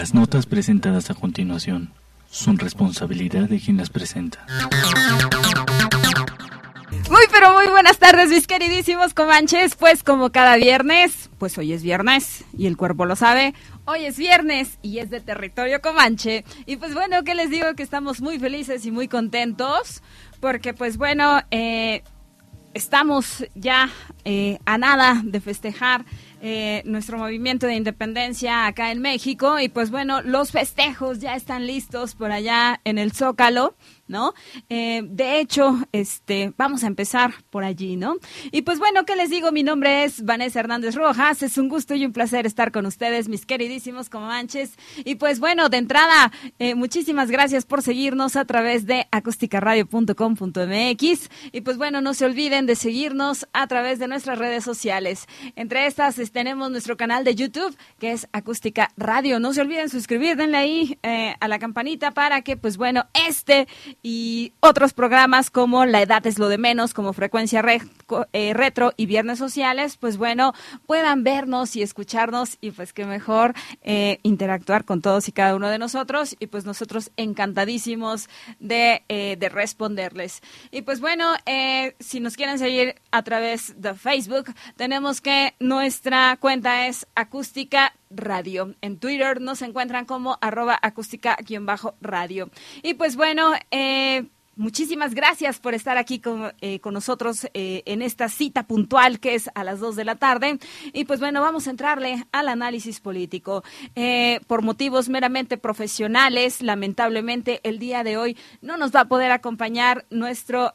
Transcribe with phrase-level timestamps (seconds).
[0.00, 1.92] Las notas presentadas a continuación
[2.30, 4.46] son responsabilidad de quien las presenta.
[7.10, 11.82] Muy pero muy buenas tardes mis queridísimos comanches, pues como cada viernes, pues hoy es
[11.82, 13.52] viernes y el cuerpo lo sabe,
[13.84, 17.74] hoy es viernes y es de territorio comanche y pues bueno, ¿qué les digo?
[17.74, 20.02] Que estamos muy felices y muy contentos
[20.40, 22.02] porque pues bueno, eh,
[22.72, 23.90] estamos ya
[24.24, 26.06] eh, a nada de festejar
[26.42, 31.66] eh, nuestro movimiento de independencia acá en México y pues bueno, los festejos ya están
[31.66, 33.74] listos por allá en el Zócalo.
[34.10, 34.34] ¿No?
[34.68, 38.16] Eh, de hecho, este, vamos a empezar por allí, ¿no?
[38.52, 39.52] Y pues bueno, ¿qué les digo?
[39.52, 41.42] Mi nombre es Vanessa Hernández Rojas.
[41.42, 44.76] Es un gusto y un placer estar con ustedes, mis queridísimos comanches.
[45.04, 51.30] Y pues bueno, de entrada, eh, muchísimas gracias por seguirnos a través de acusticaradio.com.mx.
[51.52, 55.26] Y pues bueno, no se olviden de seguirnos a través de nuestras redes sociales.
[55.56, 59.40] Entre estas tenemos nuestro canal de YouTube, que es Acústica Radio.
[59.40, 63.66] No se olviden suscribir, denle ahí eh, a la campanita para que, pues bueno, este
[64.02, 67.64] y otros programas como La Edad es lo de menos, como Frecuencia
[68.32, 70.52] eh, Retro y Viernes Sociales, pues bueno,
[70.86, 75.68] puedan vernos y escucharnos y pues que mejor eh, interactuar con todos y cada uno
[75.68, 78.28] de nosotros y pues nosotros encantadísimos
[78.58, 80.42] de, eh, de responderles.
[80.70, 81.34] Y pues bueno,
[81.98, 88.74] si nos quieren seguir a través de Facebook, tenemos que nuestra cuenta es acústica radio.
[88.80, 92.50] En Twitter nos encuentran como arroba acústica-radio.
[92.82, 98.02] Y pues bueno, eh, Muchísimas gracias por estar aquí con, eh, con nosotros eh, en
[98.02, 100.58] esta cita puntual que es a las 2 de la tarde.
[100.92, 103.64] Y pues bueno, vamos a entrarle al análisis político.
[104.46, 110.04] por motivos meramente profesionales, lamentablemente el día de hoy no nos va a poder acompañar
[110.10, 110.74] nuestro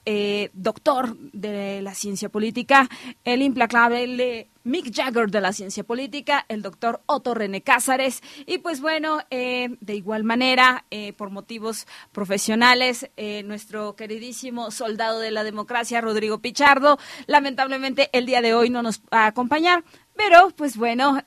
[0.53, 2.89] doctor de la ciencia política,
[3.23, 8.22] el implacable Mick Jagger de la ciencia política, el doctor Otto René Cázares.
[8.48, 15.20] Y pues bueno, eh, de igual manera, eh, por motivos profesionales, eh, nuestro queridísimo soldado
[15.20, 19.84] de la democracia, Rodrigo Pichardo, lamentablemente el día de hoy no nos va a acompañar.
[20.16, 21.22] Pero pues bueno,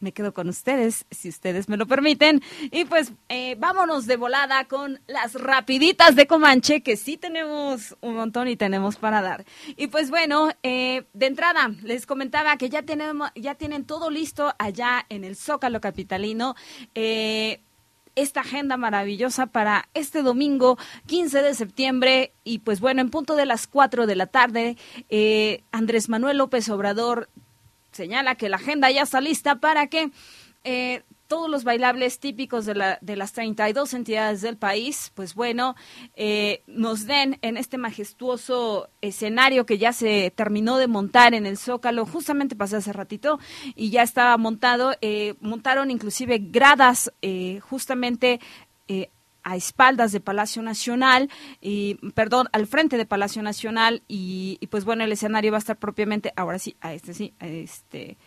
[0.00, 2.42] me quedo con ustedes, si ustedes me lo permiten.
[2.70, 8.14] Y pues eh, vámonos de volada con las rapiditas de Comanche, que sí tenemos un
[8.14, 9.44] montón y tenemos para dar.
[9.76, 14.54] Y pues bueno, eh, de entrada les comentaba que ya, tenemos, ya tienen todo listo
[14.58, 16.54] allá en el Zócalo Capitalino.
[16.94, 17.60] Eh,
[18.14, 20.76] esta agenda maravillosa para este domingo
[21.06, 24.76] 15 de septiembre y pues bueno, en punto de las 4 de la tarde,
[25.70, 27.28] Andrés Manuel López Obrador
[27.98, 30.12] señala que la agenda ya está lista para que
[30.62, 35.74] eh, todos los bailables típicos de, la, de, las 32 entidades del país, pues bueno,
[36.14, 41.58] eh, nos den en este majestuoso escenario que ya se terminó de montar en el
[41.58, 43.40] Zócalo, justamente pasé hace ratito
[43.74, 47.12] y ya estaba montado, eh, montaron inclusive gradas
[47.60, 48.40] justamente
[49.48, 55.04] a espaldas de Palacio Nacional y perdón al frente de Palacio Nacional y, pues bueno
[55.04, 58.18] el escenario va a estar propiamente ahora sí a este sí este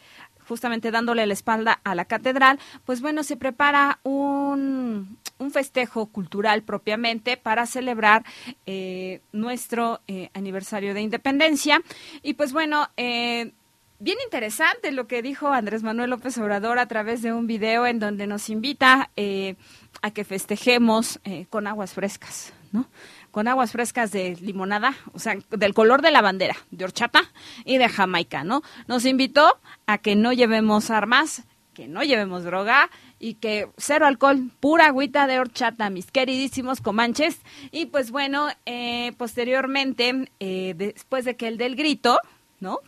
[0.48, 6.64] justamente dándole la espalda a la catedral, pues bueno, se prepara un, un festejo cultural
[6.64, 8.26] propiamente para celebrar
[8.66, 11.82] eh, nuestro eh, aniversario de independencia.
[12.22, 13.54] Y pues bueno, eh,
[14.02, 18.00] bien interesante lo que dijo Andrés Manuel López Obrador a través de un video en
[18.00, 19.56] donde nos invita eh,
[20.02, 22.88] a que festejemos eh, con aguas frescas, ¿no?
[23.30, 27.22] Con aguas frescas de limonada, o sea, del color de la bandera, de horchata
[27.64, 28.64] y de Jamaica, ¿no?
[28.88, 31.44] Nos invitó a que no llevemos armas,
[31.76, 32.90] que no llevemos droga
[33.20, 37.40] y que cero alcohol, pura agüita de horchata, mis queridísimos comanches.
[37.72, 42.20] Y pues bueno, eh, posteriormente, después de que el del grito,
[42.60, 42.80] ¿no?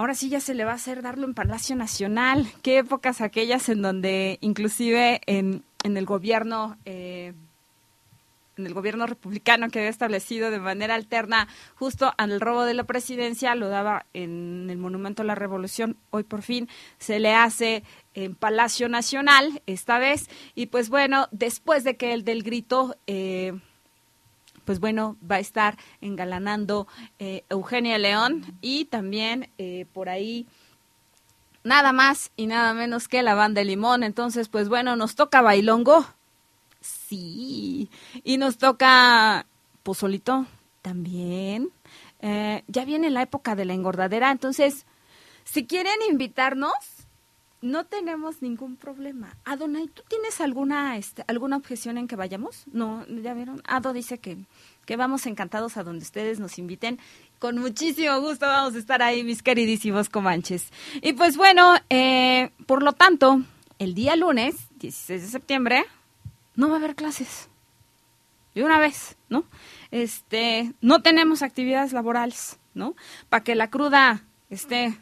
[0.00, 2.50] Ahora sí ya se le va a hacer darlo en Palacio Nacional.
[2.62, 6.78] Qué épocas aquellas en donde inclusive en, en el gobierno...
[6.86, 7.34] Eh,
[8.56, 12.84] en el gobierno republicano que había establecido de manera alterna justo al robo de la
[12.84, 17.84] presidencia, lo daba en el Monumento a la Revolución, hoy por fin se le hace
[18.14, 23.58] en Palacio Nacional esta vez, y pues bueno, después de que el del grito eh,
[24.70, 26.86] pues bueno, va a estar engalanando
[27.18, 30.46] eh, Eugenia León y también eh, por ahí
[31.64, 34.04] nada más y nada menos que la banda de Limón.
[34.04, 36.06] Entonces, pues bueno, nos toca bailongo.
[36.80, 37.90] Sí.
[38.22, 39.44] Y nos toca
[39.82, 40.46] pozolito
[40.82, 41.70] también.
[42.20, 44.86] Eh, ya viene la época de la engordadera, entonces,
[45.42, 46.70] si quieren invitarnos,
[47.62, 49.36] no tenemos ningún problema.
[49.44, 52.64] Adonai, ¿tú tienes alguna este, alguna objeción en que vayamos?
[52.72, 53.62] No, ya vieron.
[53.66, 54.38] Ado dice que,
[54.86, 56.98] que vamos encantados a donde ustedes nos inviten.
[57.38, 60.70] Con muchísimo gusto vamos a estar ahí, mis queridísimos comanches.
[61.02, 63.42] Y pues bueno, eh, por lo tanto,
[63.78, 65.84] el día lunes, 16 de septiembre,
[66.56, 67.48] no va a haber clases.
[68.54, 69.44] De una vez, ¿no?
[69.90, 72.96] Este, no tenemos actividades laborales, ¿no?
[73.28, 74.98] Para que la cruda esté,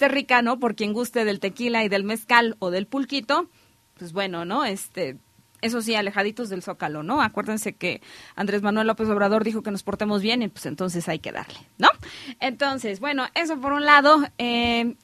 [0.00, 0.58] esté rica, ¿no?
[0.58, 3.50] Por quien guste del tequila y del mezcal o del pulquito,
[3.98, 4.64] pues bueno, ¿no?
[4.64, 5.18] Este,
[5.60, 7.20] eso sí, alejaditos del zócalo, ¿no?
[7.20, 8.00] Acuérdense que
[8.34, 11.58] Andrés Manuel López Obrador dijo que nos portemos bien y pues entonces hay que darle,
[11.76, 11.88] ¿no?
[12.40, 14.22] Entonces, bueno, eso por un lado.
[14.38, 14.94] Eh,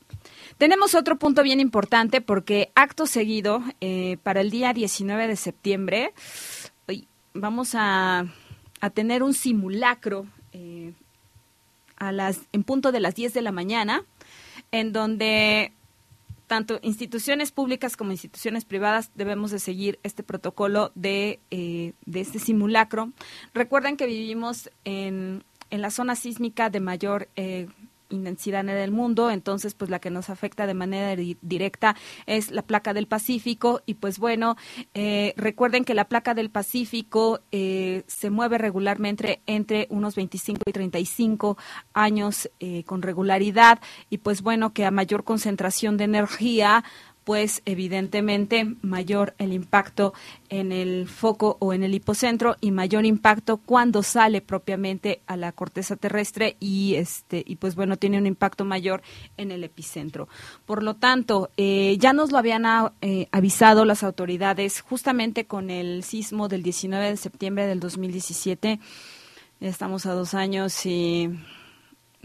[0.56, 6.14] tenemos otro punto bien importante porque acto seguido, eh, para el día 19 de septiembre,
[7.34, 8.24] vamos a,
[8.80, 10.94] a tener un simulacro eh,
[11.96, 14.06] a las, en punto de las 10 de la mañana,
[14.72, 15.72] en donde
[16.46, 22.38] tanto instituciones públicas como instituciones privadas debemos de seguir este protocolo de, eh, de este
[22.38, 23.12] simulacro.
[23.52, 27.66] Recuerden que vivimos en, en la zona sísmica de mayor eh,
[28.08, 32.62] intensidad en el mundo, entonces pues la que nos afecta de manera directa es la
[32.62, 33.82] placa del Pacífico.
[33.86, 34.56] Y pues bueno,
[34.94, 40.72] eh, recuerden que la placa del Pacífico eh, se mueve regularmente entre unos 25 y
[40.72, 41.56] 35
[41.92, 43.80] años eh, con regularidad.
[44.10, 46.84] Y pues bueno que a mayor concentración de energía
[47.26, 50.14] pues evidentemente mayor el impacto
[50.48, 55.50] en el foco o en el hipocentro y mayor impacto cuando sale propiamente a la
[55.50, 59.02] corteza terrestre y este y pues bueno tiene un impacto mayor
[59.36, 60.28] en el epicentro.
[60.66, 62.64] Por lo tanto, eh, ya nos lo habían
[63.00, 68.78] eh, avisado las autoridades justamente con el sismo del 19 de septiembre del 2017.
[69.58, 71.28] Estamos a dos años y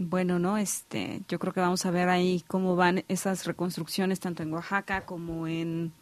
[0.08, 0.58] bueno, ¿no?
[0.58, 5.06] Este, yo creo que vamos a ver ahí cómo van esas reconstrucciones tanto en Oaxaca
[5.06, 5.92] como en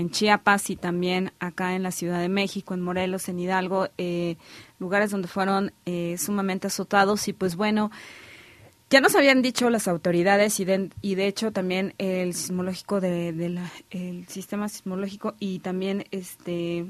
[0.00, 4.36] en Chiapas y también acá en la Ciudad de México, en Morelos, en Hidalgo, eh,
[4.78, 7.90] lugares donde fueron eh, sumamente azotados y pues bueno,
[8.88, 13.28] ya nos habían dicho las autoridades y de, y de hecho también el sismológico de,
[13.90, 16.86] el sistema sismológico y también este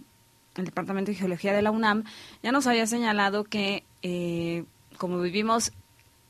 [0.56, 2.04] el Departamento de Geología de la UNAM
[2.42, 4.64] ya nos había señalado que eh,
[4.98, 5.72] como vivimos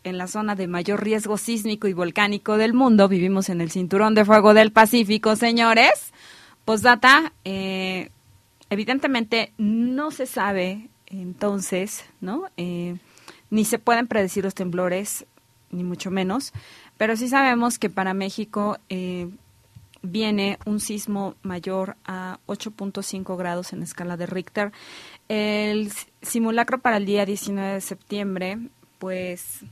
[0.04, 3.08] en la zona de mayor riesgo sísmico y volcánico del mundo.
[3.08, 6.12] Vivimos en el cinturón de fuego del Pacífico, señores.
[6.64, 8.10] Postdata, eh,
[8.70, 12.44] evidentemente no se sabe entonces, ¿no?
[12.56, 12.96] Eh,
[13.50, 15.26] ni se pueden predecir los temblores,
[15.70, 16.52] ni mucho menos,
[16.96, 19.28] pero sí sabemos que para México eh,
[20.02, 24.72] viene un sismo mayor a 8.5 grados en escala de Richter.
[25.28, 25.92] El
[26.22, 28.58] simulacro para el día 19 de septiembre,
[28.98, 29.64] pues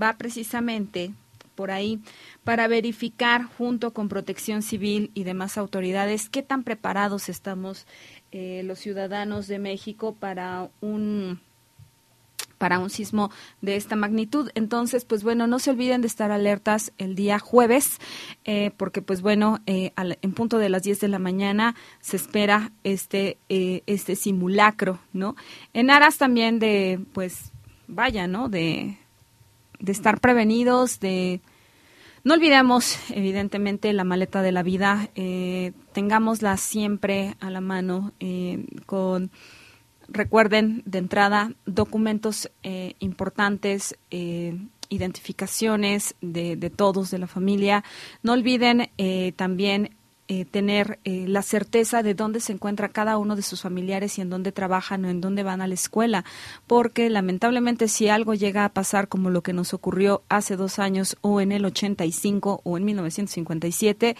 [0.00, 1.12] va precisamente
[1.54, 2.00] por ahí
[2.42, 7.86] para verificar junto con Protección Civil y demás autoridades qué tan preparados estamos
[8.32, 11.40] eh, los ciudadanos de México para un
[12.58, 13.30] para un sismo
[13.60, 14.50] de esta magnitud.
[14.54, 17.98] Entonces, pues bueno, no se olviden de estar alertas el día jueves,
[18.44, 22.72] eh, porque pues bueno, eh, en punto de las 10 de la mañana se espera
[22.82, 25.36] este, este simulacro, ¿no?
[25.74, 27.52] En aras también de, pues,
[27.86, 28.48] vaya, ¿no?
[28.48, 28.96] De,
[29.84, 31.40] de estar prevenidos, de...
[32.24, 38.64] No olvidemos, evidentemente, la maleta de la vida, eh, tengámosla siempre a la mano eh,
[38.86, 39.30] con,
[40.08, 47.84] recuerden, de entrada, documentos eh, importantes, eh, identificaciones de, de, todos, de la familia.
[48.22, 48.88] No olviden
[49.36, 49.90] también
[50.28, 54.22] eh, tener eh, la certeza de dónde se encuentra cada uno de sus familiares y
[54.22, 56.24] en dónde trabajan o en dónde van a la escuela,
[56.66, 61.16] porque lamentablemente si algo llega a pasar como lo que nos ocurrió hace dos años
[61.20, 64.16] o en el 85 o en 1957,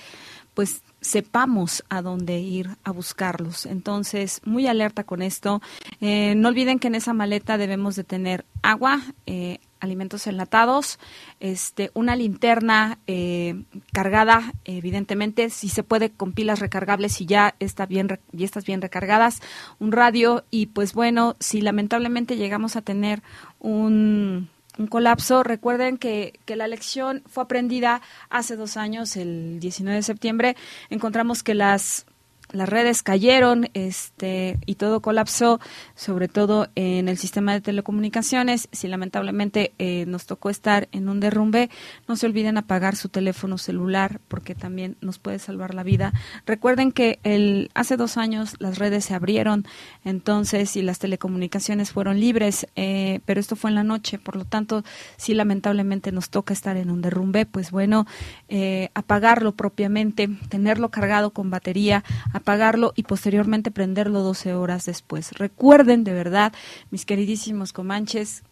[0.55, 3.67] pues sepamos a dónde ir a buscarlos.
[3.67, 5.61] Entonces, muy alerta con esto.
[6.01, 10.99] Eh, no olviden que en esa maleta debemos de tener agua, eh, alimentos enlatados,
[11.41, 17.87] este, una linterna eh, cargada, evidentemente, si se puede con pilas recargables y ya está
[17.87, 19.41] bien y estas bien recargadas,
[19.79, 23.23] un radio y pues bueno, si lamentablemente llegamos a tener
[23.59, 25.43] un un colapso.
[25.43, 30.57] Recuerden que, que, la lección fue aprendida hace dos años, el 19 de septiembre.
[30.91, 32.07] Encontramos que las
[32.53, 35.61] las redes cayeron este, y todo colapsó,
[35.95, 38.69] sobre todo en el sistema de telecomunicaciones.
[38.73, 41.71] Si lamentablemente eh, nos tocó estar en un derrumbe,
[42.07, 46.13] no se olviden apagar su teléfono celular porque también nos puede salvar la vida.
[46.47, 49.67] Recuerden que el, hace dos años las redes se abrieron,
[50.05, 54.45] entonces, y las telecomunicaciones fueron libres, eh, pero esto fue en la noche, por lo
[54.45, 54.85] tanto,
[55.17, 58.07] si lamentablemente nos toca estar en un derrumbe, pues bueno,
[58.49, 65.33] eh, apagarlo propiamente, tenerlo cargado con batería, apagarlo y posteriormente prenderlo 12 horas después.
[65.33, 66.53] Recuerden de verdad,
[66.91, 68.43] mis queridísimos comanches,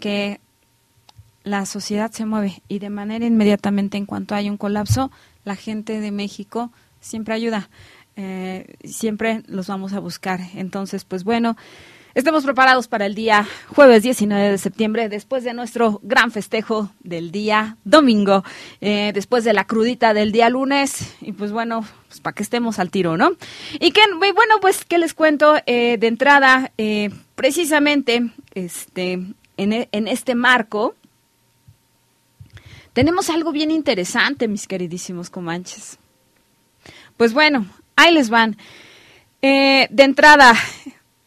[0.00, 0.40] que
[1.44, 5.12] la sociedad se mueve y de manera inmediatamente en cuanto hay un colapso,
[5.44, 7.68] la gente de México siempre ayuda.
[8.16, 10.40] Eh, siempre los vamos a buscar.
[10.54, 11.56] Entonces, pues bueno,
[12.16, 17.30] estemos preparados para el día jueves 19 de septiembre, después de nuestro gran festejo del
[17.30, 18.42] día domingo,
[18.80, 22.78] eh, después de la crudita del día lunes, y pues bueno, pues para que estemos
[22.78, 23.32] al tiro, ¿no?
[23.78, 26.72] Y bueno, pues, ¿qué les cuento eh, de entrada?
[27.34, 29.20] precisamente, este,
[29.58, 30.94] en, e, en este marco,
[32.94, 35.98] tenemos algo bien interesante, mis queridísimos comanches.
[37.18, 38.56] Pues bueno, ahí les van.
[39.42, 40.54] Eh, de entrada,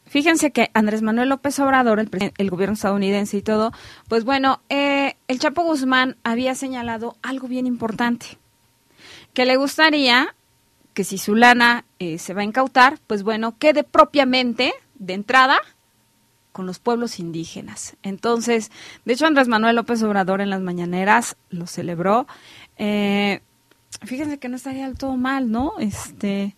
[0.09, 3.71] fíjense que Andrés Manuel López Obrador, el, el gobierno estadounidense y todo,
[4.07, 8.37] pues bueno, eh, el Chapo Guzmán había señalado algo bien importante,
[9.33, 10.35] que le gustaría
[10.93, 15.59] que si su lana eh, se va a incautar, pues bueno, quede propiamente de entrada
[16.51, 17.95] con los pueblos indígenas.
[18.03, 18.71] Entonces,
[19.05, 22.27] de hecho, Andrés Manuel López Obrador en las mañaneras lo celebró.
[22.77, 23.41] Eh,
[24.03, 25.73] fíjense que no estaría del todo mal, ¿no?
[25.79, 26.55] Este.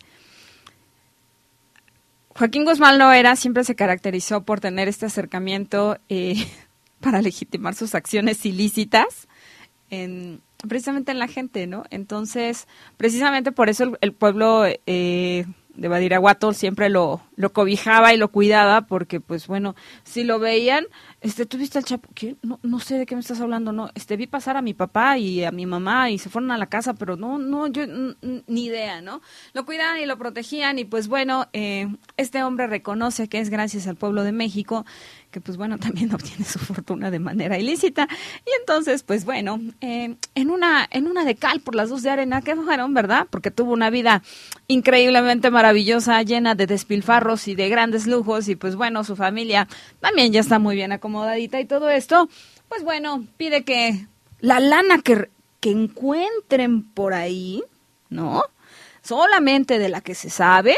[2.35, 6.35] Joaquín Guzmán Loera siempre se caracterizó por tener este acercamiento eh,
[6.99, 9.27] para legitimar sus acciones ilícitas,
[9.89, 11.83] en, precisamente en la gente, ¿no?
[11.89, 18.29] Entonces, precisamente por eso el, pueblo eh, de Badiraguato siempre lo, lo cobijaba y lo
[18.29, 20.85] cuidaba porque pues bueno, si lo veían,
[21.21, 22.09] este, ¿tú viste al Chapo?
[22.41, 25.17] No, no sé de qué me estás hablando, no, este, vi pasar a mi papá
[25.17, 27.83] y a mi mamá y se fueron a la casa, pero no, no, yo,
[28.47, 29.21] ni idea, ¿no?
[29.53, 31.87] Lo cuidaban y lo protegían y pues bueno, eh,
[32.17, 34.85] este hombre reconoce que es gracias al pueblo de México
[35.31, 38.07] que pues bueno, también obtiene su fortuna de manera ilícita.
[38.45, 42.09] Y entonces, pues bueno, eh, en, una, en una de cal por las dos de
[42.09, 43.27] arena, que fueron, ¿verdad?
[43.29, 44.21] Porque tuvo una vida
[44.67, 49.67] increíblemente maravillosa, llena de despilfarros y de grandes lujos, y pues bueno, su familia
[49.99, 52.29] también ya está muy bien acomodadita y todo esto,
[52.69, 54.07] pues bueno, pide que
[54.39, 57.63] la lana que, que encuentren por ahí,
[58.09, 58.43] ¿no?
[59.01, 60.75] Solamente de la que se sabe,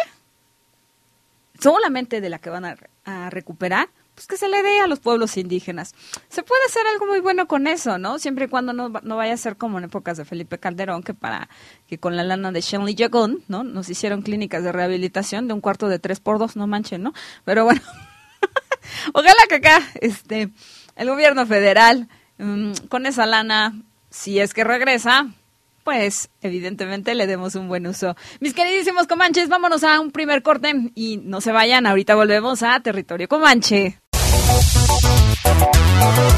[1.60, 5.38] solamente de la que van a recuperar, pues que se le dé a los pueblos
[5.38, 5.94] indígenas.
[6.30, 8.20] Se puede hacer algo muy bueno con eso, ¿no?
[8.20, 11.14] Siempre y cuando no, no vaya a ser como en épocas de Felipe Calderón, que
[11.14, 11.50] para
[11.88, 13.64] que con la lana de Shenley Yagón, ¿no?
[13.64, 17.14] Nos hicieron clínicas de rehabilitación de un cuarto de tres por dos, no manchen, ¿no?
[17.44, 17.82] Pero bueno,
[19.14, 20.50] ojalá que acá, este,
[20.96, 23.74] el gobierno federal, mm, con esa lana,
[24.10, 25.28] si es que regresa,
[25.84, 28.16] pues evidentemente le demos un buen uso.
[28.40, 32.80] Mis queridísimos comanches, vámonos a un primer corte y no se vayan, ahorita volvemos a
[32.80, 34.03] Territorio Comanche.
[34.46, 35.72] Oh, oh, oh,
[36.04, 36.33] oh,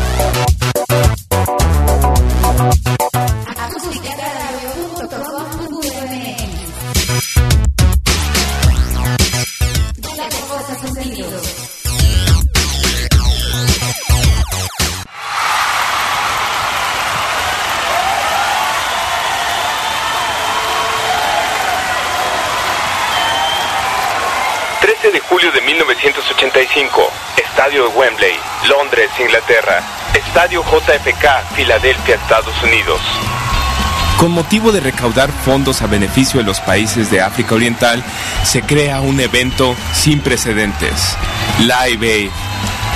[25.11, 28.35] de julio de 1985, Estadio de Wembley,
[28.67, 29.83] Londres, Inglaterra.
[30.13, 33.01] Estadio JFK, Filadelfia, Estados Unidos.
[34.17, 38.03] Con motivo de recaudar fondos a beneficio de los países de África Oriental,
[38.43, 41.17] se crea un evento sin precedentes,
[41.59, 42.31] Live Aid,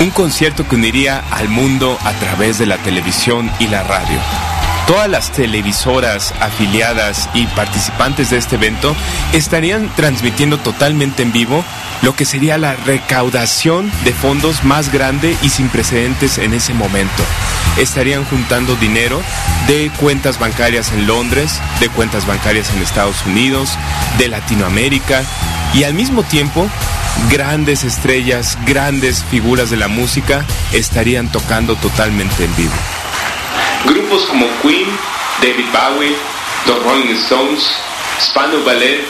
[0.00, 4.18] un concierto que uniría al mundo a través de la televisión y la radio.
[4.86, 8.96] Todas las televisoras afiliadas y participantes de este evento
[9.32, 11.64] estarían transmitiendo totalmente en vivo
[12.02, 17.22] lo que sería la recaudación de fondos más grande y sin precedentes en ese momento.
[17.78, 19.22] Estarían juntando dinero
[19.68, 23.70] de cuentas bancarias en Londres, de cuentas bancarias en Estados Unidos,
[24.18, 25.22] de Latinoamérica
[25.74, 26.68] y al mismo tiempo
[27.30, 32.99] grandes estrellas, grandes figuras de la música estarían tocando totalmente en vivo.
[33.84, 34.88] Grupos como Queen,
[35.40, 36.16] David Bowie,
[36.66, 37.70] The Rolling Stones,
[38.20, 39.04] Spano Ballet,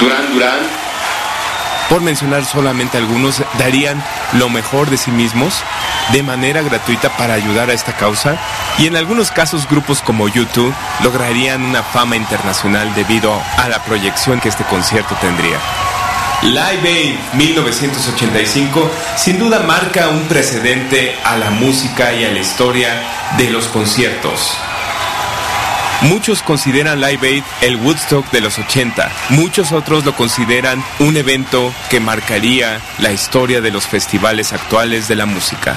[0.00, 0.60] Duran Duran,
[1.90, 4.00] por mencionar solamente algunos, darían
[4.34, 5.64] lo mejor de sí mismos
[6.12, 8.36] de manera gratuita para ayudar a esta causa
[8.78, 14.38] y en algunos casos grupos como YouTube lograrían una fama internacional debido a la proyección
[14.38, 15.58] que este concierto tendría.
[16.42, 22.88] Live Aid 1985 sin duda marca un precedente a la música y a la historia
[23.36, 24.56] de los conciertos.
[26.00, 29.12] Muchos consideran Live Aid el Woodstock de los 80.
[29.28, 35.16] Muchos otros lo consideran un evento que marcaría la historia de los festivales actuales de
[35.16, 35.76] la música.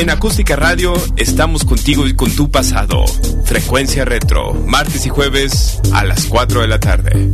[0.00, 3.04] En Acústica Radio estamos contigo y con tu pasado.
[3.44, 7.30] Frecuencia Retro, martes y jueves a las 4 de la tarde.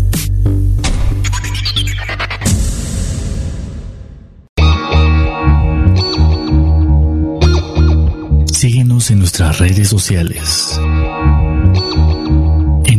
[9.11, 10.80] en nuestras redes sociales.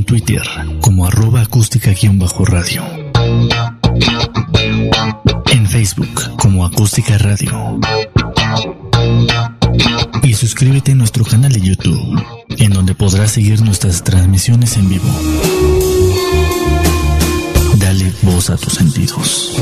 [0.05, 0.41] Twitter
[0.79, 2.81] como arroba acústica-radio.
[5.51, 7.77] En Facebook como acústica radio.
[10.57, 12.19] Suscríbete a nuestro canal de YouTube,
[12.57, 15.07] en donde podrás seguir nuestras transmisiones en vivo.
[17.75, 19.55] Dale voz a tus sentidos.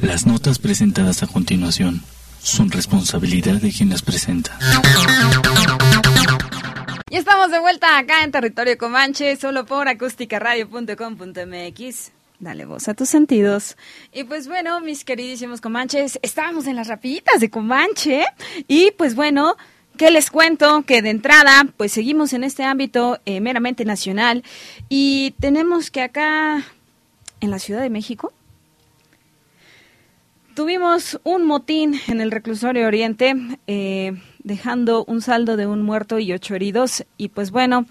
[0.00, 2.00] Las notas presentadas a continuación
[2.40, 4.56] son responsabilidad de quien las presenta.
[7.10, 12.15] Y estamos de vuelta acá en territorio Comanche, solo por acústicaradio.com.mx.
[12.38, 13.76] Dale voz a tus sentidos.
[14.12, 18.26] Y pues bueno, mis queridísimos Comanches, estábamos en las rapiditas de Comanche.
[18.68, 19.56] Y pues bueno,
[19.96, 20.82] ¿qué les cuento?
[20.82, 24.44] Que de entrada, pues seguimos en este ámbito eh, meramente nacional.
[24.90, 26.62] Y tenemos que acá,
[27.40, 28.32] en la Ciudad de México,
[30.56, 33.34] Tuvimos un motín en el reclusorio Oriente,
[33.66, 37.04] eh, dejando un saldo de un muerto y ocho heridos.
[37.18, 37.84] Y pues bueno,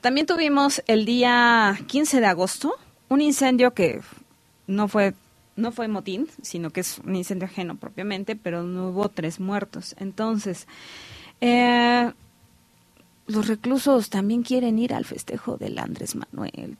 [0.00, 2.74] también tuvimos el día 15 de agosto
[3.08, 4.00] un incendio que
[4.66, 5.14] no fue
[5.56, 9.96] no fue motín, sino que es un incendio ajeno propiamente, pero no hubo tres muertos.
[9.98, 10.68] Entonces,
[11.40, 12.12] eh,
[13.26, 16.76] los reclusos también quieren ir al festejo del Andrés Manuel.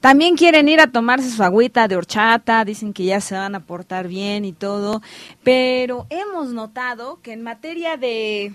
[0.00, 3.60] También quieren ir a tomarse su agüita de horchata, dicen que ya se van a
[3.66, 5.02] portar bien y todo,
[5.42, 8.54] pero hemos notado que en materia de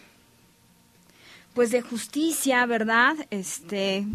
[1.53, 3.15] pues de justicia, ¿verdad?
[3.29, 4.05] Este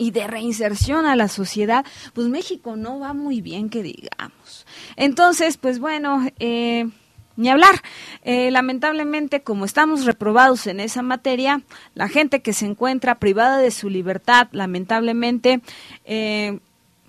[0.00, 4.66] y de reinserción a la sociedad, pues México no va muy bien, que digamos.
[4.96, 6.88] Entonces, pues bueno, eh,
[7.36, 7.82] ni hablar.
[8.24, 11.60] Eh, lamentablemente, como estamos reprobados en esa materia,
[11.94, 15.60] la gente que se encuentra privada de su libertad, lamentablemente,
[16.06, 16.60] eh,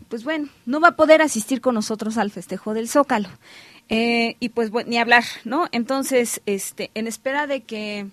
[0.09, 3.29] pues bueno, no va a poder asistir con nosotros al festejo del Zócalo.
[3.87, 5.67] Y pues bueno, ni hablar, ¿no?
[5.71, 8.07] Entonces, este, en espera de que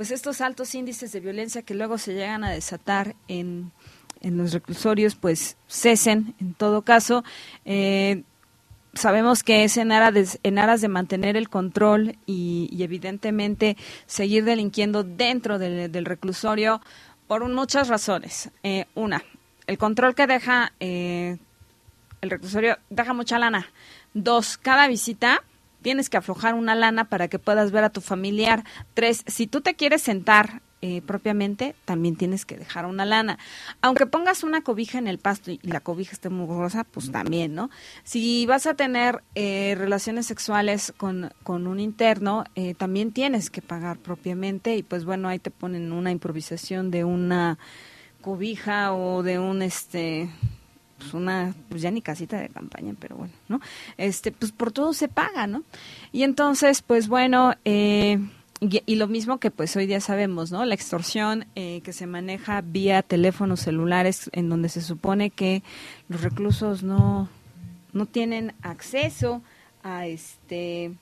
[0.00, 3.70] pues estos altos índices de violencia que luego se llegan a desatar en,
[4.22, 7.22] en los reclusorios, pues cesen en todo caso.
[7.66, 8.22] Eh,
[8.94, 14.46] sabemos que es en aras de, en aras de mantener el control y, evidentemente seguir
[14.46, 16.80] delinquiendo dentro del, reclusorio
[17.28, 18.48] por muchas razones.
[18.62, 19.22] Eh, una,
[19.66, 21.36] el control que deja eh,
[22.22, 23.66] el reclusorio deja mucha lana.
[24.14, 25.42] Dos, cada visita
[25.82, 28.64] tienes que aflojar una lana para que puedas ver a tu familiar.
[28.94, 33.38] Tres, si tú te quieres sentar eh, propiamente, también tienes que dejar una lana.
[33.82, 37.68] Aunque pongas una cobija en el pasto y la cobija esté mugrosa, pues también, ¿no?
[38.02, 42.44] Si vas a tener eh, relaciones sexuales con, con un interno,
[42.78, 47.58] también tienes que pagar propiamente y pues bueno, ahí te ponen una improvisación de una
[48.20, 50.30] cobija o de un este
[51.00, 53.60] pues una pues ya ni casita de campaña pero bueno no
[53.96, 55.62] este pues por todo se paga no
[56.12, 58.18] y entonces pues bueno eh,
[58.60, 62.60] y, lo mismo que pues hoy día sabemos no la extorsión eh, que se maneja
[62.60, 65.62] vía teléfonos celulares en donde se supone que
[66.08, 67.28] los reclusos no
[67.92, 69.42] no tienen acceso
[69.82, 70.92] a este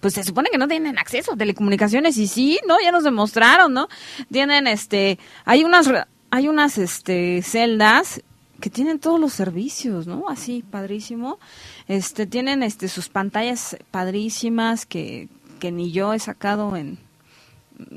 [0.00, 2.76] pues se supone que no tienen acceso a telecomunicaciones y sí, ¿no?
[2.80, 3.88] Ya nos demostraron, ¿no?
[4.30, 5.90] Tienen este, hay unas,
[6.30, 8.22] hay unas este, celdas
[8.60, 10.28] que tienen todos los servicios, ¿no?
[10.28, 11.38] Así, padrísimo.
[11.86, 15.28] Este, tienen este, sus pantallas padrísimas que,
[15.60, 16.98] que ni yo he sacado en,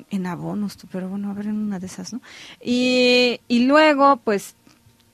[0.09, 2.21] en abonos, pero bueno, a ver en una de esas, ¿no?
[2.63, 4.55] Y, y luego, pues,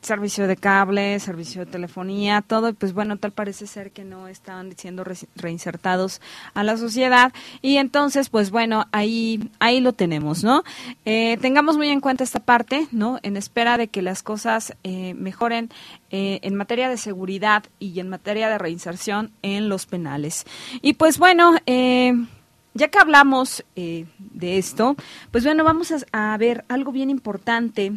[0.08, 4.28] servicio de cable, servicio de telefonía, todo, y pues bueno, tal parece ser que no
[4.28, 5.04] estaban siendo
[5.36, 6.22] reinsertados
[6.54, 10.64] a la sociedad, y entonces, pues bueno, ahí, ahí lo tenemos, ¿no?
[11.06, 13.20] Eh, tengamos muy en cuenta esta parte, ¿no?
[13.22, 15.70] En espera de que las cosas eh, mejoren
[16.10, 20.46] eh, en materia de seguridad y en materia de reinserción en los penales.
[20.82, 24.96] Y pues bueno, ya que hablamos de esto,
[25.32, 27.92] pues bueno, vamos a, a ver algo bien importante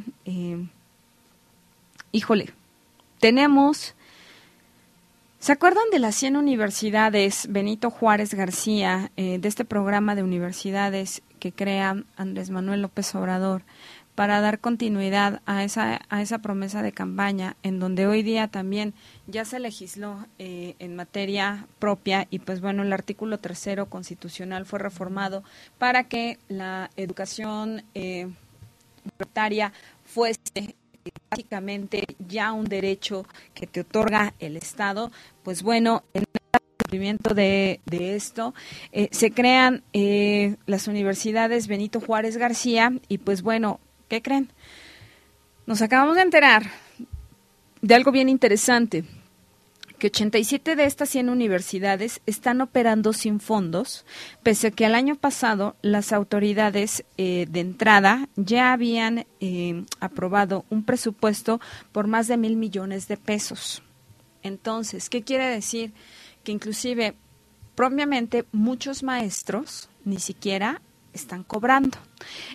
[2.13, 2.51] híjole,
[3.19, 3.95] tenemos...
[5.39, 11.23] ¿Se acuerdan de las 100 universidades Benito Juárez García, eh, de este programa de universidades
[11.39, 13.63] que crea Andrés Manuel López Obrador
[14.15, 18.93] para dar continuidad a esa, a esa promesa de campaña, en donde hoy día también
[19.27, 24.79] ya se legisló eh, en materia propia y pues bueno, el artículo tercero constitucional fue
[24.79, 25.43] reformado
[25.79, 28.29] para que la educación eh,
[30.05, 30.75] fuese
[31.31, 35.11] básicamente ya un derecho que te otorga el Estado,
[35.43, 38.55] pues bueno, en el cumplimiento de, esto,
[38.93, 44.51] eh, se crean eh, las universidades Benito Juárez García y pues bueno, ¿qué creen?
[45.67, 46.65] Nos acabamos de enterar
[47.81, 49.05] de algo bien interesante,
[50.01, 54.05] que 87 de estas 100 universidades están operando sin fondos,
[54.43, 60.65] pese a que el año pasado las autoridades eh, de entrada ya habían eh, aprobado
[60.71, 61.61] un presupuesto
[61.93, 63.83] por más de mil millones de pesos.
[64.43, 65.93] Entonces, ¿qué quiere decir?
[66.43, 67.15] Que inclusive,
[67.75, 70.81] propiamente, muchos maestros ni siquiera
[71.13, 71.99] están cobrando.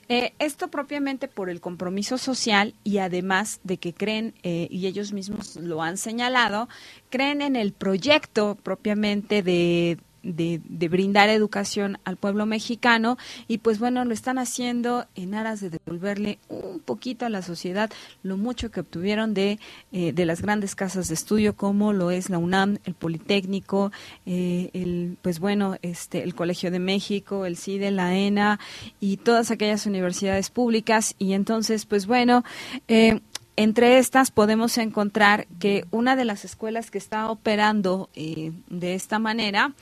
[0.10, 5.14] Eh, esto propiamente por el compromiso social y además de que creen, eh, y ellos
[5.14, 6.70] mismos lo han señalado,
[7.10, 13.18] creen en el proyecto propiamente de, de, brindar educación al pueblo mexicano.
[13.48, 17.92] Y pues bueno, lo están haciendo en aras de devolverle un poquito a la sociedad
[18.24, 19.60] lo mucho que obtuvieron de,
[19.92, 23.92] eh, de las grandes casas de estudio como lo es la UNAM, el Politécnico,
[24.26, 28.60] eh, el pues bueno, este el Colegio de México, el CIDE, la ENA
[29.00, 31.16] y todas aquellas universidades públicas.
[31.20, 32.44] Y entonces pues bueno,
[32.88, 33.20] eh,
[33.58, 39.18] entre estas podemos encontrar que una de las escuelas que está operando eh, de esta
[39.20, 39.74] manera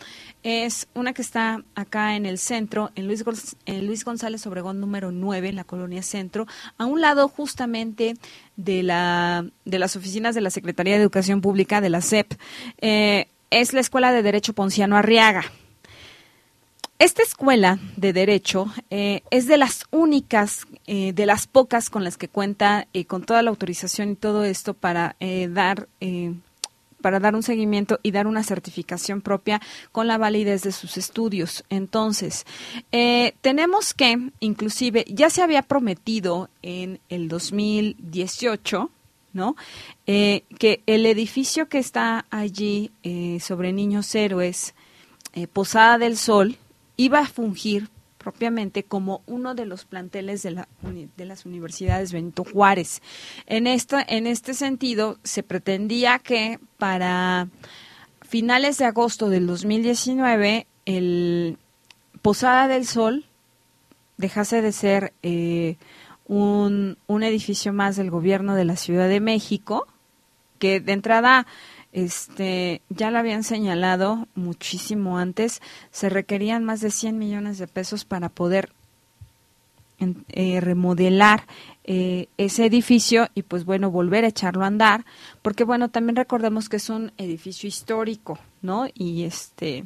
[0.44, 3.24] es una que está acá en el centro, en Luis,
[4.04, 6.46] González Obregón número 9, en la colonia Centro,
[6.78, 8.16] a un lado justamente
[8.58, 12.34] de, la, de las oficinas de la Secretaría de Educación Pública, de la SEP.
[12.80, 15.46] Eh, es la Escuela de Derecho Ponciano Arriaga.
[17.04, 22.16] Esta escuela de derecho eh, es de las únicas, eh, de las pocas con las
[22.16, 25.18] que cuenta eh, con toda la autorización y todo esto para
[25.50, 25.90] dar
[27.02, 29.60] para dar un seguimiento y dar una certificación propia
[29.92, 31.66] con la validez de sus estudios.
[31.70, 32.46] Entonces,
[33.42, 38.90] tenemos que, inclusive, ya se había prometido en el 2018,
[39.34, 39.58] ¿no?
[40.06, 42.92] que el edificio que está allí
[43.42, 44.74] sobre Niños Héroes,
[45.52, 46.58] Posada del Sol,
[46.98, 50.68] iba a fungir propiamente como uno de los planteles de, la,
[51.18, 53.02] de las universidades Benito Juárez.
[53.46, 57.50] En, esta, en este sentido, se pretendía que para
[58.22, 61.58] finales de agosto del 2019, el
[62.22, 63.26] Posada del Sol
[64.18, 65.76] dejase de ser eh,
[66.26, 69.86] un, un edificio más del gobierno de la Ciudad de México,
[70.60, 71.46] que de entrada
[71.94, 78.04] este, ya lo habían señalado muchísimo antes, se requerían más de 100 millones de pesos
[78.04, 78.74] para poder
[80.30, 81.46] eh, remodelar
[81.86, 85.06] eh, ese edificio y pues bueno, volver a echarlo a andar,
[85.42, 88.88] porque bueno, también recordemos que es un edificio histórico, ¿no?
[88.94, 89.86] Y este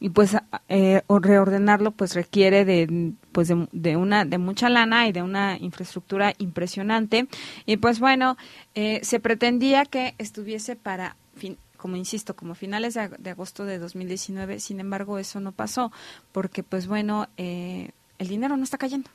[0.00, 0.36] y pues
[0.68, 5.56] eh, reordenarlo pues requiere de pues de, de, una de mucha lana y de una
[5.58, 7.28] infraestructura impresionante
[7.64, 8.36] y pues bueno
[8.74, 11.16] se pretendía que estuviese para
[11.84, 15.92] como insisto, como finales de, agosto de 2019, sin embargo eso no pasó,
[16.32, 19.10] porque pues bueno, eh, el dinero no está cayendo,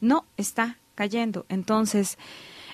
[0.00, 1.44] no está cayendo.
[1.48, 2.16] Entonces,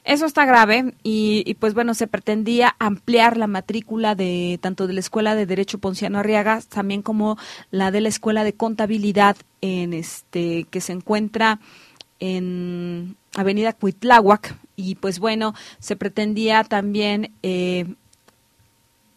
[0.04, 5.00] eso está grave y, pues bueno, se pretendía ampliar la matrícula de tanto de la
[5.00, 7.38] Escuela de Derecho Ponciano Arriaga, también como
[7.70, 11.60] la de la Escuela de Contabilidad en este que se encuentra
[12.18, 17.86] en Avenida Cuitláhuac y pues bueno, se pretendía también eh,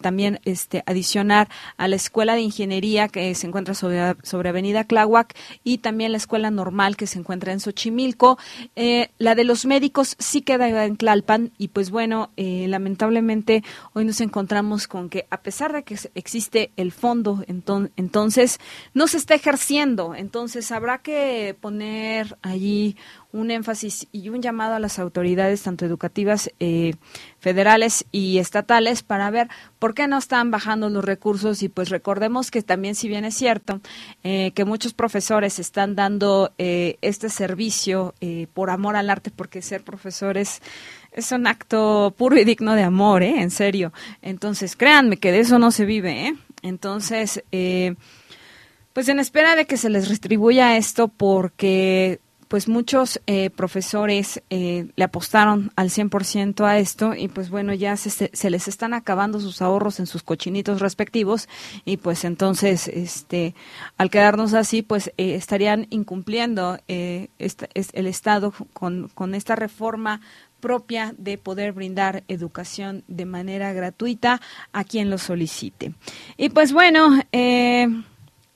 [0.03, 5.35] también este, adicionar a la Escuela de Ingeniería que se encuentra sobre, sobre Avenida Cláhuac
[5.63, 8.37] y también la Escuela Normal que se encuentra en Xochimilco.
[8.75, 13.63] Eh, la de los médicos sí queda en Tlalpan y pues bueno, eh, lamentablemente
[13.93, 18.59] hoy nos encontramos con que a pesar de que existe el fondo, entonces
[18.93, 20.13] no se está ejerciendo.
[20.13, 22.97] Entonces habrá que poner allí
[23.33, 26.93] un énfasis y un llamado a las autoridades, tanto educativas, eh,
[27.39, 31.63] federales y estatales, para ver por qué no están bajando los recursos.
[31.63, 33.81] Y pues recordemos que también, si bien es cierto,
[34.23, 38.13] eh, que muchos profesores están dando eh, este servicio
[38.53, 40.61] por amor al arte, porque ser profesor es
[41.31, 43.41] un acto puro y digno de amor, ¿eh?
[43.41, 43.91] En serio.
[44.21, 46.35] Entonces, créanme que de eso no se vive, ¿eh?
[46.61, 47.43] Entonces,
[48.93, 52.19] pues en espera de que se les retribuya esto, porque
[52.53, 57.97] pues muchos eh, profesores eh, le apostaron al 100% a esto y pues bueno, ya
[57.97, 61.49] se, se, les están acabando sus ahorros en sus cochinitos respectivos
[61.83, 63.55] y pues entonces, este,
[63.97, 70.21] al quedarnos así, pues eh, estarían incumpliendo este, el Estado con esta reforma
[70.59, 74.41] propia de poder brindar educación de manera gratuita
[74.73, 75.95] a quien lo solicite.
[76.37, 78.03] Y pues bueno, en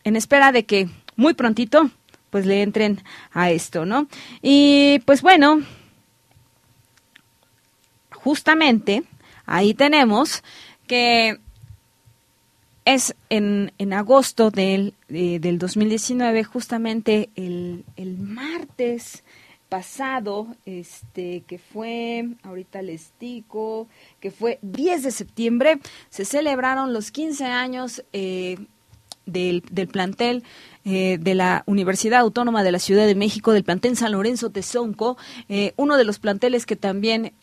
[0.04, 1.90] espera de que muy prontito
[2.30, 4.08] pues le entren a esto, ¿no?
[4.42, 5.62] Y pues bueno,
[8.12, 9.04] justamente
[9.46, 10.44] ahí tenemos
[10.88, 11.40] que
[12.86, 19.24] es en, en agosto del, del 2019, justamente el, el martes
[19.68, 23.88] pasado, este, que fue, ahorita les digo,
[24.22, 28.58] que fue 10 de septiembre, se celebraron los 15 años eh,
[29.28, 30.44] del, del, plantel
[30.86, 35.18] eh, de la Universidad Autónoma de la Ciudad de México, del plantel San Lorenzo Tezonco,
[35.50, 37.34] eh, uno de los planteles que también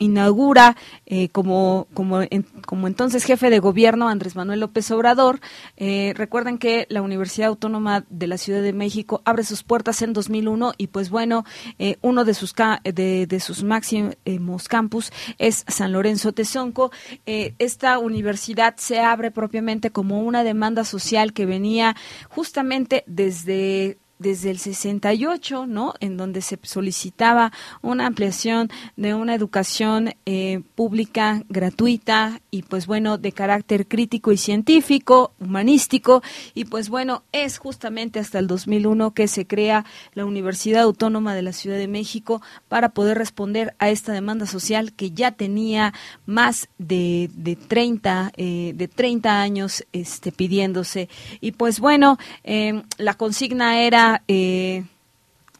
[0.00, 2.20] inaugura eh, como, como,
[2.66, 5.40] como entonces jefe de gobierno Andrés Manuel López Obrador.
[5.76, 10.12] Eh, recuerden que la Universidad Autónoma de la Ciudad de México abre sus puertas en
[10.12, 11.44] 2001 y pues bueno,
[11.78, 16.90] eh, uno de sus, de, de, sus máximos campus es San Lorenzo Tezonco.
[17.26, 21.94] esta universidad se abre propiamente como una demanda social que venía
[22.28, 25.94] justamente desde desde el 68, ¿no?
[25.98, 27.52] En donde se solicitaba
[27.82, 34.36] una ampliación de una educación eh, pública gratuita y pues bueno, de carácter crítico y
[34.36, 36.22] científico, humanístico
[36.54, 41.42] y pues bueno, es justamente hasta el 2001 que se crea la Universidad Autónoma de
[41.42, 45.94] la Ciudad de México para poder responder a esta demanda social que ya tenía
[46.26, 51.08] más de, de 30 eh, de 30 años este pidiéndose
[51.40, 54.84] y pues bueno, eh, la consigna era eh,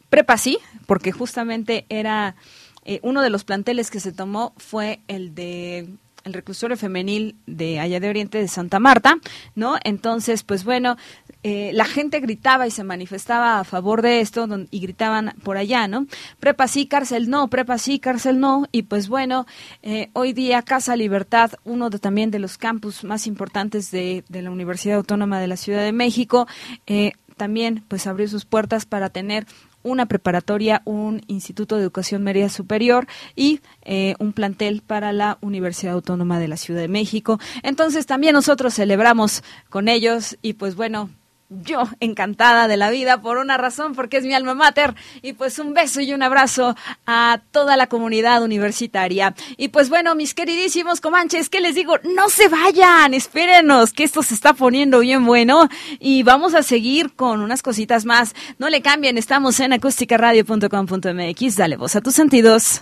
[0.09, 2.35] prepa sí, porque justamente era
[2.85, 5.87] eh, uno de los planteles que se tomó fue el de
[6.23, 9.17] el reclusorio femenil de allá de Oriente de Santa Marta,
[9.55, 9.77] ¿no?
[9.83, 10.95] Entonces, pues bueno,
[11.41, 15.87] eh, la gente gritaba y se manifestaba a favor de esto y gritaban por allá,
[15.87, 16.05] ¿no?
[16.39, 18.67] Prepa sí, cárcel no, prepa sí, cárcel no.
[18.71, 19.47] Y pues bueno,
[20.13, 25.39] hoy día Casa Libertad, uno también de los campus más importantes de, la Universidad Autónoma
[25.39, 26.47] de la Ciudad de México,
[27.37, 29.45] también pues abrió sus puertas para tener
[29.83, 35.93] una preparatoria, un instituto de educación media superior y eh, un plantel para la Universidad
[35.93, 37.39] Autónoma de la Ciudad de México.
[37.63, 41.09] Entonces también nosotros celebramos con ellos y pues bueno,
[41.51, 44.95] yo encantada de la vida por una razón, porque es mi alma mater.
[45.21, 49.35] Y pues un beso y un abrazo a toda la comunidad universitaria.
[49.57, 51.95] Y pues bueno, mis queridísimos comanches, ¿qué les digo?
[52.15, 55.67] No se vayan, espérenos, que esto se está poniendo bien bueno.
[55.99, 58.33] Y vamos a seguir con unas cositas más.
[58.57, 61.55] No le cambien, estamos en acústicaradio.com.mx.
[61.55, 62.81] Dale voz a tus sentidos.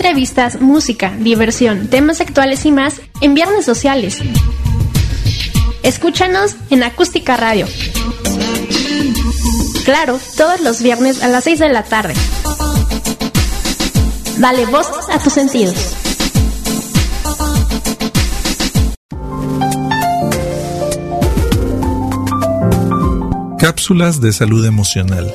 [0.00, 4.16] Entrevistas, música, diversión, temas actuales y más en Viernes Sociales.
[5.82, 7.66] Escúchanos en Acústica Radio.
[9.84, 12.14] Claro, todos los viernes a las 6 de la tarde.
[14.38, 15.76] Dale voz a tus sentidos.
[23.58, 25.30] Cápsulas de salud emocional.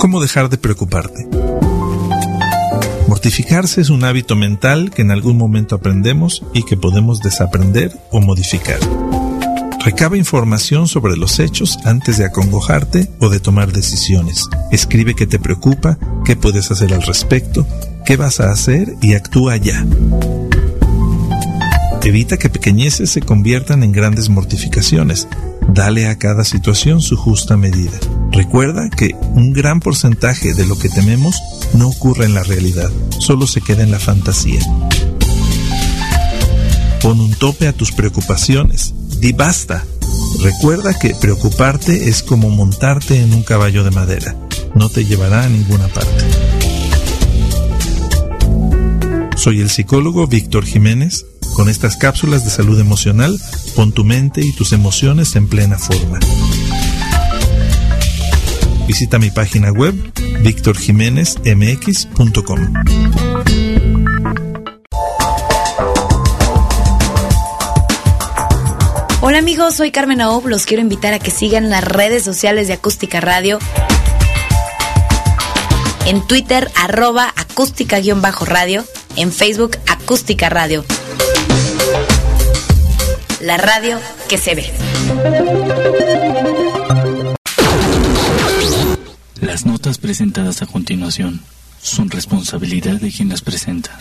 [0.00, 1.28] ¿Cómo dejar de preocuparte?
[3.10, 8.20] Mortificarse es un hábito mental que en algún momento aprendemos y que podemos desaprender o
[8.20, 8.78] modificar.
[9.84, 14.48] Recaba información sobre los hechos antes de acongojarte o de tomar decisiones.
[14.70, 17.66] Escribe qué te preocupa, qué puedes hacer al respecto,
[18.06, 19.84] qué vas a hacer y actúa ya.
[22.04, 25.26] Evita que pequeñeces se conviertan en grandes mortificaciones
[25.72, 27.98] Dale a cada situación su justa medida.
[28.32, 31.36] Recuerda que un gran porcentaje de lo que tememos
[31.74, 34.60] no ocurre en la realidad, solo se queda en la fantasía.
[37.02, 38.94] Pon un tope a tus preocupaciones.
[39.20, 39.84] Di basta.
[40.42, 44.36] Recuerda que preocuparte es como montarte en un caballo de madera.
[44.74, 46.24] No te llevará a ninguna parte.
[49.36, 51.26] Soy el psicólogo Víctor Jiménez.
[51.54, 53.40] Con estas cápsulas de salud emocional,
[53.74, 56.20] pon tu mente y tus emociones en plena forma.
[58.90, 59.94] Visita mi página web
[60.42, 62.72] victorjiménezmx.com.
[69.20, 70.48] Hola amigos, soy Carmen Aob.
[70.48, 73.60] Los quiero invitar a que sigan las redes sociales de Acústica Radio.
[76.06, 78.84] En Twitter, arroba acústica-radio.
[79.14, 80.84] En Facebook, Acústica Radio.
[83.40, 84.68] La radio que se ve.
[89.50, 91.40] Las notas presentadas a continuación
[91.82, 93.98] son responsabilidad de quien las presenta.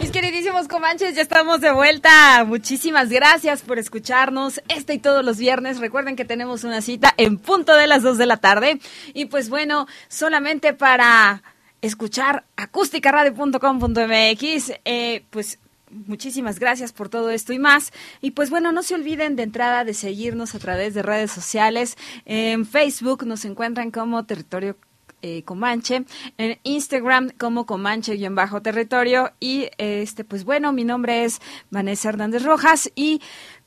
[0.00, 2.42] Mis queridísimos comanches, ya estamos de vuelta.
[2.46, 5.78] Muchísimas gracias por escucharnos este y todos los viernes.
[5.78, 8.80] Recuerden que tenemos una cita en punto de las 2 de la tarde.
[9.12, 11.42] Y pues bueno, solamente para
[11.82, 15.58] escuchar acústicaradio.com.mx, eh, pues
[15.90, 17.92] muchísimas gracias por todo esto y más.
[18.20, 21.96] Y pues bueno, no se olviden de entrada de seguirnos a través de redes sociales.
[22.24, 24.76] En Facebook nos encuentran como Territorio
[25.20, 26.04] eh, Comanche,
[26.36, 33.20] en Instagram como Comanche-territorio y este pues bueno, mi nombre es Vanessa Hernández Rojas y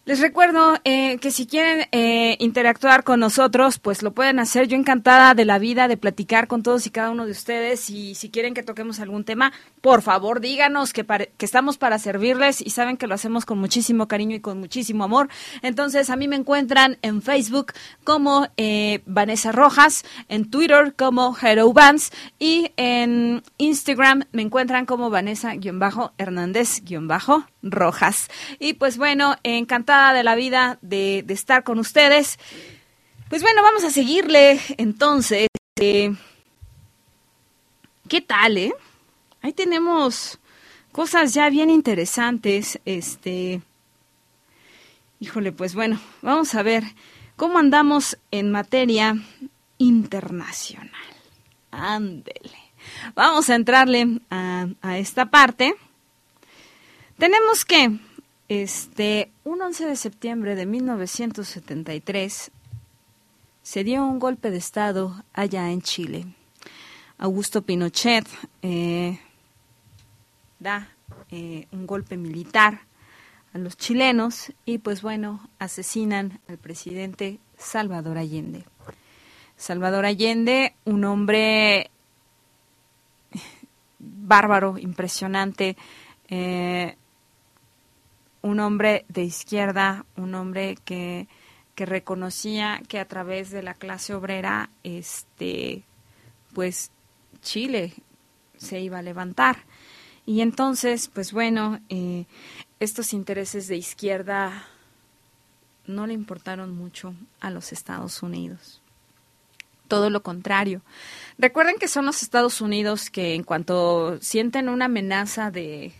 [0.04, 4.68] les recuerdo eh, que si quieren eh, interactuar con nosotros, pues lo pueden hacer.
[4.68, 7.88] Yo encantada de la vida de platicar con todos y cada uno de ustedes.
[7.92, 11.06] Y si quieren que toquemos algún tema, por favor díganos que,
[11.38, 15.30] estamos para servirles y saben que lo hacemos con muchísimo cariño y con muchísimo amor.
[15.62, 21.72] Entonces a mí me encuentran en Facebook como eh, Vanessa Rojas, en Twitter como Hero
[21.74, 26.82] Vans y en Instagram me encuentran como Vanessa-Hernández-
[27.64, 28.30] Rojas.
[28.60, 32.40] Y pues bueno, encantada de la vida de, estar con ustedes.
[33.30, 35.48] Pues bueno, vamos a seguirle entonces.
[35.80, 36.16] Eh,
[38.08, 38.74] ¿Qué tal, eh?
[39.42, 40.40] Ahí tenemos
[40.94, 42.80] cosas ya bien interesantes.
[42.86, 43.62] Este.
[45.20, 46.84] Híjole, pues bueno, vamos a ver
[47.36, 49.18] cómo andamos en materia
[49.78, 50.90] internacional.
[51.70, 52.60] Ándele.
[53.14, 55.76] Vamos a entrarle a, a esta parte.
[57.18, 58.00] Tenemos que,
[58.52, 62.52] este, un 11 de septiembre de 1973,
[63.64, 66.26] se dio un golpe de Estado allá en Chile.
[67.18, 68.28] Augusto Pinochet
[68.62, 69.22] eh,
[70.60, 70.90] da
[71.30, 72.82] eh, un golpe militar
[73.54, 78.66] a los chilenos y pues bueno, asesinan al presidente Salvador Allende.
[79.56, 81.90] Salvador Allende, un hombre
[83.98, 85.78] bárbaro, impresionante,
[86.28, 86.98] eh,
[88.42, 91.28] un hombre de izquierda, un hombre que,
[91.76, 95.84] que reconocía que a través de la clase obrera, este,
[96.54, 96.92] pues
[97.42, 97.94] Chile
[98.58, 99.66] se iba a levantar.
[100.26, 102.26] Y entonces, pues bueno, eh,
[102.80, 104.68] estos intereses de izquierda
[105.86, 108.82] no le importaron mucho a los Estados Unidos.
[109.88, 110.82] Todo lo contrario.
[111.38, 115.94] Recuerden que son los Estados Unidos que en cuanto sienten una amenaza de,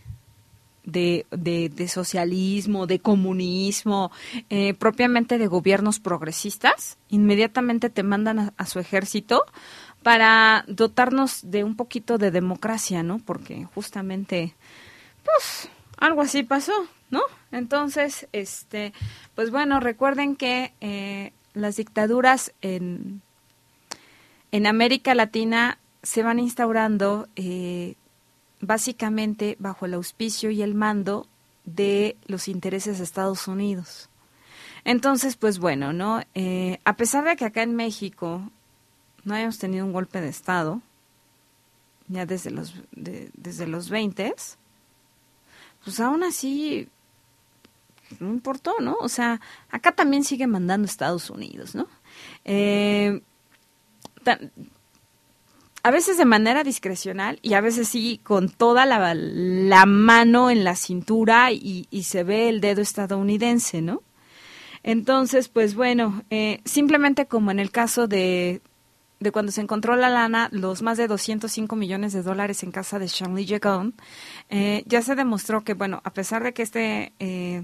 [0.84, 4.10] de, de, socialismo, de comunismo,
[4.50, 9.44] eh, propiamente de gobiernos progresistas, inmediatamente te mandan a, su ejército
[10.02, 13.18] para dotarnos de un poquito de democracia, ¿no?
[13.18, 14.54] Porque justamente,
[15.24, 15.68] pues,
[15.98, 16.72] algo así pasó,
[17.10, 17.20] ¿no?
[17.52, 18.92] Entonces, este,
[19.34, 23.22] pues bueno, recuerden que eh, las dictaduras en,
[24.50, 27.94] en América Latina se van instaurando eh,
[28.62, 31.26] básicamente bajo el auspicio y el mando
[31.64, 34.08] de los intereses de Estados Unidos.
[34.84, 36.22] Entonces, pues bueno, ¿no?
[36.34, 38.50] Eh, a pesar de que acá en México
[39.24, 40.80] no hayamos tenido un golpe de Estado,
[42.08, 44.34] ya desde los, desde los 20,
[45.84, 46.88] pues aún así
[48.20, 48.96] no importó, ¿no?
[49.00, 51.88] O sea, acá también sigue mandando Estados Unidos, ¿no?
[52.44, 53.22] Eh,
[55.82, 60.64] a veces de manera discrecional y a veces sí con toda la, la mano en
[60.64, 64.02] la cintura y, se ve el dedo estadounidense, ¿no?
[64.84, 68.60] Entonces, pues bueno, eh, simplemente como en el caso de,
[69.20, 72.98] de cuando se encontró la lana, los más de 205 millones de dólares en casa
[72.98, 73.94] de Shirley Jagon,
[74.50, 77.62] eh, ya se demostró que, bueno, a pesar de que este, eh,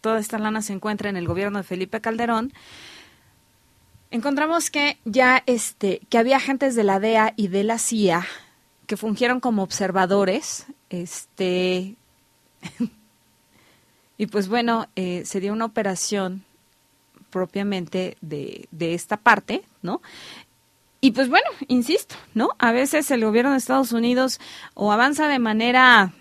[0.00, 2.52] toda esta lana se encuentra en el gobierno de Felipe Calderón,
[4.10, 8.26] encontramos que ya este que había agentes de la DEA y de la CIA
[8.86, 11.96] que fungieron como observadores este
[14.18, 16.44] y pues bueno eh, se dio una operación
[17.30, 20.00] propiamente de, de esta parte no
[21.00, 22.50] y pues bueno, insisto, ¿no?
[22.58, 24.40] A veces el gobierno de Estados Unidos
[24.74, 26.12] o avanza de manera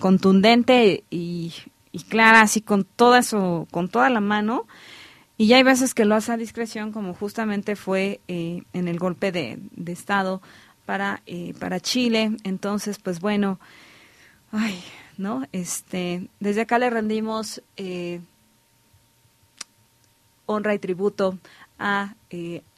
[0.00, 1.52] contundente y,
[2.08, 4.66] clara, así con toda su, con toda la mano,
[5.42, 9.00] y ya hay veces que lo hace a discreción, como justamente fue eh, en el
[9.00, 10.40] golpe de, Estado
[10.86, 12.36] para, eh, para Chile.
[12.44, 13.58] Entonces, pues bueno,
[14.52, 14.80] ay,
[15.18, 15.44] ¿no?
[15.50, 18.20] Este, desde acá le rendimos eh,
[20.46, 21.36] honra y tributo
[21.76, 22.14] a,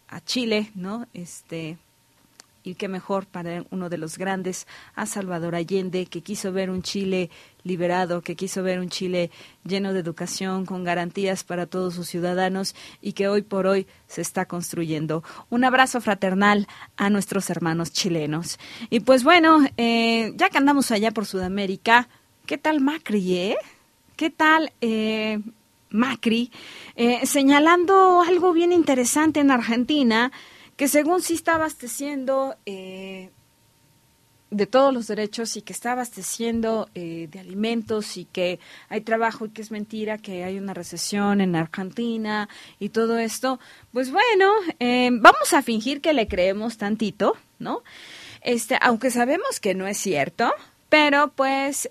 [0.08, 1.06] a Chile, ¿no?
[1.12, 1.76] Este,
[2.64, 6.82] y qué mejor para uno de los grandes, a Salvador Allende, que quiso ver un
[6.82, 7.30] Chile
[7.62, 9.30] liberado, que quiso ver un Chile
[9.64, 14.22] lleno de educación, con garantías para todos sus ciudadanos y que hoy por hoy se
[14.22, 15.22] está construyendo.
[15.50, 18.58] Un abrazo fraternal a nuestros hermanos chilenos.
[18.88, 22.08] Y pues bueno, eh, ya que andamos allá por Sudamérica,
[22.46, 23.56] ¿qué tal Macri, eh?
[24.16, 25.38] ¿Qué tal eh,
[25.90, 26.50] Macri?
[26.96, 30.32] Eh, señalando algo bien interesante en Argentina,
[30.76, 33.30] que según sí está abasteciendo eh,
[34.50, 39.46] de todos los derechos y que está abasteciendo eh, de alimentos y que hay trabajo
[39.46, 42.48] y que es mentira, que hay una recesión en Argentina
[42.78, 43.58] y todo esto,
[43.92, 47.82] pues bueno, vamos a fingir que le creemos tantito, ¿no?
[48.42, 50.52] Este, aunque sabemos que no es cierto,
[50.88, 51.88] pero pues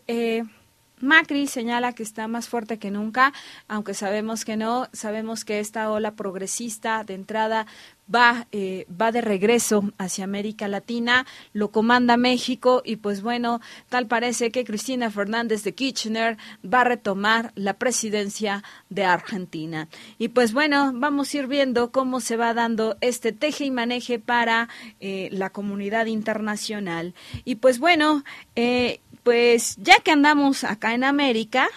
[1.03, 3.33] Macri señala que está más fuerte que nunca,
[3.67, 7.67] aunque sabemos que no, sabemos que esta ola progresista de entrada
[8.13, 14.07] va, eh, va de regreso hacia América Latina, lo comanda México y pues bueno, tal
[14.07, 19.87] parece que Cristina Fernández de Kirchner va a retomar la presidencia de Argentina.
[20.17, 24.19] Y pues bueno, vamos a ir viendo cómo se va dando este teje y maneje
[24.19, 27.13] para eh, la comunidad internacional.
[27.45, 28.23] Y pues bueno,
[28.55, 31.67] eh, pues ya que andamos acá en América,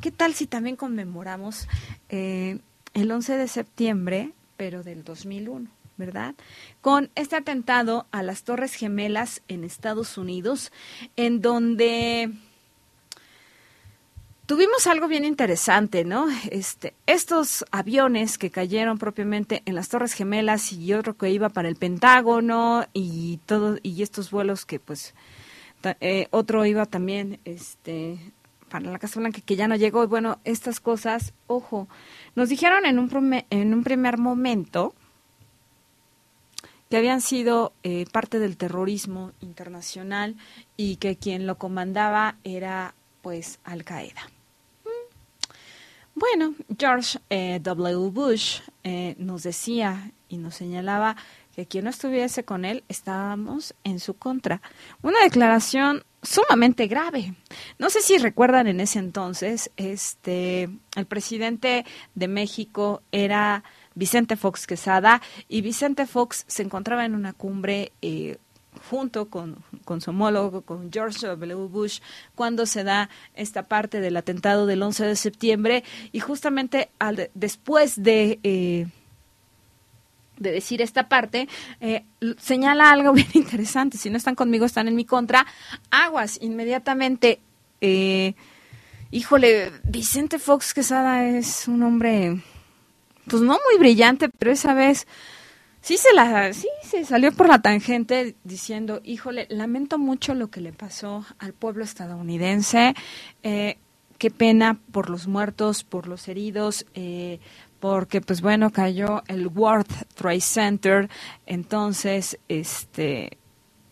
[0.00, 1.66] ¿qué tal si también conmemoramos
[2.08, 2.58] eh,
[2.94, 5.70] el 11 de septiembre, pero del 2001?
[5.96, 6.34] ¿verdad?
[6.82, 10.70] Con este atentado a las Torres Gemelas en Estados Unidos,
[11.16, 12.30] en donde
[14.44, 16.26] tuvimos algo bien interesante, ¿no?
[16.50, 21.68] Este, estos aviones que cayeron propiamente en las Torres Gemelas y otro que iba para
[21.68, 25.14] el Pentágono y todo y estos vuelos que pues
[26.00, 28.18] eh, otro iba también este,
[28.70, 30.06] para la Casa Blanca que ya no llegó.
[30.06, 31.88] Bueno, estas cosas, ojo,
[32.34, 34.94] nos dijeron en un, en un primer momento
[36.88, 40.36] que habían sido eh, parte del terrorismo internacional
[40.76, 44.28] y que quien lo comandaba era pues Al Qaeda.
[46.14, 48.10] Bueno, George eh, W.
[48.10, 48.60] Bush
[49.18, 51.16] nos decía y nos señalaba
[51.54, 54.60] que quien no estuviese con él estábamos en su contra.
[55.02, 57.34] Una declaración sumamente grave.
[57.78, 63.64] No sé si recuerdan en ese entonces, este, el presidente de México era
[63.94, 68.38] Vicente Fox Quesada y Vicente Fox se encontraba en una cumbre eh,
[68.88, 71.68] junto con, con, su homólogo, con George W.
[71.68, 72.00] Bush,
[72.34, 78.02] cuando se da esta parte del atentado del 11 de septiembre y justamente al, después
[78.02, 78.38] de...
[78.42, 78.86] Eh,
[80.40, 81.48] de decir esta parte,
[81.80, 82.04] eh,
[82.38, 83.96] señala algo bien interesante.
[83.96, 85.46] Si no están conmigo, están en mi contra.
[85.92, 87.40] Aguas, inmediatamente.
[87.80, 88.34] Eh,
[89.12, 92.42] híjole, Vicente Fox Quesada es un hombre,
[93.28, 95.06] pues no muy brillante, pero esa vez
[95.80, 100.60] sí se la, sí se salió por la tangente diciendo, híjole, lamento mucho lo que
[100.60, 102.94] le pasó al pueblo estadounidense.
[103.42, 103.78] Eh,
[104.18, 107.40] qué pena por los muertos, por los heridos, eh,
[107.80, 111.08] porque pues bueno, cayó el World Trade Center,
[111.46, 113.38] entonces, este,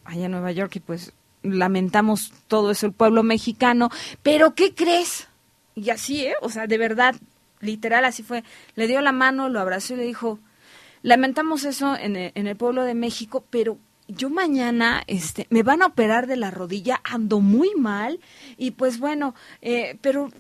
[0.05, 1.13] allá en Nueva York y pues
[1.43, 3.91] lamentamos todo eso, el pueblo mexicano,
[4.23, 5.29] pero ¿qué crees?
[5.75, 6.35] Y así, ¿eh?
[6.43, 7.15] O sea, de verdad,
[7.61, 8.45] literal, así fue.
[8.75, 10.39] Le dio la mano, lo abrazó y le dijo,
[11.03, 13.79] lamentamos eso en el, en el pueblo de México, pero
[14.09, 18.21] yo mañana este, me van a operar de la rodilla, ando muy mal
[18.57, 20.31] y pues bueno, eh, pero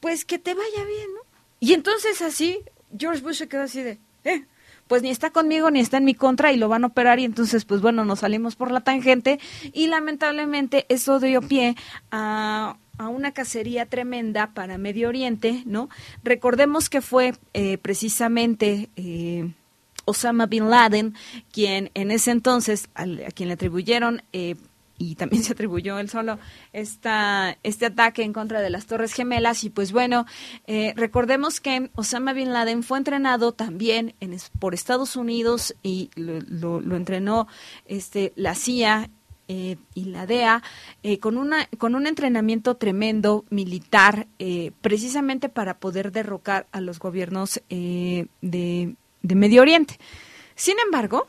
[0.00, 1.20] pues que te vaya bien, ¿no?
[1.58, 2.60] Y entonces así
[2.98, 4.44] George Bush se quedó así de, eh,
[4.86, 7.24] pues ni está conmigo ni está en mi contra y lo van a operar y
[7.24, 9.38] entonces pues bueno, nos salimos por la tangente
[9.72, 11.76] y lamentablemente eso dio pie
[12.10, 15.88] a una cacería tremenda para Medio Oriente, ¿no?
[16.24, 19.52] Recordemos que fue eh, precisamente eh,
[20.06, 21.14] Osama Bin Laden
[21.52, 24.22] quien en ese entonces, a, quien le atribuyeron
[24.98, 26.38] y también se atribuyó él solo
[26.72, 29.64] esta, este ataque en contra de las Torres Gemelas.
[29.64, 30.26] Y pues bueno,
[30.66, 36.80] eh, recordemos que Osama Bin Laden fue entrenado también en, por Estados Unidos y lo,
[36.80, 37.46] lo, entrenó
[37.86, 39.10] este, la CIA
[39.48, 40.60] eh, y la DEA
[41.04, 46.98] eh, con, una, con un entrenamiento tremendo militar eh, precisamente para poder derrocar a los
[46.98, 49.98] gobiernos de, de Medio Oriente.
[50.56, 51.28] Sin embargo,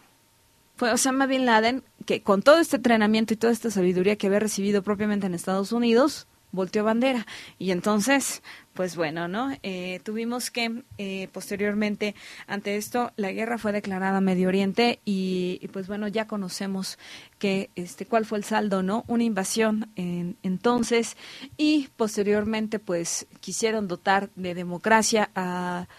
[0.77, 4.39] fue Osama Bin Laden que con todo este entrenamiento y toda esta sabiduría que había
[4.39, 7.27] recibido propiamente en Estados Unidos, volteó bandera.
[7.59, 8.41] Y entonces,
[8.73, 9.51] pues bueno, ¿no?
[9.61, 12.15] Eh, tuvimos que, eh, posteriormente,
[12.47, 16.97] ante esto, la guerra fue declarada Medio Oriente y, pues bueno, ya conocemos
[17.39, 19.03] que, este, cuál fue el saldo, ¿no?
[19.07, 21.17] Una invasión en, entonces
[21.57, 25.89] y posteriormente, pues, quisieron dotar de democracia a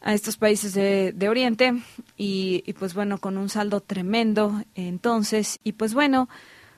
[0.00, 1.74] a estos países de, de Oriente
[2.16, 5.58] y, y, pues bueno, con un saldo tremendo entonces.
[5.62, 6.28] Y pues bueno,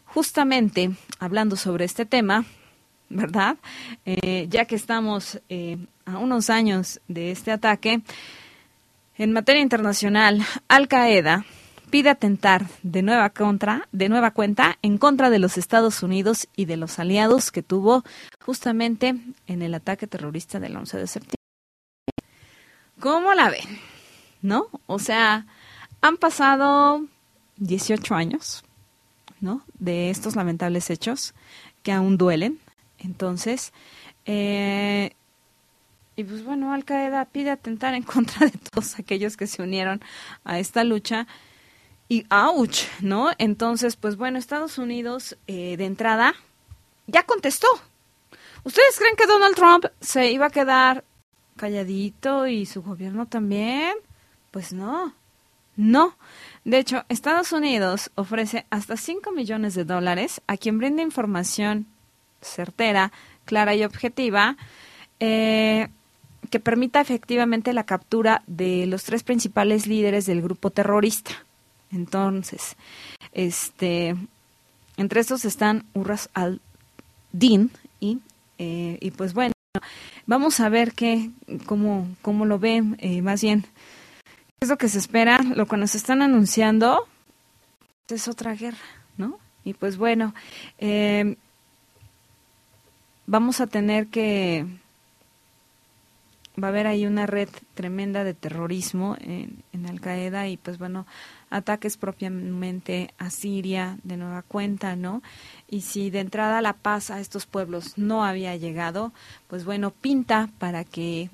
[0.04, 2.44] justamente hablando sobre este tema,
[3.08, 3.56] ¿verdad?
[4.04, 8.02] Eh, ya que estamos eh, a unos años de este ataque,
[9.18, 11.44] en materia internacional, Al Qaeda
[11.90, 16.64] pide atentar de nueva contra, de nueva cuenta en contra de los Estados Unidos y
[16.64, 18.02] de los aliados que tuvo
[18.40, 19.14] justamente
[19.46, 21.41] en el ataque terrorista del 11 de septiembre.
[23.02, 23.80] ¿Cómo la ven?
[24.42, 24.68] ¿No?
[24.86, 25.46] O sea,
[26.02, 27.04] han pasado
[27.56, 28.62] 18 años,
[29.40, 29.64] ¿no?
[29.76, 31.34] De estos lamentables hechos
[31.82, 32.60] que aún duelen.
[33.00, 33.72] Entonces,
[34.24, 35.16] eh,
[36.14, 40.00] y pues bueno, Al Qaeda pide atentar en contra de todos aquellos que se unieron
[40.44, 41.26] a esta lucha.
[42.08, 43.32] Y ouch, ¿no?
[43.38, 46.34] Entonces, pues bueno, Estados Unidos eh, de entrada
[47.08, 47.66] ya contestó.
[48.62, 51.02] ¿Ustedes creen que Donald Trump se iba a quedar
[51.56, 53.94] calladito y su gobierno también?
[54.50, 55.14] Pues no,
[55.76, 56.16] no.
[56.64, 61.86] De hecho, Estados Unidos ofrece hasta 5 millones de dólares a quien brinde información
[62.40, 63.12] certera,
[63.44, 64.56] clara y objetiva
[65.20, 65.88] eh,
[66.50, 71.32] que permita efectivamente la captura de los tres principales líderes del grupo terrorista.
[71.90, 72.76] Entonces,
[73.32, 74.16] este,
[74.96, 78.18] entre estos están Urras al-Din y,
[78.58, 79.52] eh, y pues bueno,
[80.26, 81.30] Vamos a ver qué,
[81.66, 83.62] cómo, cómo lo ven, eh, más bien,
[84.22, 87.06] qué es lo que se espera, lo que nos están anunciando
[88.08, 88.78] es otra guerra,
[89.16, 89.38] ¿no?
[89.64, 90.34] Y pues bueno,
[90.78, 91.36] eh,
[93.26, 94.66] vamos a tener que,
[96.62, 100.78] va a haber ahí una red tremenda de terrorismo en, en Al Qaeda y pues
[100.78, 101.06] bueno,
[101.50, 105.22] ataques propiamente a Siria de nueva cuenta, ¿no?
[105.72, 109.10] Y si de entrada la paz a estos pueblos no había llegado,
[109.48, 111.30] pues bueno, pinta para que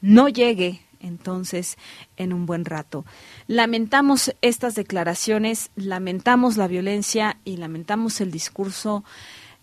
[0.00, 1.76] no llegue entonces
[2.16, 3.04] en un buen rato.
[3.48, 9.02] Lamentamos estas declaraciones, lamentamos la violencia y lamentamos el discurso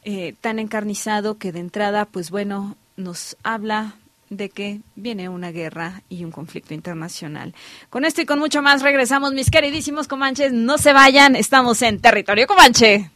[0.03, 3.95] eh, tan encarnizado que de entrada, pues bueno, nos habla
[4.29, 7.55] de que viene una guerra y un conflicto internacional.
[7.89, 10.51] Con esto y con mucho más regresamos, mis queridísimos comanches.
[10.51, 13.11] No se vayan, estamos en territorio comanche.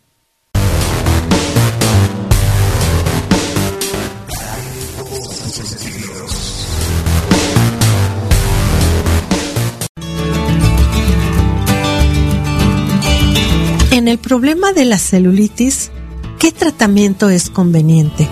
[14.03, 15.89] En el problema de la celulitis,
[16.37, 18.27] ¿qué tratamiento es conveniente?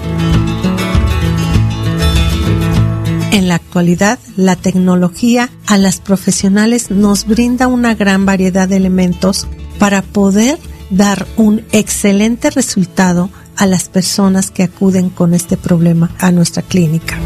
[3.32, 9.48] En la actualidad, la tecnología a las profesionales nos brinda una gran variedad de elementos
[9.80, 10.60] para poder
[10.90, 17.18] dar un excelente resultado a las personas que acuden con este problema a nuestra clínica.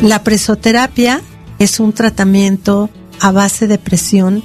[0.00, 1.20] La presoterapia
[1.58, 2.88] es un tratamiento
[3.18, 4.44] a base de presión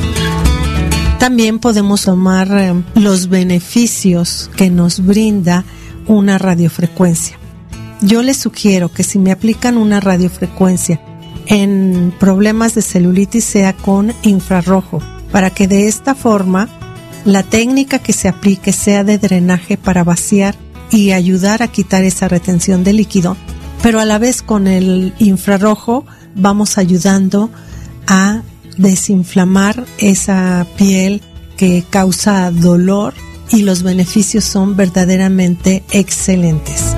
[1.21, 5.63] También podemos tomar eh, los beneficios que nos brinda
[6.07, 7.37] una radiofrecuencia.
[8.01, 10.99] Yo les sugiero que si me aplican una radiofrecuencia
[11.45, 14.99] en problemas de celulitis sea con infrarrojo,
[15.31, 16.67] para que de esta forma
[17.23, 20.55] la técnica que se aplique sea de drenaje para vaciar
[20.89, 23.37] y ayudar a quitar esa retención de líquido,
[23.83, 26.03] pero a la vez con el infrarrojo
[26.33, 27.51] vamos ayudando
[28.07, 28.41] a
[28.81, 31.21] desinflamar esa piel
[31.57, 33.13] que causa dolor
[33.49, 36.95] y los beneficios son verdaderamente excelentes.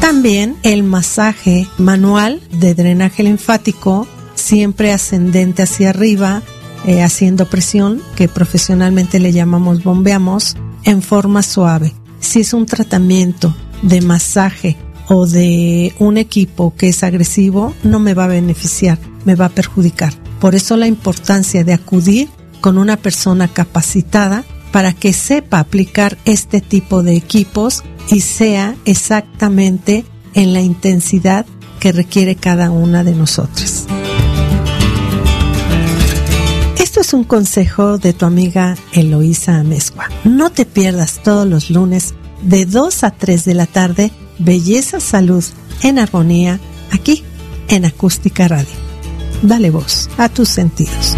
[0.00, 6.42] También el masaje manual de drenaje linfático, siempre ascendente hacia arriba,
[6.86, 11.92] eh, haciendo presión, que profesionalmente le llamamos bombeamos, en forma suave.
[12.20, 14.76] Si es un tratamiento de masaje
[15.08, 19.50] o de un equipo que es agresivo, no me va a beneficiar, me va a
[19.50, 20.12] perjudicar.
[20.40, 22.28] Por eso la importancia de acudir
[22.60, 30.04] con una persona capacitada para que sepa aplicar este tipo de equipos y sea exactamente
[30.34, 31.46] en la intensidad
[31.78, 33.86] que requiere cada una de nosotras.
[36.78, 40.08] Esto es un consejo de tu amiga Eloísa Amezcua.
[40.24, 44.12] No te pierdas todos los lunes de 2 a 3 de la tarde
[44.44, 45.44] Belleza Salud
[45.82, 46.58] en Armonía
[46.90, 47.22] aquí
[47.68, 48.74] en Acústica Radio.
[49.42, 51.16] Dale voz a tus sentidos.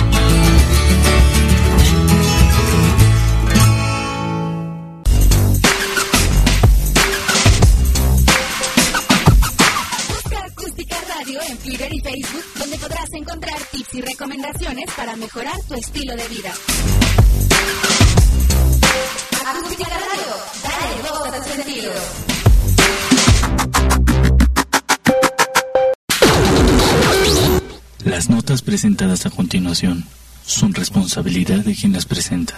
[13.94, 16.52] y recomendaciones para mejorar tu estilo de vida.
[19.46, 20.32] Acústica Radio,
[20.64, 22.33] dale voz a sentido.
[28.14, 30.04] Las notas presentadas a continuación
[30.46, 32.54] son responsabilidad de quien las presenta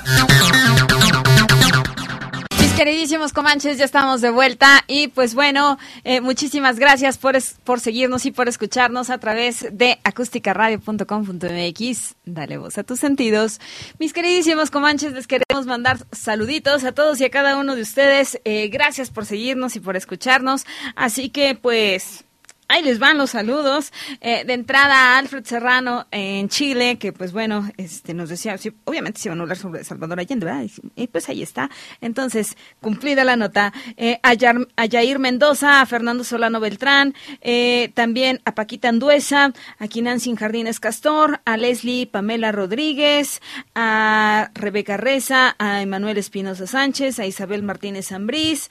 [2.76, 7.34] queridísimos Comanches, ya estamos de vuelta y pues bueno, eh, muchísimas gracias por,
[7.64, 12.16] por seguirnos y por escucharnos a través de acústicaradio.com.mx.
[12.26, 13.62] Dale voz a tus sentidos.
[13.98, 18.38] Mis queridísimos Comanches, les queremos mandar saluditos a todos y a cada uno de ustedes.
[18.44, 20.66] Eh, gracias por seguirnos y por escucharnos.
[20.96, 22.25] Así que pues
[22.68, 23.92] Ahí les van los saludos.
[24.20, 29.28] Eh, de entrada Alfred Serrano en Chile, que pues bueno, este nos decía, obviamente se
[29.28, 30.66] iban a hablar sobre Salvador Allende, ¿verdad?
[30.96, 31.70] Y, pues ahí está.
[32.00, 33.72] Entonces, cumplida la nota.
[33.96, 40.34] Eh, a, Yair Mendoza, a Fernando Solano Beltrán, eh, también a Paquita Anduesa, a Nancy
[40.34, 43.40] Jardines Castor, a Leslie Pamela Rodríguez,
[43.76, 48.70] a Rebeca Reza, a Emanuel Espinosa Sánchez, a Isabel Martínez Ambrís,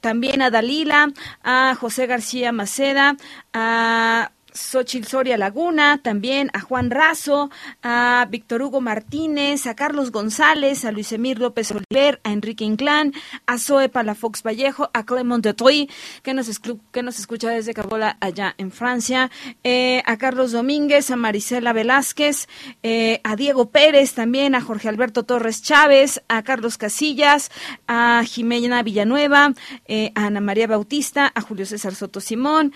[0.00, 7.50] también a Dalila, a José García Macedo, a Xochil Soria Laguna, también a Juan Razo,
[7.82, 13.12] a Víctor Hugo Martínez, a Carlos González, a Luis Emir López Oliver, a Enrique Inclán,
[13.46, 15.90] a Zoe Palafox Vallejo, a Clement de Toy,
[16.22, 16.48] que nos,
[16.92, 19.30] que nos escucha desde Cabola allá en Francia,
[19.64, 22.48] eh, a Carlos Domínguez, a Marisela Velázquez,
[22.82, 27.50] eh, a Diego Pérez también, a Jorge Alberto Torres Chávez, a Carlos Casillas,
[27.88, 29.52] a Jimena Villanueva,
[29.86, 32.72] eh, a Ana María Bautista, a Julio César Soto Simón,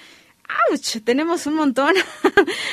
[0.49, 1.01] ¡Auch!
[1.05, 1.95] Tenemos un montón.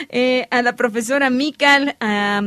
[0.10, 2.44] Eh, a la profesora Mical, a,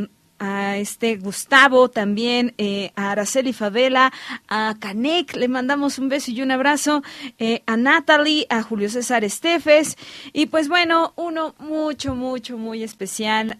[0.76, 4.12] este Gustavo también, eh, a Araceli Favela,
[4.48, 7.02] a Canek, le mandamos un beso y un abrazo,
[7.38, 9.96] eh, a Natalie, a Julio César Estefes,
[10.32, 13.58] y pues bueno, uno mucho, mucho, muy especial,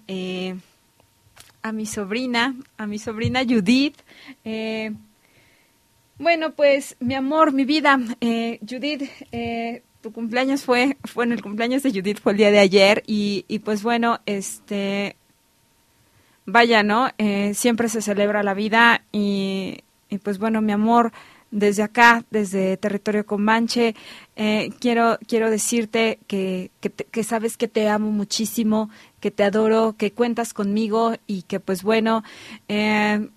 [1.62, 3.97] a mi sobrina, a mi sobrina Judith.
[6.19, 7.99] bueno, pues mi amor, mi vida,
[8.61, 9.11] Judith,
[10.01, 13.61] tu cumpleaños fue, en el cumpleaños de Judith, fue el día de ayer y, y
[13.61, 15.17] pues bueno, este,
[16.47, 17.11] vaya, ¿no?
[17.19, 19.79] Eh, siempre se celebra la vida y,
[20.09, 21.13] y, pues bueno, mi amor,
[21.51, 23.95] desde acá, desde Territorio Comanche,
[24.37, 28.91] eh, quiero, quiero decirte que, que, que, sabes que te amo muchísimo,
[29.21, 32.23] que te adoro, que cuentas conmigo y que pues bueno,
[32.69, 33.29] eh,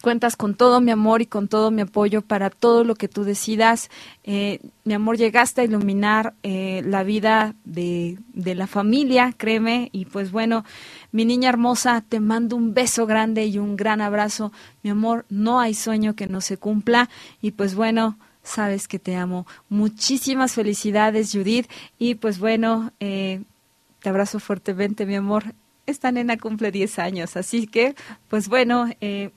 [0.00, 3.24] cuentas con todo mi amor y con todo mi apoyo para todo lo que tú
[3.24, 3.90] decidas.
[4.22, 9.90] Eh, mi amor, llegaste a iluminar eh, la vida de, la familia, créeme.
[9.92, 10.64] Y pues bueno,
[11.12, 14.52] mi niña hermosa, te mando un beso grande y un gran abrazo.
[14.82, 17.10] Mi amor, no hay sueño que no se cumpla.
[17.42, 19.46] Y pues bueno, sabes que te amo.
[19.68, 21.68] Muchísimas felicidades, Judith.
[21.98, 23.42] Y pues bueno, eh,
[24.00, 25.54] te abrazo fuertemente, mi amor.
[25.86, 27.94] Esta nena cumple 10 años, así que,
[28.28, 29.32] pues bueno, eh,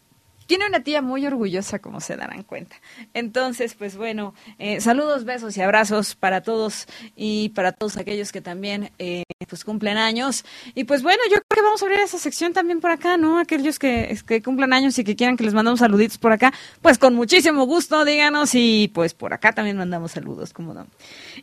[0.48, 2.78] tiene una tía muy orgullosa, como se darán cuenta.
[3.14, 8.41] Entonces, pues bueno, eh, saludos, besos y abrazos para todos y para todos aquellos que
[8.41, 10.45] también eh, pues cumplen años.
[10.74, 13.39] Y pues bueno, yo creo que vamos a abrir esa sección también por acá, ¿no?
[13.39, 16.98] Aquellos que, que cumplan años y que quieran que les mandemos saluditos por acá, pues
[16.98, 20.88] con muchísimo gusto, díganos y pues por acá también mandamos saludos, como no.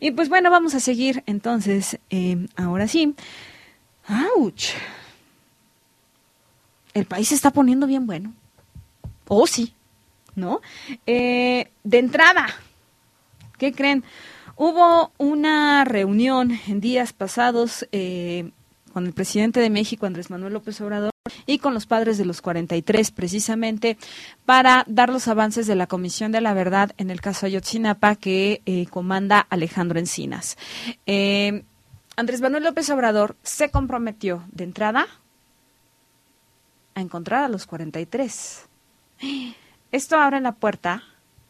[0.01, 3.15] Y pues bueno, vamos a seguir entonces, eh, ahora sí.
[4.09, 4.75] ¡Auch!
[6.95, 8.33] El país se está poniendo bien bueno.
[9.29, 9.75] Oh, sí,
[10.35, 10.61] ¿no?
[11.07, 12.47] Eh, de entrada,
[13.59, 14.05] ¿qué creen?
[14.57, 18.51] Hubo una reunión en días pasados eh,
[18.93, 21.11] con el presidente de México, Andrés Manuel López Obrador,
[21.47, 23.97] y con los padres de los 43, precisamente
[24.45, 28.63] para dar los avances de la Comisión de la Verdad en el caso Ayotzinapa que
[28.67, 30.57] eh, comanda Alejandro Encinas.
[32.17, 35.07] Andrés Manuel López Obrador se comprometió de entrada
[36.95, 38.69] a encontrar a los 43
[39.93, 41.03] esto abre la puerta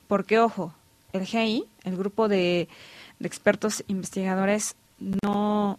[0.09, 0.75] porque, ojo,
[1.13, 2.69] el GI, el grupo de,
[3.21, 4.77] expertos investigadores,
[5.23, 5.79] no,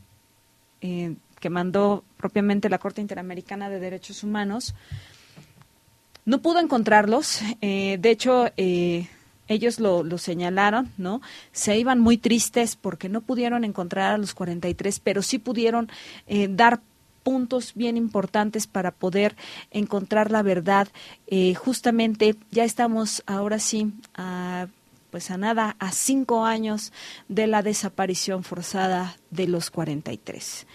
[0.82, 4.74] eh, que mandó propiamente la Corte Interamericana de Derechos Humanos.
[6.26, 7.42] No pudo encontrarlos.
[7.62, 9.08] Eh, de hecho, eh,
[9.48, 11.22] ellos lo, señalaron, ¿no?
[11.52, 15.90] Se iban muy tristes porque no pudieron encontrar a los 43, pero sí pudieron
[16.28, 16.82] eh, dar
[17.26, 19.36] puntos bien importantes para poder
[19.72, 20.88] encontrar la verdad.
[21.26, 24.68] Eh, justamente ya estamos ahora sí a
[25.10, 26.92] pues a nada, a cinco años
[27.30, 30.68] de la desaparición forzada de los 43.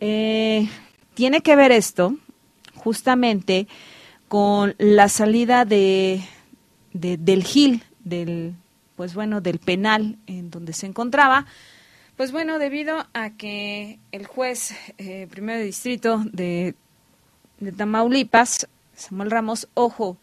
[0.00, 0.68] Eh,
[1.14, 2.14] tiene que ver esto
[2.74, 3.66] justamente
[4.28, 6.22] con la salida de,
[6.92, 8.54] de del Gil del,
[8.94, 11.46] pues bueno, del penal en donde se encontraba.
[12.18, 16.74] Pues bueno, debido a que el juez eh, primero de distrito de,
[17.60, 18.66] de Tamaulipas,
[18.96, 20.16] Samuel Ramos, ojo,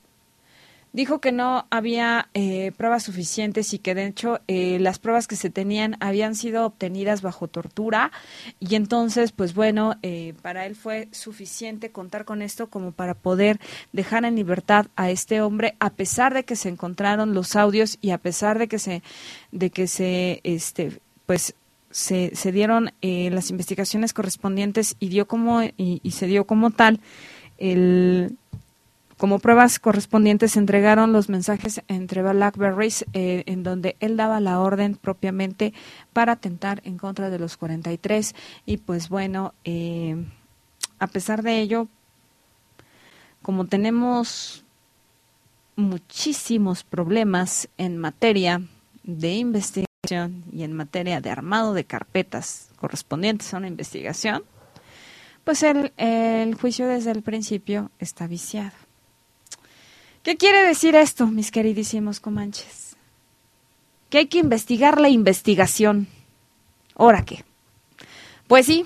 [0.92, 5.38] dijo que no había eh, pruebas suficientes y que de hecho eh, las pruebas que
[5.38, 8.12] se tenían habían sido obtenidas bajo tortura
[8.60, 13.58] y entonces pues bueno eh, para él fue suficiente contar con esto como para poder
[13.94, 18.12] dejar en libertad a este hombre a pesar de que se encontraron los audios y
[18.12, 19.02] a pesar de que se
[19.54, 21.56] de que se este pues
[21.96, 27.00] se, dieron las investigaciones correspondientes y dio como y se dio como tal
[27.58, 28.38] el
[29.18, 34.60] como pruebas correspondientes se entregaron los mensajes entre Blackberries eh, en donde él daba la
[34.60, 35.74] orden propiamente
[36.12, 38.36] para atentar en contra de los 43
[38.66, 40.18] y pues bueno, eh,
[41.00, 41.88] a pesar de ello,
[43.42, 44.66] como tenemos
[45.78, 48.62] muchísimos problemas en materia
[49.04, 54.44] de investigación y en materia de armado de carpetas correspondientes a una investigación,
[55.44, 58.72] pues el, el juicio desde el principio está viciado.
[60.24, 62.96] ¿Qué quiere decir esto, mis queridísimos comanches?
[64.10, 66.08] Que hay que investigar la investigación.
[66.96, 67.46] ¿Ahora qué?
[68.48, 68.86] Pues sí,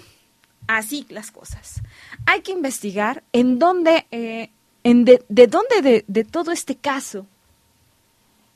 [0.67, 1.81] así las cosas.
[2.25, 4.49] Hay que investigar en dónde, eh,
[4.83, 7.25] en de, dónde de, de, todo este caso,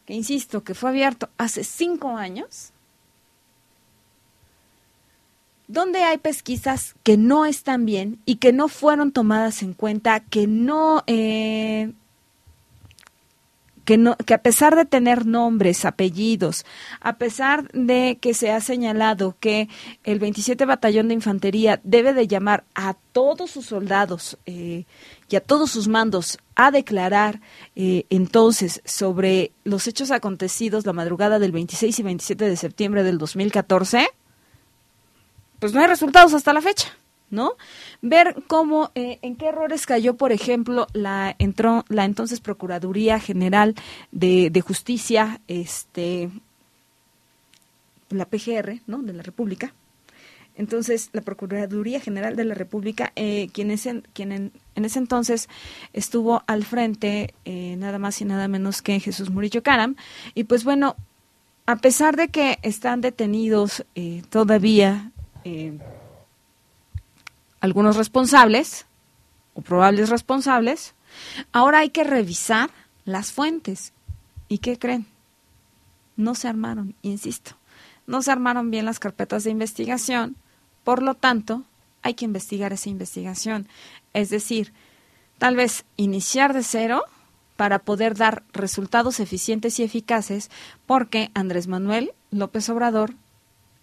[0.06, 2.72] que insisto, que fue abierto hace cinco años,
[5.68, 10.47] dónde hay pesquisas que no están bien y que no fueron tomadas en cuenta, que
[10.47, 11.04] no...
[11.08, 11.93] Eh,
[13.86, 16.66] que, no, que a pesar de tener nombres, apellidos,
[17.02, 19.70] a pesar de que se ha señalado que
[20.04, 24.86] el 27 Batallón de Infantería debe de llamar a todos sus soldados eh,
[25.30, 27.42] y a todos sus mandos a declarar
[27.76, 33.18] eh, entonces sobre los hechos acontecidos la madrugada del 26 y 27 de septiembre del
[33.18, 34.08] 2014,
[35.60, 36.90] pues no hay resultados hasta la fecha.
[37.34, 37.54] ¿No?
[38.02, 43.76] Ver cómo, eh, en qué errores cayó, por ejemplo, la, entró, la entonces Procuraduría General
[44.12, 46.30] de, Justicia, este,
[48.10, 49.00] la PGR, ¿no?
[49.00, 49.74] De la República.
[50.56, 55.50] Entonces, la Procuraduría General de la República, eh, quien, es en, quien en, ese entonces
[55.94, 59.96] estuvo al frente, eh, nada más y nada menos que Jesús Murillo Caram,
[60.36, 60.96] y pues bueno,
[61.66, 65.12] a pesar de que están detenidos eh, todavía
[65.46, 65.78] eh,
[67.64, 68.86] algunos responsables
[69.53, 70.95] o probables responsables,
[71.53, 72.70] ahora hay que revisar
[73.05, 73.93] las fuentes.
[74.49, 75.07] ¿Y qué creen?
[76.18, 77.51] No se armaron, insisto,
[78.05, 80.36] no se armaron bien las carpetas de investigación,
[80.84, 81.64] por lo tanto,
[82.01, 83.70] hay que investigar esa investigación.
[84.11, 84.74] Es decir,
[85.38, 87.05] tal vez iniciar de cero
[87.55, 90.51] para poder dar resultados eficientes y eficaces,
[90.86, 93.16] porque Andrés Manuel López Obrador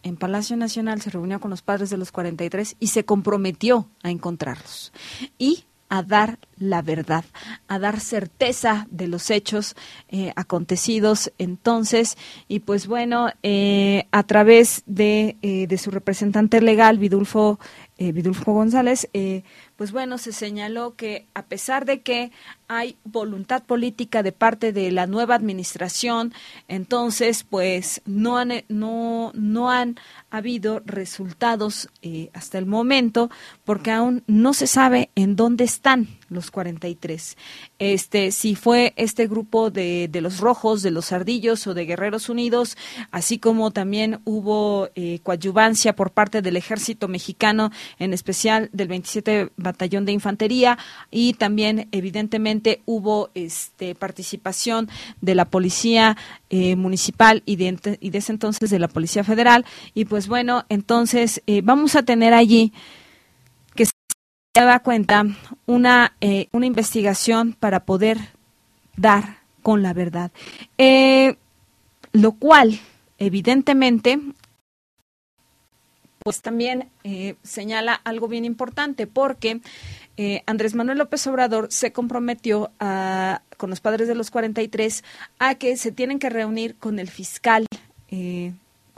[0.02, 4.10] en Palacio Nacional se reunió con los padres de los 43 y se comprometió a
[4.10, 4.92] encontrarlos
[5.38, 7.24] y a dar la verdad,
[7.66, 9.74] a dar certeza de los hechos
[10.08, 12.16] eh, acontecidos entonces.
[12.46, 17.58] Y pues bueno, eh, a través de, eh, de, su representante legal, Vidulfo,
[17.98, 19.10] Vidulfo González,
[19.80, 22.32] pues bueno, se señaló que a pesar de que
[22.68, 26.34] hay voluntad política de parte de la nueva administración,
[26.68, 29.96] entonces pues no han, no, no han
[30.30, 33.30] habido resultados eh, hasta el momento
[33.64, 37.36] porque aún no se sabe en dónde están los 43.
[37.78, 42.28] Este, si fue este grupo de, de los rojos, de los ardillos o de Guerreros
[42.28, 42.76] Unidos,
[43.10, 49.50] así como también hubo eh, coadyuvancia por parte del ejército mexicano, en especial del 27
[49.56, 50.78] Batallón de Infantería,
[51.10, 54.88] y también evidentemente hubo este, participación
[55.20, 56.16] de la Policía
[56.50, 59.64] eh, Municipal y de, y de ese entonces de la Policía Federal.
[59.94, 62.72] Y pues bueno, entonces eh, vamos a tener allí
[64.54, 65.24] da cuenta
[65.66, 68.18] una, eh, una investigación para poder
[68.96, 70.32] dar con la verdad.
[70.78, 71.36] Eh,
[72.12, 72.80] lo cual,
[73.18, 74.18] evidentemente,
[76.22, 79.60] pues también eh, señala algo bien importante porque
[80.16, 85.04] eh, Andrés Manuel López Obrador se comprometió a, con los padres de los 43
[85.38, 87.66] a que se tienen que reunir con el fiscal.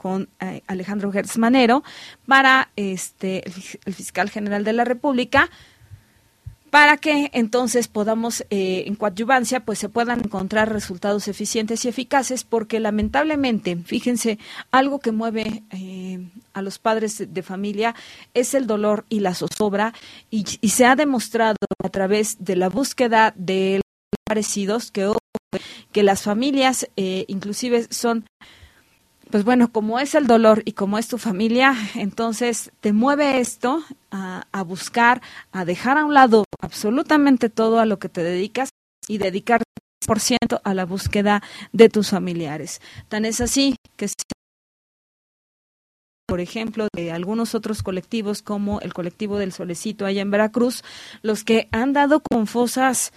[0.03, 0.29] Eh, con
[0.67, 1.83] Alejandro Gertz Manero
[2.27, 3.43] para este
[3.85, 5.49] el fiscal general de la República
[6.69, 12.43] para que entonces podamos eh, en coadyuvancia pues se puedan encontrar resultados eficientes y eficaces
[12.43, 14.39] porque lamentablemente fíjense
[14.71, 17.95] algo que mueve eh, a los padres de familia
[18.33, 19.93] es el dolor y la zozobra
[20.29, 23.81] y, se ha demostrado a través de la búsqueda de
[24.25, 25.13] parecidos que
[25.91, 28.25] que las familias eh, inclusive son
[29.33, 33.83] pues bueno, como es el dolor y como es tu familia, entonces te mueve esto
[34.11, 38.69] a, buscar, a dejar a un lado absolutamente todo a lo que te dedicas
[39.07, 39.63] y dedicar
[40.05, 42.79] por ciento a la búsqueda de tus familiares.
[43.07, 44.05] Tan es así que
[46.27, 50.83] por ejemplo, de algunos otros colectivos como el colectivo del Solecito allá en Veracruz,
[51.23, 53.13] los que han dado con fosas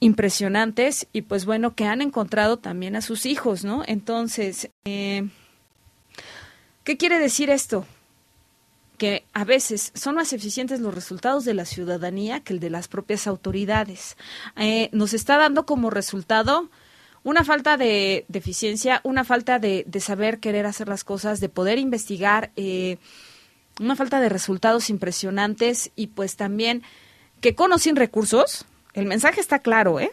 [0.00, 3.82] impresionantes y pues bueno, que han encontrado también a sus hijos, ¿no?
[3.86, 5.28] Entonces, eh,
[6.88, 7.84] ¿Qué quiere decir esto?
[8.96, 12.88] que a veces son más eficientes los resultados de la ciudadanía que el de las
[12.88, 14.16] propias autoridades.
[14.56, 16.70] Eh, nos está dando como resultado
[17.24, 22.52] una falta de, eficiencia, una falta de, saber querer hacer las cosas, de poder investigar,
[22.56, 22.96] eh,
[23.78, 26.82] una falta de resultados impresionantes y pues también
[27.42, 28.64] que con o sin recursos,
[28.94, 30.10] el mensaje está claro, ¿eh?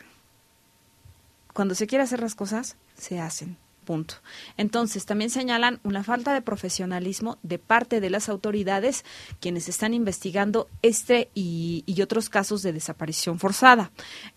[1.54, 3.65] Cuando se quiere hacer las cosas, se hacen.
[3.86, 4.16] Punto.
[4.58, 9.06] Entonces, también señalan una falta de profesionalismo de parte de las autoridades
[9.40, 13.92] quienes están investigando este y, otros casos de desaparición forzada.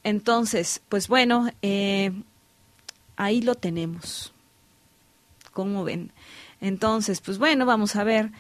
[0.05, 2.13] Entonces, pues bueno, eh,
[3.17, 4.33] ahí lo tenemos.
[5.53, 6.13] ¿Cómo ven?
[6.61, 8.31] Entonces, pues bueno, vamos a ver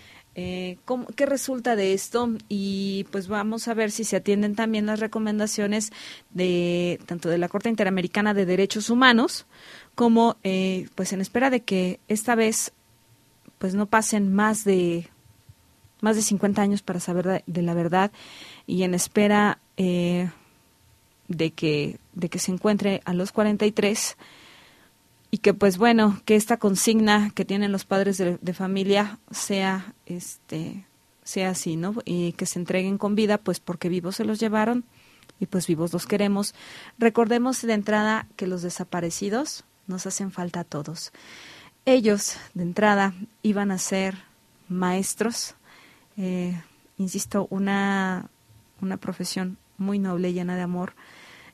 [0.40, 0.78] eh,
[1.16, 5.90] qué resulta de esto y pues vamos a ver si se atienden también las recomendaciones
[6.30, 9.46] de tanto de la Corte Interamericana de Derechos Humanos
[9.96, 12.72] como eh, pues en espera de que esta vez
[13.58, 15.08] pues no pasen más de
[16.02, 18.12] más de 50 años para saber de, la verdad
[18.64, 20.30] y en espera eh,
[21.26, 24.16] de que de que se encuentre a los 43
[25.30, 30.86] y que pues bueno que esta consigna que tienen los padres de, familia sea este
[31.22, 34.84] sea así no y que se entreguen con vida pues porque vivos se los llevaron
[35.40, 36.54] y pues vivos los queremos
[36.98, 41.10] recordemos de entrada que los desaparecidos nos hacen falta a todos.
[41.84, 44.18] Ellos, de entrada, iban a ser
[44.68, 45.56] maestros,
[46.16, 46.62] eh,
[46.98, 48.30] insisto, una,
[48.80, 50.94] una profesión muy noble, llena de amor,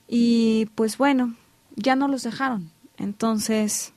[0.08, 1.34] y pues bueno,
[1.76, 2.70] ya no los dejaron.
[2.98, 3.92] Entonces,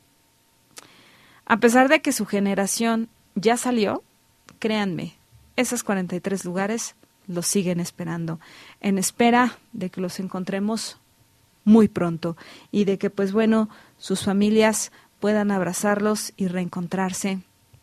[1.45, 4.03] a pesar de que su generación ya salió,
[4.59, 5.15] créanme,
[5.55, 6.95] esos 43 lugares
[7.27, 8.39] los siguen esperando,
[8.81, 10.97] en espera de que los encontremos
[11.63, 12.37] muy pronto
[12.71, 17.39] y de que pues bueno sus familias puedan abrazarlos y reencontrarse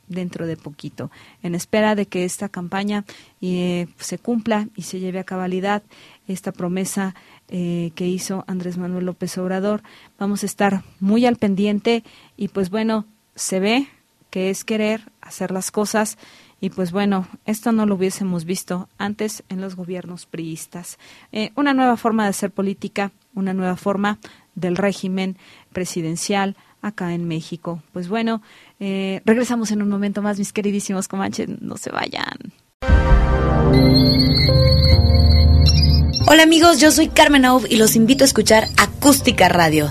[0.08, 1.10] dentro de poquito,
[1.42, 3.04] en espera de que esta campaña
[3.40, 5.82] eh, se cumpla y se lleve a cabalidad
[6.26, 7.14] esta promesa
[7.48, 9.82] eh, que hizo Andrés Manuel López Obrador.
[10.18, 12.04] Vamos a estar muy al pendiente
[12.36, 13.88] y pues bueno, se ve
[14.30, 16.18] que es querer hacer las cosas
[16.60, 20.98] y pues bueno, esto no lo hubiésemos visto antes en los gobiernos priistas.
[21.30, 24.18] Eh, una nueva forma de hacer política, una nueva forma
[24.54, 25.36] del régimen
[25.72, 27.82] presidencial acá en México.
[27.92, 28.42] Pues bueno,
[28.80, 32.38] eh, regresamos en un momento más, mis queridísimos comanches, no se vayan.
[36.26, 39.90] Hola amigos, yo soy Carmen Aub y los invito a escuchar Acústica Radio.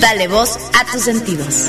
[0.00, 1.68] Dale voz a tus sentidos.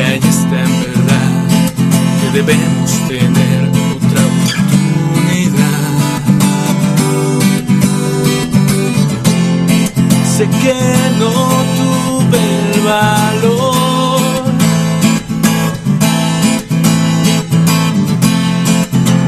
[0.00, 1.30] que hay esta verdad
[2.20, 3.60] que debemos tener
[3.96, 5.82] otra oportunidad.
[10.36, 10.80] Sé que
[11.18, 11.32] no
[11.78, 14.20] tuve el valor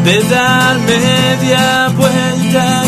[0.04, 2.84] de dar media vuelta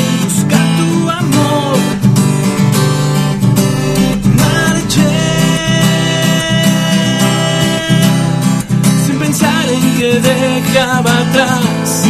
[10.73, 12.05] dejaba atrás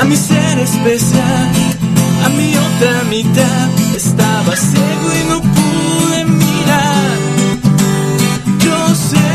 [0.00, 1.48] a mi ser especial,
[2.24, 3.68] a mi otra mitad.
[3.96, 7.18] Estaba ciego y no pude mirar.
[8.58, 9.30] Yo sé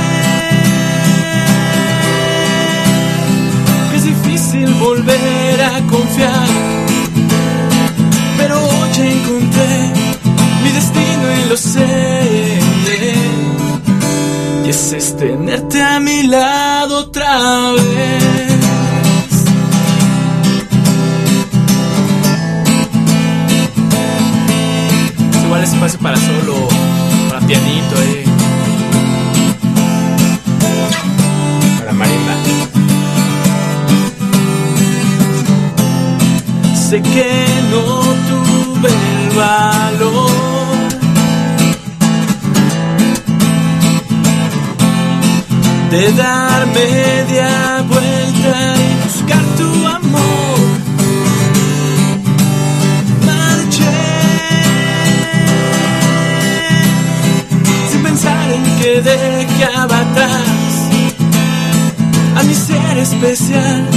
[3.90, 6.48] que es difícil volver a confiar,
[8.38, 9.94] pero hoy encontré
[10.64, 12.67] mi destino y lo sé.
[14.70, 18.54] Es tenerte a mi lado otra vez.
[25.46, 26.68] igual espacio para solo,
[27.30, 28.26] para pianito, eh.
[31.80, 32.34] Para marimba.
[36.76, 37.84] Sé que no
[38.28, 40.57] tuve el valor.
[45.90, 50.38] De dar media vuelta y buscar tu amor.
[57.90, 60.68] sin pensar en que dejaba atrás
[62.36, 63.88] a mi ser especial,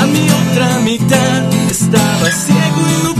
[0.00, 1.42] a mi otra mitad.
[1.70, 3.13] Estaba ciego y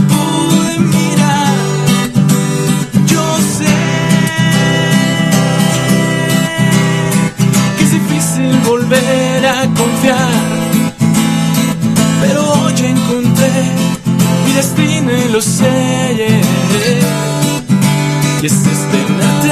[15.17, 16.15] y lo sé.
[16.17, 17.25] yeah.
[18.41, 19.51] Y es tenerte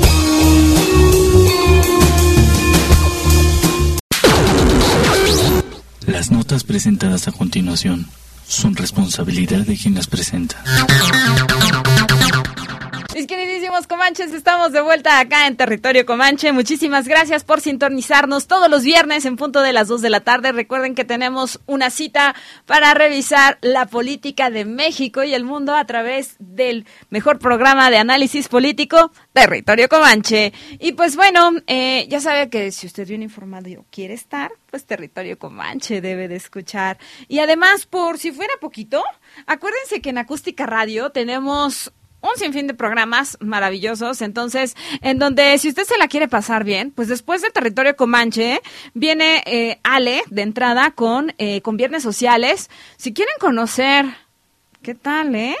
[6.71, 8.07] Presentadas a continuación
[8.47, 10.55] son responsabilidad de quien las presenta.
[13.71, 16.51] Comanches, estamos de vuelta acá en Territorio Comanche.
[16.51, 20.51] Muchísimas gracias por sintonizarnos todos los viernes en punto de las 2 de la tarde.
[20.51, 25.85] Recuerden que tenemos una cita para revisar la política de México y el mundo a
[25.85, 30.51] través del mejor programa de análisis político, Territorio Comanche.
[30.77, 34.85] Y pues bueno, eh, ya sabe que si usted bien informado y quiere estar, pues
[34.85, 36.97] Territorio Comanche debe de escuchar.
[37.29, 39.01] Y además, por si fuera poquito,
[39.47, 45.69] acuérdense que en Acústica Radio tenemos un sinfín de programas maravillosos, entonces, en donde si
[45.69, 48.61] usted se la quiere pasar bien, pues después de Territorio Comanche
[48.93, 52.69] viene eh, Ale de entrada con, eh, con Viernes Sociales.
[52.97, 54.05] Si quieren conocer,
[54.81, 55.55] ¿qué tal, eh?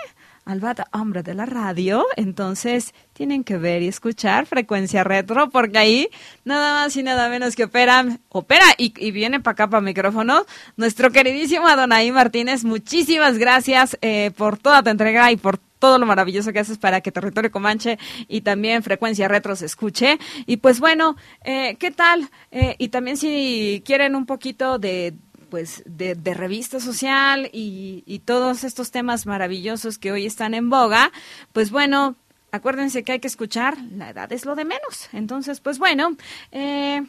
[0.51, 5.77] Al bata hombre de la radio, entonces tienen que ver y escuchar Frecuencia Retro, porque
[5.77, 6.09] ahí
[6.43, 10.45] nada más y nada menos que opera, opera y, y viene para acá para micrófono,
[10.75, 12.65] nuestro queridísimo Adonai Martínez.
[12.65, 16.99] Muchísimas gracias eh, por toda tu entrega y por todo lo maravilloso que haces para
[16.99, 17.97] que Territorio Comanche
[18.27, 20.19] y también Frecuencia Retro se escuche.
[20.47, 22.29] Y pues bueno, eh, ¿qué tal?
[22.51, 25.13] Eh, y también si quieren un poquito de
[25.51, 31.11] pues de, de revista social y, todos estos temas maravillosos que hoy están en boga,
[31.51, 32.15] pues bueno,
[32.51, 35.09] acuérdense que hay que escuchar, la edad es lo de menos.
[35.11, 36.15] Entonces, pues bueno,
[36.51, 37.01] eh,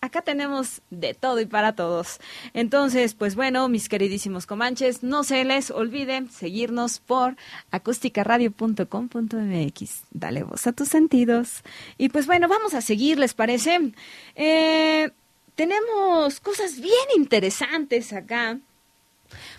[0.00, 2.20] acá tenemos de todo y para todos.
[2.54, 7.34] Entonces, pues bueno, mis queridísimos comanches, no se les olviden seguirnos por
[7.72, 10.02] acústicaradio.com.mx.
[10.12, 11.64] Dale voz a tus sentidos.
[11.98, 13.92] Y pues bueno, vamos a seguir, ¿les parece?
[14.36, 15.10] Eh,
[15.56, 18.58] tenemos cosas bien interesantes acá.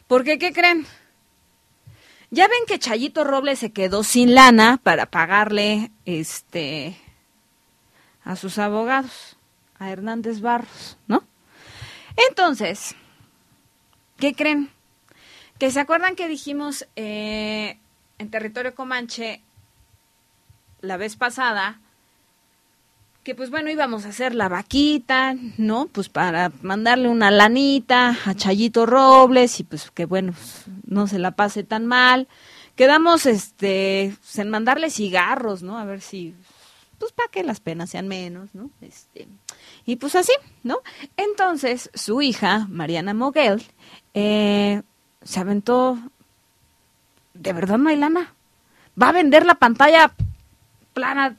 [0.08, 0.86] Porque, ¿qué creen?
[2.30, 6.96] Ya ven que Chayito Robles se quedó sin lana para pagarle este
[8.24, 9.38] a sus abogados,
[9.80, 11.24] a Hernández Barros, ¿no?
[12.30, 12.96] Entonces,
[14.18, 14.70] ¿qué creen?
[15.58, 17.80] Que se acuerdan que dijimos eh,
[18.18, 19.42] en territorio Comanche
[20.82, 21.80] la vez pasada
[23.28, 25.88] que pues bueno íbamos a hacer la vaquita, ¿no?
[25.88, 30.32] Pues para mandarle una lanita a Chayito Robles y pues que bueno,
[30.86, 32.30] no se la pase tan mal.
[32.78, 35.78] Quedamos este pues, en mandarle cigarros, ¿no?
[35.78, 36.36] A ver si
[37.00, 38.70] pues para que las penas sean menos, ¿no?
[38.80, 39.28] Este,
[39.86, 40.32] y pues así,
[40.64, 40.78] ¿no?
[41.18, 43.62] Entonces, su hija, Mariana Moguel,
[44.14, 44.84] eh,
[45.22, 46.00] se aventó,
[47.34, 48.34] de verdad no hay lana.
[48.98, 50.14] Va a vender la pantalla
[50.94, 51.36] plana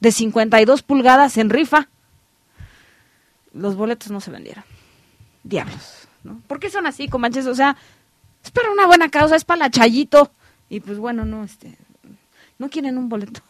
[0.00, 1.88] de 52 pulgadas en rifa.
[3.52, 4.64] Los boletos no se vendieron.
[5.42, 6.40] Diablos, ¿no?
[6.46, 7.46] ¿Por qué son así, comanches?
[7.46, 7.76] O sea,
[8.44, 10.30] es para una buena causa, es para la chayito.
[10.68, 11.76] Y pues bueno, no, este,
[12.58, 13.40] no quieren un boleto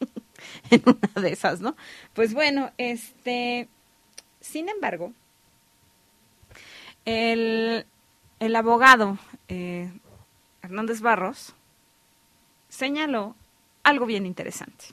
[0.70, 1.76] en una de esas, ¿no?
[2.14, 3.68] Pues bueno, este,
[4.40, 5.12] sin embargo,
[7.04, 7.86] el,
[8.38, 9.92] el abogado eh,
[10.62, 11.54] Hernández Barros
[12.68, 13.34] señaló
[13.82, 14.86] algo bien interesante.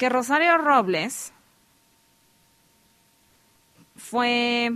[0.00, 1.34] Que Rosario Robles
[3.96, 4.72] fue,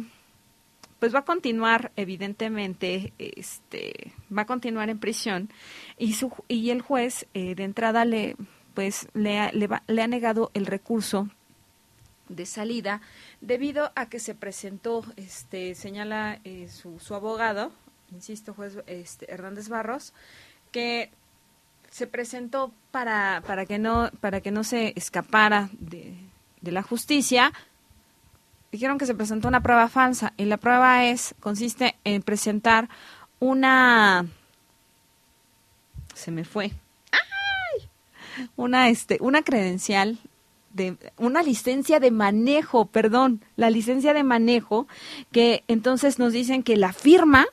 [0.98, 5.48] pues va a continuar, evidentemente, este, va a continuar en prisión
[5.96, 8.36] y, su, y el juez eh, de entrada le,
[8.74, 9.50] pues, le,
[9.86, 11.30] le ha negado el recurso
[12.28, 13.00] de salida
[13.40, 17.72] debido a que se presentó, este, señala eh, su, su, abogado,
[18.12, 20.12] insisto, juez este, Hernández Barros,
[20.70, 21.10] que
[21.94, 26.16] se presentó para, para, que, no, para que no se escapara de,
[26.60, 27.52] de la justicia.
[28.72, 32.88] Dijeron que se presentó una prueba falsa y la prueba es consiste en presentar
[33.38, 34.26] una
[36.14, 36.72] se me fue
[37.12, 37.88] ¡Ay!
[38.56, 40.18] una este una credencial
[40.72, 44.88] de una licencia de manejo, perdón, la licencia de manejo,
[45.30, 47.46] que entonces nos dicen que la firma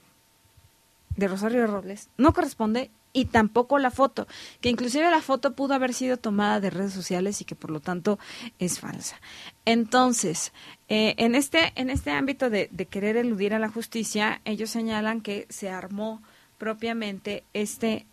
[1.15, 4.27] de Rosario Robles no corresponde y tampoco la foto,
[4.61, 7.79] que inclusive la foto pudo haber sido tomada de redes sociales y que por lo
[7.79, 8.19] tanto
[8.59, 9.19] es falsa.
[9.65, 10.53] Entonces,
[10.87, 15.21] eh, en, este, en este ámbito de, de querer eludir a la justicia, ellos señalan
[15.21, 16.21] que se armó
[16.57, 18.05] propiamente este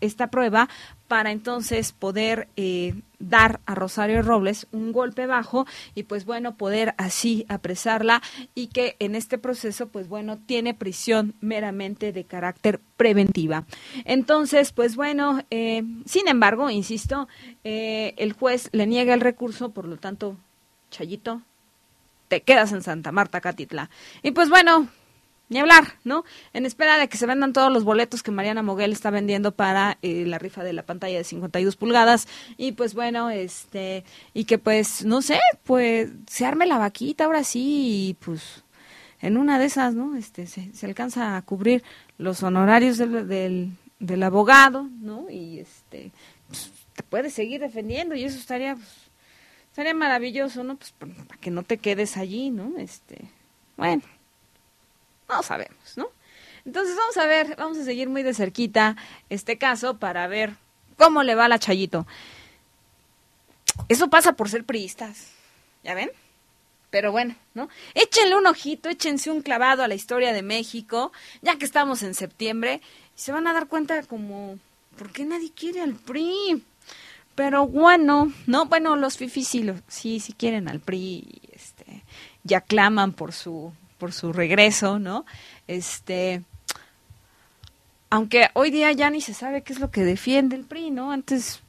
[0.00, 0.68] esta prueba
[1.08, 6.94] para entonces poder eh, dar a Rosario Robles un golpe bajo y pues bueno poder
[6.98, 8.22] así apresarla
[8.54, 13.64] y que en este proceso pues bueno tiene prisión meramente de carácter preventiva.
[14.04, 17.28] Entonces pues bueno eh, sin embargo insisto
[17.64, 20.36] eh, el juez le niega el recurso por lo tanto
[20.90, 21.42] Chayito
[22.28, 23.90] te quedas en Santa Marta Catitla.
[24.22, 24.88] Y pues bueno
[25.48, 26.24] ni hablar, ¿no?
[26.52, 29.98] En espera de que se vendan todos los boletos que Mariana Moguel está vendiendo para
[30.02, 34.58] eh, la rifa de la pantalla de 52 pulgadas y pues bueno, este y que
[34.58, 38.64] pues no sé, pues se arme la vaquita ahora sí y pues
[39.20, 40.16] en una de esas, ¿no?
[40.16, 41.82] Este se, alcanza a cubrir
[42.18, 45.28] los honorarios del, del, del abogado, ¿no?
[45.30, 46.12] Y este
[46.46, 49.08] pues, te puedes seguir defendiendo y eso estaría pues,
[49.70, 50.76] estaría maravilloso, ¿no?
[50.76, 52.76] Pues para que no te quedes allí, ¿no?
[52.78, 53.30] Este,
[53.76, 54.02] bueno,
[55.28, 56.08] no sabemos, ¿no?
[56.64, 58.96] Entonces vamos a ver, vamos a seguir muy de cerquita
[59.30, 60.56] este caso para ver
[60.96, 62.06] cómo le va a la Chayito.
[63.88, 65.28] Eso pasa por ser priistas,
[65.82, 66.10] ¿ya ven?
[66.90, 67.68] Pero bueno, ¿no?
[67.94, 72.14] Échenle un ojito, échense un clavado a la historia de México, ya que estamos en
[72.14, 72.80] septiembre,
[73.16, 74.58] y se van a dar cuenta como,
[74.96, 76.64] ¿por qué nadie quiere al PRI?
[77.34, 78.66] Pero bueno, ¿no?
[78.66, 82.02] Bueno, los fifis sí, sí, sí quieren al PRI, este,
[82.42, 85.26] ya claman por su por su regreso, ¿no?
[85.66, 86.42] Este,
[88.10, 91.12] aunque hoy día ya ni se sabe qué es lo que defiende el PRI, ¿no?
[91.12, 91.60] Antes,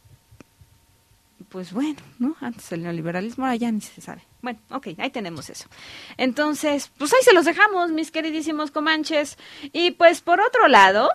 [1.49, 2.35] pues bueno, ¿no?
[2.39, 4.21] Antes el neoliberalismo, ahora ya ni se sabe.
[4.41, 5.67] Bueno, ok, ahí tenemos eso.
[6.17, 9.37] Entonces, pues ahí se los dejamos, mis queridísimos comanches.
[9.73, 11.09] Y pues por otro lado,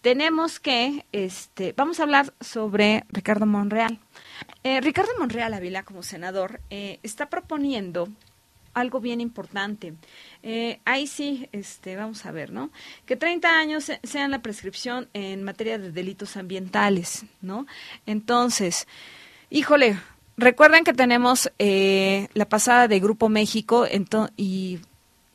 [0.00, 4.00] tenemos que, este, vamos a hablar sobre Ricardo Monreal.
[4.64, 8.08] Eh, Ricardo Monreal Ávila, como senador, eh, está proponiendo
[8.76, 9.94] algo bien importante.
[10.42, 12.70] Eh, ahí sí, este, vamos a ver, ¿no?
[13.06, 17.66] Que 30 años sean la prescripción en materia de delitos ambientales, ¿no?
[18.04, 18.86] Entonces,
[19.48, 19.98] híjole,
[20.36, 23.86] recuerden que tenemos eh, la pasada de Grupo México
[24.36, 24.78] y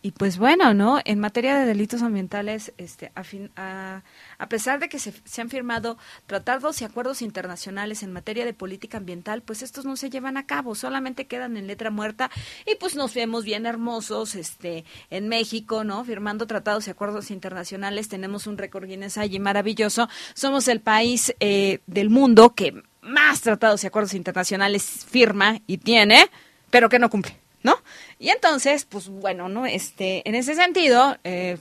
[0.03, 0.99] y pues bueno, ¿no?
[1.05, 3.21] En materia de delitos ambientales, este, a,
[3.55, 4.03] a,
[4.47, 8.97] pesar de que se, se, han firmado tratados y acuerdos internacionales en materia de política
[8.97, 12.31] ambiental, pues estos no se llevan a cabo, solamente quedan en letra muerta
[12.65, 16.03] y pues nos vemos bien hermosos, este, en México, ¿no?
[16.03, 20.09] Firmando tratados y acuerdos internacionales, tenemos un récord Guinness allí maravilloso.
[20.33, 26.29] Somos el país eh, del mundo que más tratados y acuerdos internacionales firma y tiene,
[26.69, 27.37] pero que no cumple.
[27.63, 27.75] ¿no?
[28.17, 29.65] Y entonces, pues bueno, ¿no?
[29.65, 31.57] Este, en ese sentido, eh,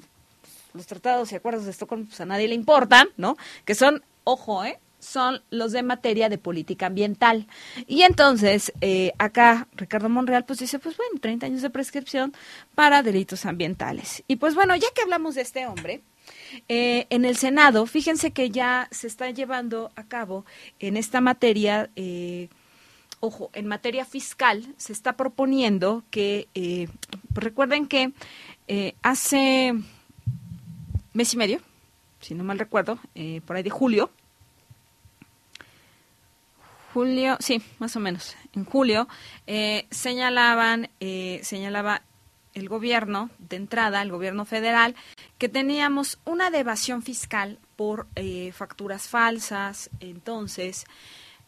[0.74, 3.36] los tratados y acuerdos de Estocolmo pues a nadie le importan, ¿no?
[3.64, 4.78] Que son, ojo, ¿eh?
[4.98, 7.46] son los de materia de política ambiental.
[7.86, 12.34] Y entonces, eh, acá Ricardo Monreal pues dice, pues bueno, 30 años de prescripción
[12.74, 14.22] para delitos ambientales.
[14.28, 16.02] Y pues bueno, ya que hablamos de este hombre,
[16.68, 20.44] eh, en el Senado, fíjense que ya se está llevando a cabo
[20.78, 22.48] en esta materia eh,
[23.20, 26.88] ojo, en materia fiscal se está proponiendo que, eh,
[27.34, 28.12] recuerden que
[29.02, 29.74] hace
[31.12, 31.60] mes y medio,
[32.20, 34.10] si no mal recuerdo, eh, por ahí de julio,
[36.92, 39.06] julio, sí, más o menos, en julio,
[39.90, 40.90] señalaban,
[41.42, 42.02] señalaba
[42.52, 44.96] el gobierno de entrada, el gobierno federal,
[45.38, 48.08] que teníamos una evasión fiscal por
[48.52, 50.84] facturas falsas, entonces,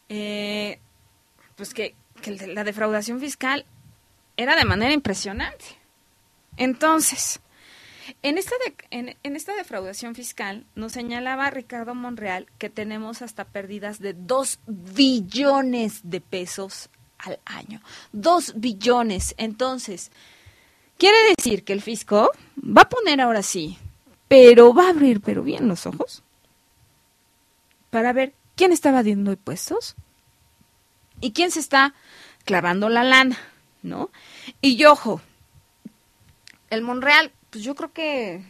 [0.07, 1.95] pues que,
[2.47, 3.65] la defraudación fiscal
[4.37, 5.65] era de manera impresionante.
[6.57, 7.41] Entonces,
[8.21, 8.55] en esta,
[8.89, 16.01] en, esta defraudación fiscal nos señalaba Ricardo Monreal que tenemos hasta pérdidas de 2 billones
[16.03, 17.81] de pesos al año.
[18.11, 19.35] 2 billones.
[19.37, 20.11] Entonces,
[20.97, 23.77] quiere decir que el fisco va a poner ahora sí,
[24.27, 26.23] pero va a abrir pero bien los ojos
[27.89, 29.95] para ver quién está evadiendo impuestos,
[31.23, 31.93] ¿Y quién se está
[32.43, 33.37] clavando la lana?
[33.81, 34.09] ¿No?
[34.59, 35.21] Y ojo,
[36.69, 38.43] el Monreal, pues yo creo que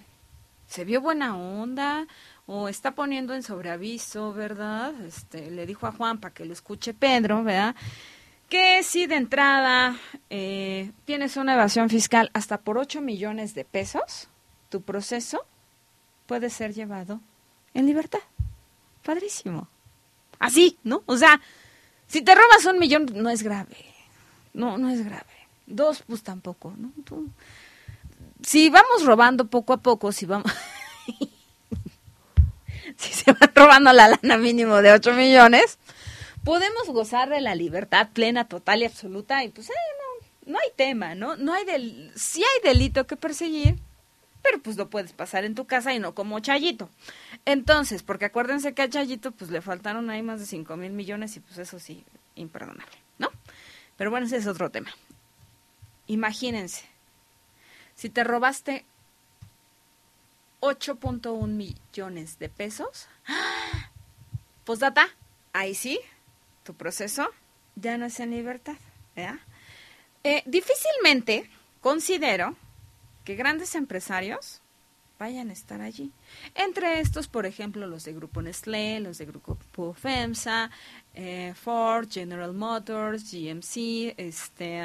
[0.66, 2.08] se vio buena onda
[2.46, 4.94] o está poniendo en sobreaviso, ¿verdad?
[5.02, 7.76] Este, le dijo a Juan para que lo escuche Pedro, ¿verdad?
[8.48, 9.98] Que si de entrada
[10.30, 14.30] eh, tienes una evasión fiscal hasta por 8 millones de pesos,
[14.70, 15.46] tu proceso
[16.26, 17.20] puede ser llevado
[17.74, 18.22] en libertad.
[19.04, 19.68] Padrísimo.
[20.40, 21.04] Así, ¿no?
[21.08, 21.42] O sea,
[22.08, 23.76] si te robas un millón, no es grave.
[24.54, 25.26] No, no es grave.
[25.68, 26.94] Dos, pues tampoco, ¿no?
[28.44, 30.52] Si vamos robando poco a poco, si vamos...
[32.98, 35.80] si se va robando la lana mínimo de 8 millones,
[36.44, 41.16] podemos gozar de la libertad plena, total y absoluta y pues no, no hay tema,
[41.16, 41.36] ¿no?
[41.36, 42.12] No hay del...
[42.16, 43.80] Sí hay delito que perseguir,
[44.42, 46.90] pero pues lo puedes pasar en tu casa y no como Chayito.
[47.46, 51.36] Entonces, porque acuérdense que a Chayito pues le faltaron ahí más de 5 mil millones
[51.38, 52.04] y pues eso sí,
[52.36, 53.30] imperdonable, ¿no?
[53.96, 54.92] Pero bueno, ese es otro tema.
[56.08, 56.86] Imagínense,
[57.96, 58.86] si te robaste
[60.62, 63.08] 8.1 millones de pesos,
[64.64, 65.08] pues data,
[65.52, 66.00] ahí sí,
[66.64, 67.30] tu proceso
[67.76, 68.78] ya no es en libertad.
[70.24, 71.50] Eh, difícilmente
[71.82, 72.56] considero
[73.26, 74.62] que grandes empresarios
[75.20, 76.12] vayan a estar allí.
[76.56, 80.70] Entre estos, por ejemplo, los de Grupo Nestlé, los de Grupo FEMSA,
[81.14, 84.82] eh, Ford, General Motors, GMC, este,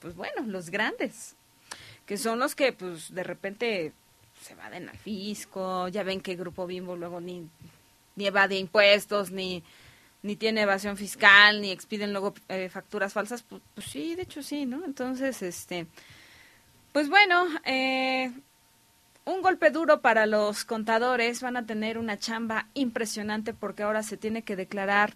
[0.00, 1.35] pues bueno, los grandes,
[2.06, 3.92] que son los que pues de repente
[4.40, 7.48] se evaden al fisco, ya ven que Grupo Bimbo luego ni,
[8.14, 9.62] ni evade impuestos, ni,
[10.22, 14.42] ni tiene evasión fiscal, ni expiden luego eh, facturas falsas, pues, pues sí, de hecho
[14.42, 14.84] sí, ¿no?
[14.84, 15.86] Entonces, este
[16.96, 18.32] pues bueno, eh,
[19.26, 21.42] un golpe duro para los contadores.
[21.42, 25.12] Van a tener una chamba impresionante porque ahora se tiene que declarar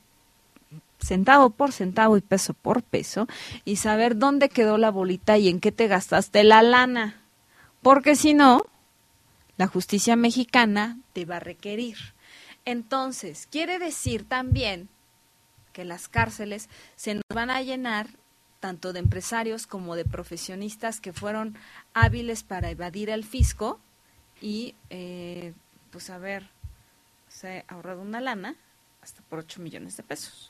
[1.03, 3.27] centavo por centavo y peso por peso
[3.65, 7.23] y saber dónde quedó la bolita y en qué te gastaste la lana.
[7.83, 8.63] Porque si no,
[9.57, 11.97] la justicia mexicana te va a requerir.
[12.65, 14.89] Entonces, quiere decir también
[15.73, 18.09] que las cárceles se nos van a llenar
[18.61, 21.57] tanto de empresarios como de profesionistas que fueron
[21.95, 23.81] hábiles para evadir el fisco
[24.41, 25.55] y eh,
[25.91, 26.51] pues haber
[27.29, 28.57] se ahorrado una lana
[29.03, 30.50] hasta por 8 millones de pesos.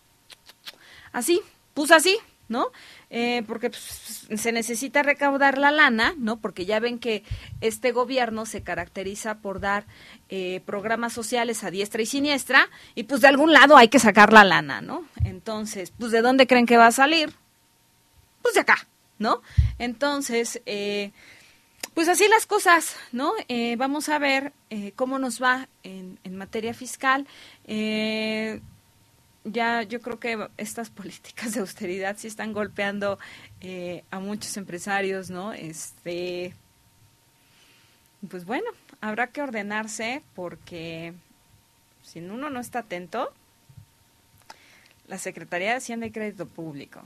[1.12, 1.40] Así,
[1.74, 2.18] puso así,
[2.50, 2.66] ¿no?
[3.10, 6.40] Eh, porque pues, se necesita recaudar la lana, ¿no?
[6.40, 7.24] Porque ya ven que
[7.60, 9.86] este gobierno se caracteriza por dar
[10.28, 14.32] eh, programas sociales a diestra y siniestra y pues de algún lado hay que sacar
[14.32, 15.04] la lana, ¿no?
[15.24, 17.32] Entonces, pues ¿de dónde creen que va a salir?
[18.42, 19.42] pues de acá, ¿no?
[19.78, 21.12] Entonces, eh,
[21.92, 23.32] pues así las cosas, ¿no?
[23.76, 24.54] Vamos a ver
[24.96, 27.26] cómo nos va en materia fiscal.
[29.44, 33.18] Ya yo creo que estas políticas de austeridad sí están golpeando
[34.10, 35.52] a muchos empresarios, ¿no?
[35.52, 36.54] Este,
[38.28, 41.14] Pues bueno, habrá que ordenarse porque
[42.02, 43.32] si uno no está atento,
[45.10, 47.02] la Secretaría de Hacienda y Crédito Público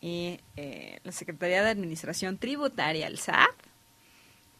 [0.00, 3.54] y eh, la Secretaría de Administración Tributaria, el SAT,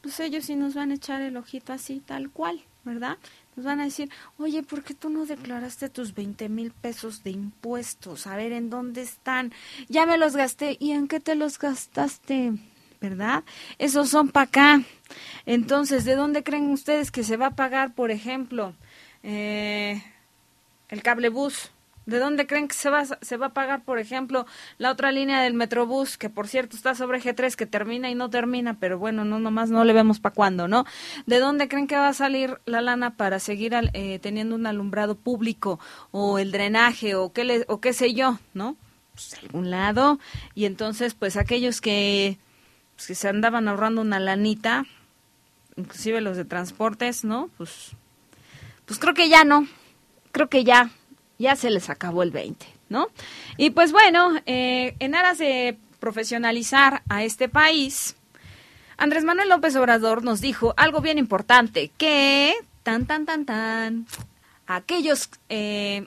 [0.01, 3.19] pues ellos sí nos van a echar el ojito así, tal cual, ¿verdad?
[3.59, 4.09] Nos van a decir,
[4.39, 8.29] oye, ¿por qué tú no declaraste tus 20 mil pesos de impuestos?
[8.29, 9.53] A ver, ¿en dónde están?
[9.89, 10.77] Ya me los gasté.
[10.79, 12.53] ¿Y en qué te los gastaste?
[13.01, 13.43] ¿Verdad?
[13.79, 14.83] Esos son para acá.
[15.45, 18.75] Entonces, ¿de dónde creen ustedes que se va a pagar, por ejemplo,
[19.25, 20.05] eh,
[20.89, 21.73] el cable bus?
[22.09, 24.47] ¿De dónde creen que se va, se va a pagar, por ejemplo,
[24.79, 28.31] la otra línea del Metrobús, que por cierto está sobre G3, que termina y no
[28.31, 30.87] termina, pero bueno, no nomás no le vemos para cuándo, ¿no?
[31.27, 35.17] ¿De dónde creen que va a salir la lana para seguir eh, teniendo un alumbrado
[35.17, 35.81] público
[36.11, 38.79] o el drenaje o qué, le, o qué sé yo, ¿no?
[39.13, 40.19] Pues de algún lado.
[40.55, 42.39] Y entonces, pues aquellos que,
[42.97, 44.87] pues, que se andaban ahorrando una lanita,
[45.77, 47.51] inclusive los de transportes, ¿no?
[47.59, 47.91] Pues,
[48.87, 49.67] pues creo que ya no,
[50.33, 50.91] creo que ya
[51.39, 53.09] ya se les acabó el 20, ¿no?
[53.57, 58.17] Y pues bueno, eh, en aras de profesionalizar a este país,
[58.97, 64.07] Andrés Manuel López Obrador nos dijo algo bien importante, que tan, tan, tan, tan,
[64.67, 65.31] aquellos...
[65.49, 66.07] Eh,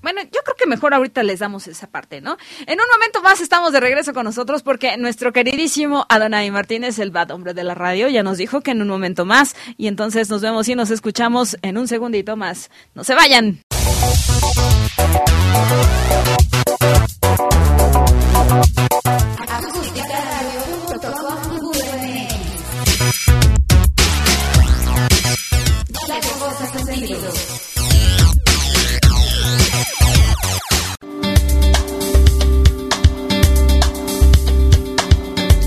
[0.00, 2.36] bueno, yo creo que mejor ahorita les damos esa parte, ¿no?
[2.66, 7.10] En un momento más estamos de regreso con nosotros porque nuestro queridísimo Adonai Martínez, el
[7.10, 10.30] bad hombre de la radio, ya nos dijo que en un momento más y entonces
[10.30, 12.70] nos vemos y nos escuchamos en un segundito más.
[12.94, 13.67] No se vayan.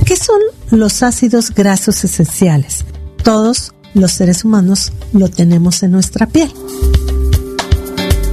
[0.06, 0.40] ¿Qué son
[0.72, 2.86] los ácidos grasos esenciales?
[3.24, 6.52] Todos los seres humanos lo tenemos en nuestra piel.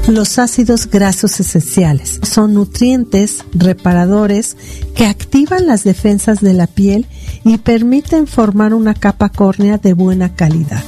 [0.09, 4.57] Los ácidos grasos esenciales son nutrientes reparadores
[4.95, 7.07] que activan las defensas de la piel
[7.45, 10.83] y permiten formar una capa córnea de buena calidad.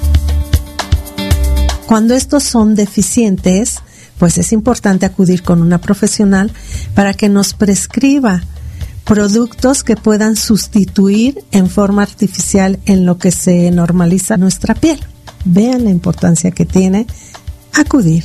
[1.85, 3.81] Cuando estos son deficientes,
[4.19, 6.51] pues es importante acudir con una profesional
[6.95, 8.43] para que nos prescriba
[9.05, 14.99] productos que puedan sustituir en forma artificial en lo que se normaliza nuestra piel.
[15.45, 17.07] Vean la importancia que tiene
[17.75, 18.25] acudir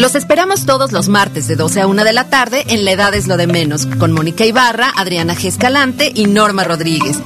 [0.00, 3.14] Los esperamos todos los martes de 12 a 1 de la tarde en La Edad
[3.14, 5.44] es lo de menos, con Mónica Ibarra, Adriana G.
[5.44, 7.18] Escalante y Norma Rodríguez.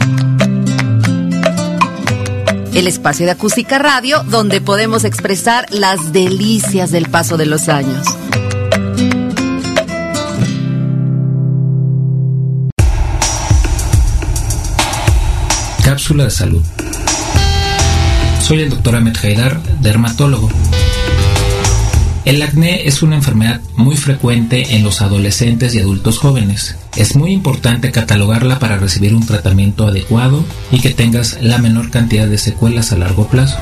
[2.74, 8.08] El espacio de acústica radio donde podemos expresar las delicias del paso de los años.
[15.84, 16.64] Cápsula de salud.
[18.40, 20.50] Soy el doctor Ahmed Haidar, dermatólogo.
[22.24, 26.74] El acné es una enfermedad muy frecuente en los adolescentes y adultos jóvenes.
[26.96, 30.42] Es muy importante catalogarla para recibir un tratamiento adecuado
[30.72, 33.58] y que tengas la menor cantidad de secuelas a largo plazo.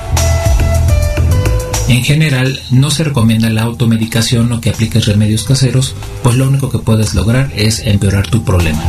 [1.89, 6.71] En general, no se recomienda la automedicación o que apliques remedios caseros, pues lo único
[6.71, 8.85] que puedes lograr es empeorar tu problema.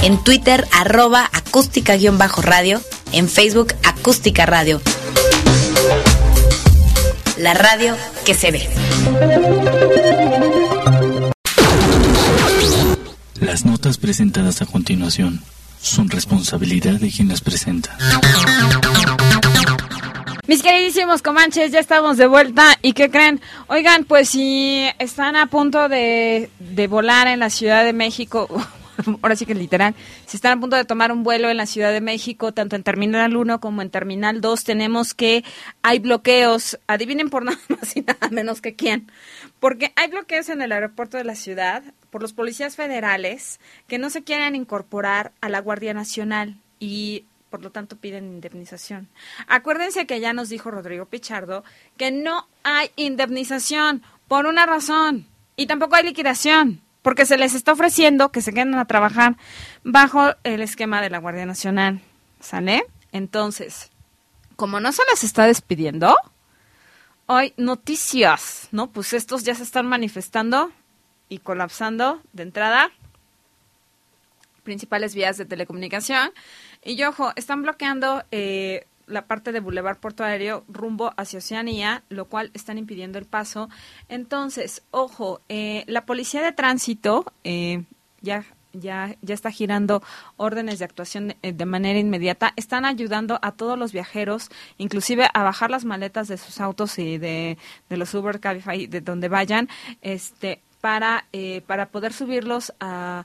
[0.06, 2.80] en Twitter arroba acústica-radio,
[3.10, 4.80] en Facebook acústica radio.
[7.38, 8.68] La radio que se ve.
[13.40, 15.42] Las notas presentadas a continuación
[15.82, 17.98] son responsabilidad de quien las presenta.
[20.46, 22.78] Mis queridísimos comanches, ya estamos de vuelta.
[22.80, 23.40] ¿Y qué creen?
[23.66, 28.46] Oigan, pues si están a punto de, de volar en la Ciudad de México,
[29.22, 29.94] ahora sí que literal,
[30.26, 32.82] si están a punto de tomar un vuelo en la Ciudad de México, tanto en
[32.82, 35.44] Terminal 1 como en Terminal 2, tenemos que
[35.82, 39.10] hay bloqueos, adivinen por nada más y nada menos que quién,
[39.60, 44.10] porque hay bloqueos en el aeropuerto de la ciudad por los policías federales que no
[44.10, 49.08] se quieren incorporar a la Guardia Nacional y por lo tanto piden indemnización.
[49.46, 51.64] Acuérdense que ya nos dijo Rodrigo Pichardo
[51.96, 57.70] que no hay indemnización por una razón y tampoco hay liquidación porque se les está
[57.70, 59.36] ofreciendo que se queden a trabajar
[59.84, 62.00] bajo el esquema de la Guardia Nacional.
[62.40, 62.84] ¿Sale?
[63.12, 63.92] Entonces,
[64.56, 66.16] como no se las está despidiendo,
[67.26, 68.90] hoy noticias, ¿no?
[68.90, 70.72] Pues estos ya se están manifestando
[71.28, 72.90] y colapsando de entrada
[74.64, 76.32] principales vías de telecomunicación.
[76.82, 82.26] Y ojo, están bloqueando eh, la parte de Boulevard Puerto Aéreo rumbo hacia Oceanía, lo
[82.26, 83.68] cual están impidiendo el paso.
[84.08, 87.84] Entonces, ojo, eh, la policía de tránsito eh,
[88.20, 88.44] ya
[88.80, 90.02] ya, ya está girando
[90.36, 92.52] órdenes de actuación de, de, manera inmediata.
[92.56, 97.18] Están ayudando a todos los viajeros, inclusive a bajar las maletas de sus autos y
[97.18, 97.58] de,
[97.88, 99.68] de los Uber, Cabify, de donde vayan,
[100.02, 103.24] este, para, eh, para poder subirlos a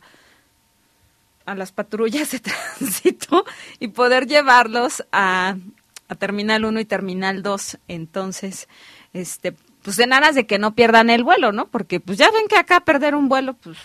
[1.46, 2.40] a las patrullas de
[2.80, 3.46] tránsito
[3.80, 5.56] y poder llevarlos a,
[6.08, 7.80] a Terminal 1 y Terminal 2.
[7.88, 8.68] Entonces,
[9.14, 11.68] este, pues en aras de que no pierdan el vuelo, ¿no?
[11.68, 13.78] Porque pues ya ven que acá perder un vuelo, pues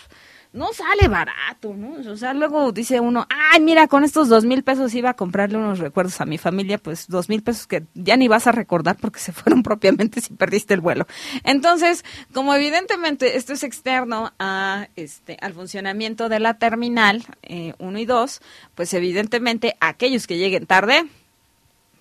[0.56, 2.10] no sale barato, ¿no?
[2.10, 5.58] O sea, luego dice uno, ay, mira, con estos dos mil pesos iba a comprarle
[5.58, 8.96] unos recuerdos a mi familia, pues dos mil pesos que ya ni vas a recordar
[8.96, 11.06] porque se fueron propiamente si perdiste el vuelo.
[11.44, 14.32] Entonces, como evidentemente esto es externo
[14.96, 17.22] este al funcionamiento de la terminal
[17.78, 18.40] 1 eh, y 2,
[18.74, 21.06] pues evidentemente aquellos que lleguen tarde,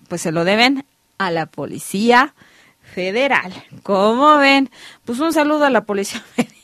[0.08, 0.86] pues se lo deben
[1.18, 2.34] a la policía
[2.82, 3.52] federal.
[3.82, 4.70] ¿Cómo ven?
[5.04, 6.55] Pues un saludo a la policía federal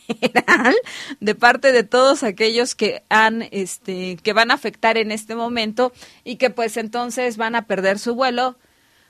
[1.21, 5.93] de parte de todos aquellos que han este que van a afectar en este momento
[6.25, 8.57] y que pues entonces van a perder su vuelo.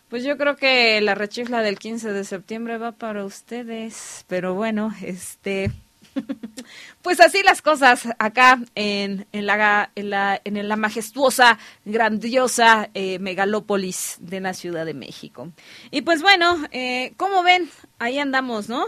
[0.09, 4.95] Pues yo creo que la rechifla del 15 de septiembre va para ustedes, pero bueno,
[5.03, 5.71] este
[7.03, 13.19] pues así las cosas acá en, en, la, en, la, en la majestuosa, grandiosa eh,
[13.19, 15.53] megalópolis de la Ciudad de México.
[15.91, 18.87] Y pues bueno, eh, como ven, ahí andamos, ¿no?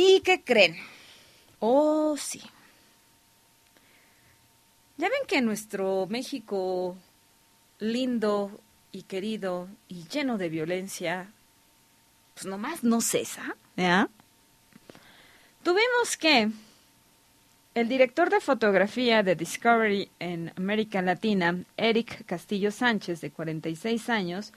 [0.00, 0.76] ¿Y qué creen?
[1.58, 2.40] Oh, sí.
[4.96, 6.96] Ya ven que nuestro México
[7.80, 8.60] lindo
[8.92, 11.32] y querido y lleno de violencia,
[12.34, 14.08] pues nomás no cesa, ¿ya?
[15.64, 16.48] Tuvimos que
[17.74, 24.52] el director de fotografía de Discovery en América Latina, Eric Castillo Sánchez, de 46 años,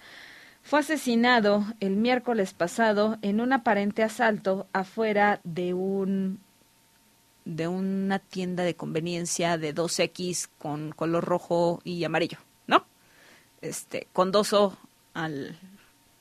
[0.64, 6.40] fue asesinado el miércoles pasado en un aparente asalto afuera de un
[7.44, 12.86] de una tienda de conveniencia de 2X con color rojo y amarillo, ¿no?
[13.62, 14.78] Este, con dos O
[15.14, 15.58] al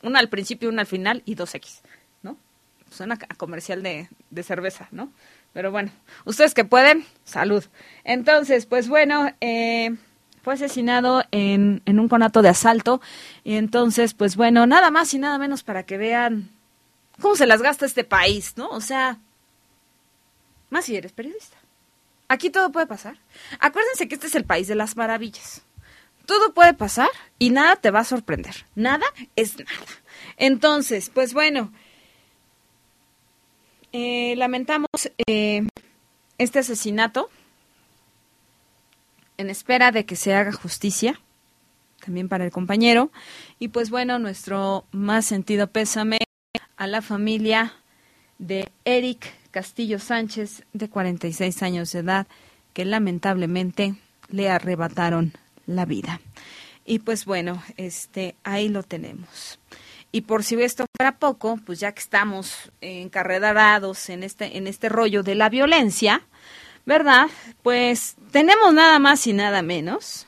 [0.03, 1.83] una al principio, una al final y 2X,
[2.23, 2.39] ¿no?
[2.91, 5.13] Suena a comercial de, de cerveza, ¿no?
[5.53, 5.91] Pero bueno,
[6.25, 7.65] ustedes que pueden, salud.
[8.05, 9.97] Entonces, pues bueno, eh,
[10.43, 13.01] fue asesinado en, en un conato de asalto.
[13.45, 16.51] Y entonces, pues bueno, nada más y nada menos para que vean
[17.21, 18.69] cómo se las gasta este país, ¿no?
[18.71, 19.19] O sea,
[20.71, 21.57] más si eres periodista.
[22.29, 23.19] Aquí todo puede pasar.
[23.59, 25.63] Acuérdense que este es el país de las maravillas.
[26.27, 27.09] Todo puede pasar
[27.41, 28.67] y nada te va a sorprender.
[28.77, 29.05] Nada
[29.35, 29.87] es nada.
[30.37, 31.73] Entonces, pues bueno,
[33.93, 34.89] eh, lamentamos
[35.27, 35.67] eh,
[36.39, 37.31] este asesinato
[39.41, 41.19] en espera de que se haga justicia,
[42.05, 43.11] también para el compañero.
[43.59, 46.19] Y pues bueno, nuestro más sentido pésame
[46.77, 47.75] a la familia
[48.39, 52.27] de Eric Castillo Sánchez, de 46 años de edad,
[52.75, 53.95] que lamentablemente
[54.29, 55.33] le arrebataron
[55.67, 56.21] la vida.
[56.85, 59.59] Y pues bueno, este, ahí lo tenemos.
[60.13, 64.89] Y por si esto fuera poco, pues ya que estamos encarrerados en este, en este
[64.89, 66.23] rollo de la violencia,
[66.87, 67.29] ¿verdad?
[67.63, 70.27] Pues tenemos nada más y nada menos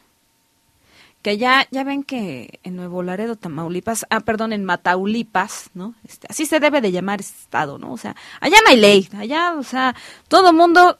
[1.22, 5.94] que ya, ya ven que en Nuevo Laredo, Tamaulipas, ah, perdón, en Mataulipas, ¿no?
[6.06, 7.92] Este, así se debe de llamar este estado, ¿no?
[7.92, 9.94] O sea, allá no hay ley, allá, o sea,
[10.26, 10.98] todo mundo,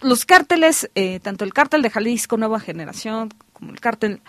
[0.00, 4.20] los cárteles, eh, tanto el cártel de Jalisco Nueva Generación como el cártel,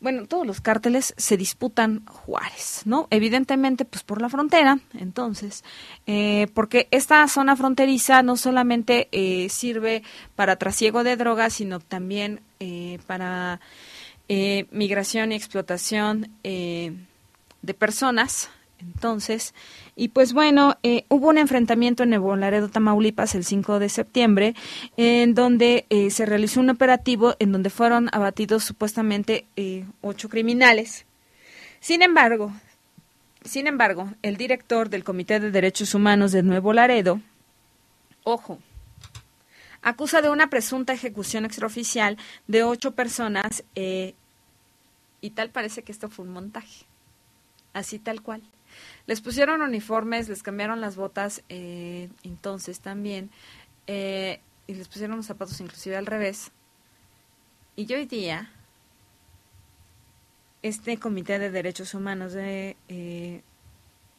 [0.00, 3.08] bueno, todos los cárteles se disputan Juárez, ¿no?
[3.10, 5.64] Evidentemente, pues por la frontera, entonces,
[6.06, 10.02] eh, porque esta zona fronteriza no solamente eh, sirve
[10.36, 13.60] para trasiego de drogas, sino también eh, para
[14.28, 16.92] eh, migración y explotación eh,
[17.62, 19.54] de personas Entonces,
[19.96, 24.54] y pues bueno, eh, hubo un enfrentamiento en Nuevo Laredo, Tamaulipas, el 5 de septiembre,
[24.96, 31.06] en donde eh, se realizó un operativo en donde fueron abatidos supuestamente eh, ocho criminales.
[31.80, 32.52] Sin embargo,
[33.44, 37.20] sin embargo, el director del Comité de Derechos Humanos de Nuevo Laredo,
[38.22, 38.58] ojo,
[39.82, 46.24] acusa de una presunta ejecución extraoficial de ocho personas y tal parece que esto fue
[46.24, 46.84] un montaje,
[47.72, 48.42] así tal cual.
[49.08, 53.30] Les pusieron uniformes, les cambiaron las botas, eh, entonces también,
[53.86, 56.52] eh, y les pusieron los zapatos inclusive al revés.
[57.74, 58.52] Y hoy día,
[60.60, 63.40] este Comité de Derechos Humanos de, eh,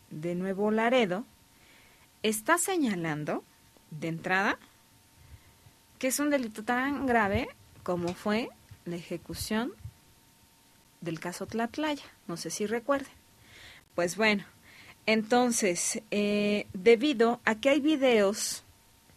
[0.09, 1.23] de Nuevo Laredo
[2.23, 3.43] está señalando,
[3.91, 4.57] de entrada,
[5.99, 7.47] que es un delito tan grave
[7.83, 8.49] como fue
[8.85, 9.71] la ejecución
[11.01, 12.05] del caso Tlatlaya.
[12.27, 13.13] No sé si recuerden.
[13.93, 14.45] Pues bueno,
[15.05, 18.63] entonces, eh, debido a que hay videos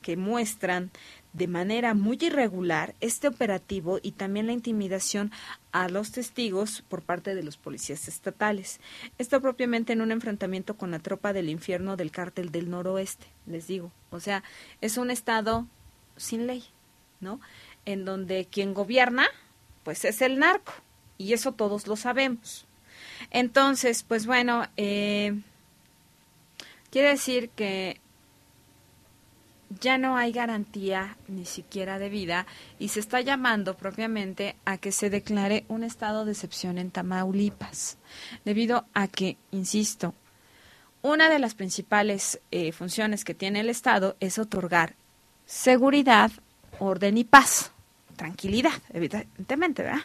[0.01, 0.91] que muestran
[1.33, 5.33] de manera muy irregular este operativo y también la intimidación
[5.71, 8.81] a los testigos por parte de los policías estatales.
[9.19, 13.67] Esto propiamente en un enfrentamiento con la tropa del infierno del cártel del noroeste, les
[13.67, 13.91] digo.
[14.11, 14.43] O sea,
[14.81, 15.67] es un estado
[16.17, 16.65] sin ley,
[17.21, 17.41] ¿no?
[17.87, 19.27] En donde quien gobierna,
[19.85, 20.75] pues es el narco,
[21.17, 22.67] y eso todos lo sabemos.
[23.31, 25.41] Entonces, pues bueno, eh,
[26.93, 28.03] Quiere decir que
[29.81, 32.47] ya no hay garantía ni siquiera de vida
[32.79, 37.97] y se está llamando propiamente a que se declare un estado de excepción en Tamaulipas,
[38.45, 40.13] debido a que, insisto,
[41.01, 44.95] una de las principales eh, funciones que tiene el Estado es otorgar
[45.47, 46.31] seguridad,
[46.79, 47.73] orden y paz,
[48.17, 50.05] tranquilidad, evidentemente, ¿verdad?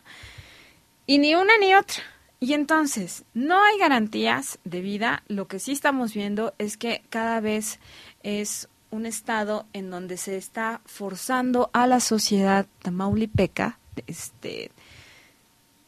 [1.05, 2.01] Y ni una ni otra.
[2.39, 5.23] Y entonces, no hay garantías de vida.
[5.27, 7.79] Lo que sí estamos viendo es que cada vez
[8.21, 14.71] es un estado en donde se está forzando a la sociedad tamaulipeca este,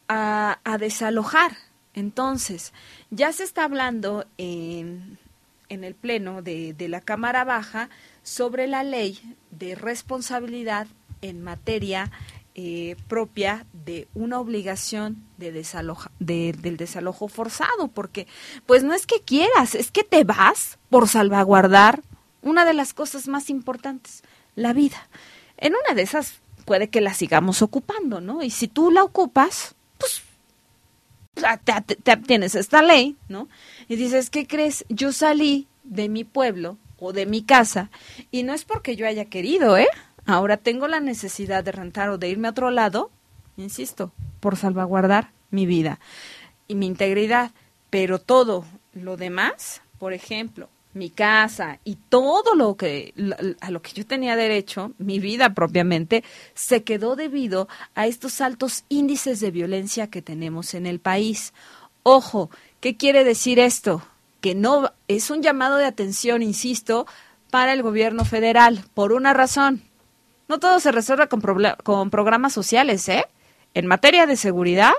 [0.08, 1.52] a, a desalojar.
[1.94, 2.72] Entonces,
[3.10, 5.18] ya se está hablando en,
[5.68, 7.90] en el Pleno de, de la Cámara Baja
[8.22, 10.88] sobre la ley de responsabilidad
[11.22, 12.10] en materia
[12.54, 18.26] eh, propia de una obligación de desaloja, del desalojo forzado, porque
[18.66, 22.02] pues no es que quieras, es que te vas por salvaguardar
[22.42, 24.22] una de las cosas más importantes,
[24.56, 25.08] la vida.
[25.56, 28.42] En una de esas puede que la sigamos ocupando, ¿no?
[28.42, 30.22] Y si tú la ocupas, pues
[31.34, 33.48] te, te, tienes esta ley, ¿no?
[33.88, 34.84] Y dices, ¿qué crees?
[34.88, 37.90] Yo salí de mi pueblo o de mi casa
[38.30, 39.88] y no es porque yo haya querido, ¿eh?
[40.26, 43.10] Ahora tengo la necesidad de rentar o de irme a otro lado,
[43.56, 45.98] insisto, por salvaguardar mi vida
[46.68, 47.50] y mi integridad.
[47.90, 53.14] Pero todo lo demás, por ejemplo, mi casa y todo lo que
[53.60, 56.24] a lo que yo tenía derecho, mi vida propiamente,
[56.54, 61.52] se quedó debido a estos altos índices de violencia que tenemos en el país.
[62.02, 64.02] Ojo, ¿qué quiere decir esto?
[64.40, 67.06] Que no es un llamado de atención, insisto,
[67.50, 69.82] para el gobierno federal por una razón.
[70.50, 71.40] No todo se resuelve con,
[71.84, 73.24] con programas sociales, ¿eh?
[73.72, 74.94] En materia de seguridad,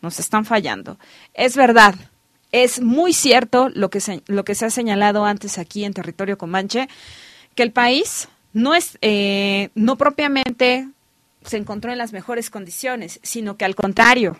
[0.00, 0.96] nos están fallando.
[1.34, 1.96] Es verdad,
[2.52, 6.38] es muy cierto lo que se, lo que se ha señalado antes aquí en territorio
[6.38, 6.88] comanche,
[7.56, 10.86] que el país no es, eh, no propiamente
[11.44, 14.36] se encontró en las mejores condiciones, sino que al contrario,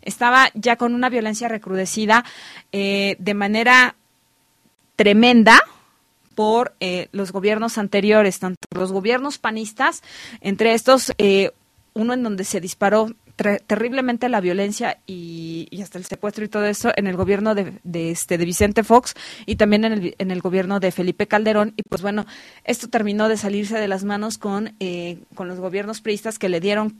[0.00, 2.24] estaba ya con una violencia recrudecida
[2.72, 3.96] eh, de manera
[4.96, 5.62] tremenda
[6.34, 10.02] por eh, los gobiernos anteriores, tanto los gobiernos panistas,
[10.40, 11.52] entre estos, eh,
[11.94, 13.10] uno en donde se disparó
[13.66, 17.80] terriblemente la violencia y, hasta el secuestro y todo eso en el gobierno de,
[18.10, 21.74] este de Vicente Fox y también en el, en el gobierno de Felipe Calderón.
[21.76, 22.26] Y pues bueno
[22.62, 26.60] esto terminó de salirse de las manos con eh, con los gobiernos priistas que le
[26.60, 26.96] dieron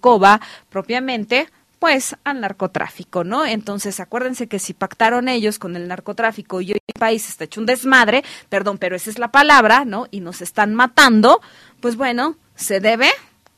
[0.00, 0.40] coba
[0.70, 1.48] propiamente
[1.84, 3.44] pues al narcotráfico, ¿no?
[3.44, 7.60] Entonces, acuérdense que si pactaron ellos con el narcotráfico y hoy el país está hecho
[7.60, 10.06] un desmadre, perdón, pero esa es la palabra, ¿no?
[10.10, 11.42] Y nos están matando,
[11.80, 13.10] pues bueno, se debe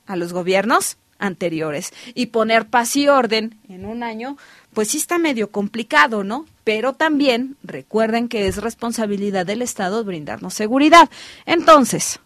[0.08, 1.92] a los gobiernos anteriores.
[2.14, 4.36] Y poner paz y orden en un año,
[4.74, 6.46] pues sí está medio complicado, ¿no?
[6.64, 11.08] Pero también recuerden que es responsabilidad del Estado brindarnos seguridad.
[11.44, 12.18] Entonces,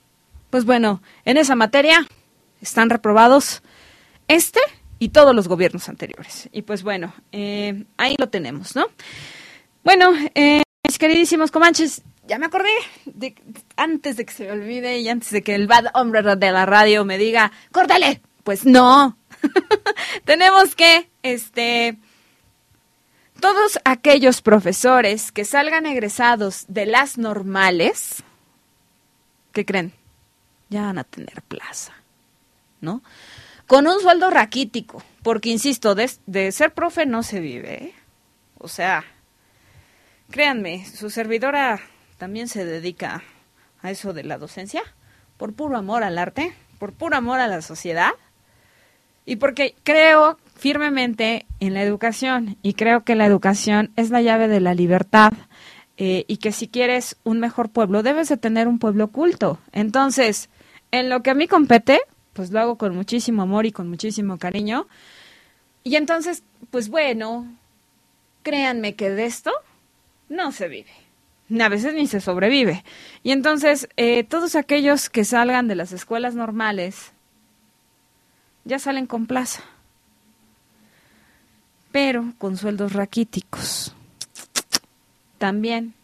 [0.48, 2.08] pues bueno, en esa materia
[2.62, 3.62] están reprobados
[4.28, 4.60] este
[5.00, 6.48] y todos los gobiernos anteriores.
[6.52, 8.86] Y pues bueno, eh, ahí lo tenemos, ¿no?
[9.82, 12.68] Bueno, eh, mis queridísimos comanches, ya me acordé,
[13.76, 16.66] antes de que se me olvide y antes de que el bad hombre de la
[16.66, 19.16] radio me diga, córtale, pues no,
[20.26, 21.96] tenemos que, este,
[23.40, 28.22] todos aquellos profesores que salgan egresados de las normales,
[29.52, 29.94] ¿qué creen?
[30.68, 31.94] Ya van a tener plaza,
[32.82, 33.02] ¿no?
[33.70, 37.94] Con un sueldo raquítico, porque insisto, de, ser profe no se vive, ¿eh?
[38.58, 39.04] O sea,
[40.28, 41.78] créanme, su servidora
[42.18, 43.22] también se dedica
[43.80, 44.82] a eso de la docencia,
[45.36, 48.10] por puro amor al arte, por puro amor a la sociedad,
[49.24, 54.48] y porque creo firmemente en la educación y creo que la educación es la llave
[54.48, 55.32] de la libertad
[55.96, 59.60] eh, y que si quieres un mejor pueblo debes de tener un pueblo culto.
[59.70, 60.50] Entonces,
[60.90, 62.00] en lo que a mí compete,
[62.32, 64.86] pues lo hago con muchísimo amor y con muchísimo cariño.
[65.84, 67.46] Y entonces, pues bueno,
[68.42, 69.52] créanme que de esto
[70.28, 70.92] no se vive.
[71.60, 72.84] A veces ni se sobrevive.
[73.22, 77.12] Y entonces, eh, todos aquellos que salgan de las escuelas normales
[78.64, 79.64] ya salen con plaza
[81.92, 83.94] pero con sueldos raquíticos.
[85.38, 85.94] También,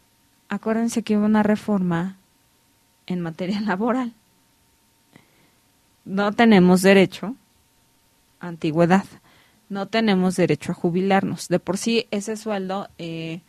[0.48, 2.16] acuérdense que hubo una reforma
[3.06, 4.12] en materia laboral.
[6.06, 7.36] No tenemos derecho
[8.40, 9.04] a antigüedad,
[9.68, 11.48] no tenemos derecho a jubilarnos.
[11.48, 13.40] De por sí, ese sueldo, eh,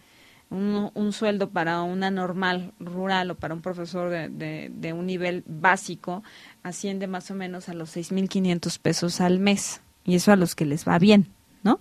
[0.49, 6.23] un, sueldo para una normal rural o para un profesor de, de un nivel básico,
[6.63, 9.79] asciende más o menos a los 6.500 pesos al mes.
[10.03, 11.27] Y eso a los que les va bien.
[11.63, 11.79] ¿no?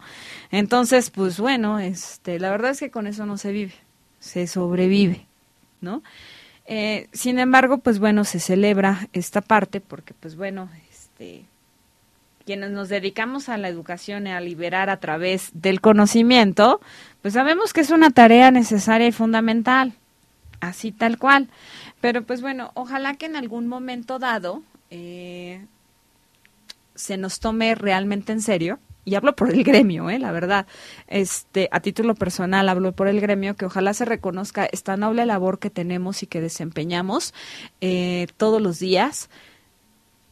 [0.51, 3.74] Entonces, pues bueno, este, la verdad es que con eso no se vive,
[4.19, 5.27] se sobrevive,
[5.81, 6.03] ¿no?
[6.66, 11.44] Eh, sin embargo, pues bueno, se celebra esta parte porque, pues bueno, este,
[12.44, 16.80] quienes nos dedicamos a la educación y a liberar a través del conocimiento,
[17.22, 19.94] pues sabemos que es una tarea necesaria y fundamental,
[20.60, 21.48] así tal cual.
[22.01, 25.64] Pero pues bueno, ojalá que en algún momento dado eh,
[26.94, 30.18] se nos tome realmente en serio y hablo por el gremio, ¿eh?
[30.18, 30.66] la verdad,
[31.06, 35.58] este, a título personal hablo por el gremio, que ojalá se reconozca esta noble labor
[35.58, 37.32] que tenemos y que desempeñamos
[37.80, 39.30] eh, todos los días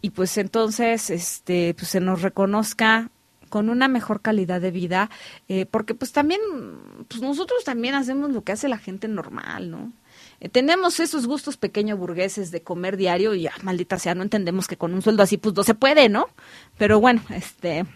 [0.03, 3.11] y pues entonces este, pues se nos reconozca
[3.49, 5.09] con una mejor calidad de vida,
[5.49, 6.41] eh, porque pues también,
[7.07, 9.93] pues nosotros también hacemos lo que hace la gente normal, ¿no?
[10.41, 14.67] Eh, tenemos esos gustos pequeño burgueses de comer diario y, ah, maldita sea, no entendemos
[14.67, 16.27] que con un sueldo así pues no se puede, ¿no?
[16.77, 17.87] Pero bueno, este,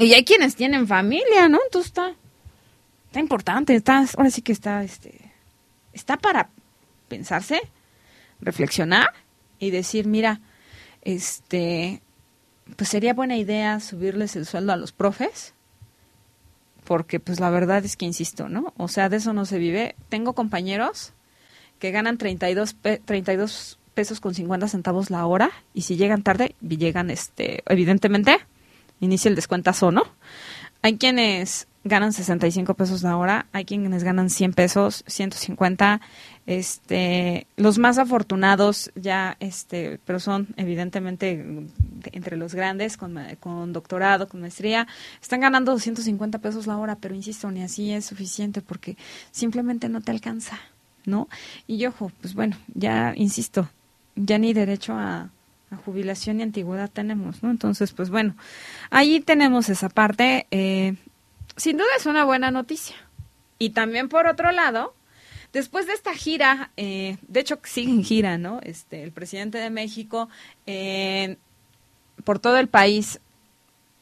[0.00, 1.58] y hay quienes tienen familia, ¿no?
[1.64, 2.14] Entonces está,
[3.06, 5.32] está importante, está, ahora sí que está, este,
[5.92, 6.48] está para
[7.08, 7.60] pensarse,
[8.40, 9.08] reflexionar
[9.58, 10.40] y decir, mira,
[11.02, 12.00] este,
[12.76, 15.54] pues sería buena idea subirles el sueldo a los profes,
[16.84, 18.72] porque pues la verdad es que insisto, ¿no?
[18.78, 19.96] O sea, de eso no se vive.
[20.08, 21.12] Tengo compañeros
[21.78, 27.10] que ganan 32, 32 pesos con 50 centavos la hora y si llegan tarde, llegan,
[27.10, 28.38] este, evidentemente,
[29.00, 30.02] inicia el descuentazo, ¿no?
[30.82, 36.00] Hay quienes ganan 65 pesos la hora, hay quienes ganan 100 pesos, 150,
[36.46, 41.44] este, los más afortunados ya, este, pero son evidentemente
[42.12, 44.86] entre los grandes, con, con doctorado, con maestría,
[45.22, 48.96] están ganando 250 pesos la hora, pero insisto, ni así es suficiente porque
[49.30, 50.58] simplemente no te alcanza,
[51.06, 51.28] ¿no?
[51.66, 53.70] Y ojo, pues bueno, ya insisto,
[54.16, 55.30] ya ni derecho a,
[55.70, 57.50] a jubilación y antigüedad tenemos, ¿no?
[57.50, 58.36] Entonces, pues bueno,
[58.90, 60.46] ahí tenemos esa parte.
[60.50, 60.96] Eh,
[61.56, 62.96] sin duda es una buena noticia.
[63.58, 64.94] Y también por otro lado,
[65.52, 68.60] después de esta gira, eh, de hecho sigue en gira, ¿no?
[68.62, 70.28] Este, el presidente de México
[70.66, 71.36] eh,
[72.24, 73.20] por todo el país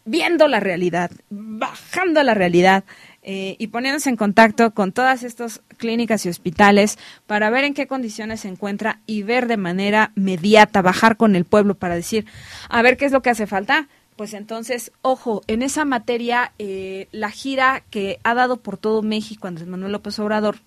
[0.05, 2.85] viendo la realidad, bajando la realidad,
[3.30, 7.86] eh, y poniéndose en contacto con todas estas clínicas y hospitales para ver en qué
[7.86, 12.24] condiciones se encuentra y ver de manera mediata, bajar con el pueblo para decir,
[12.70, 13.86] a ver qué es lo que hace falta.
[14.16, 19.46] Pues entonces, ojo, en esa materia, eh, la gira que ha dado por todo México
[19.46, 20.60] Andrés Manuel López Obrador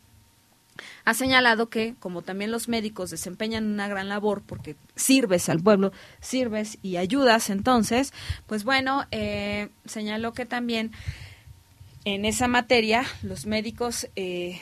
[1.03, 5.93] ha señalado que, como también los médicos desempeñan una gran labor porque sirves al pueblo,
[6.19, 8.13] sirves y ayudas, entonces,
[8.45, 10.91] pues bueno, eh, señaló que también
[12.05, 14.59] en esa materia, los médicos eh,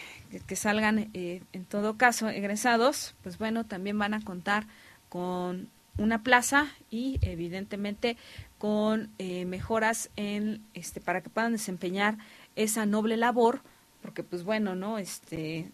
[0.47, 4.67] que, salgan, eh, en todo caso, egresados, pues bueno, también van a contar
[5.07, 8.17] con una plaza y evidentemente
[8.57, 12.17] con eh, mejoras en este para que puedan desempeñar
[12.55, 13.61] esa noble labor
[14.01, 15.69] porque pues bueno no este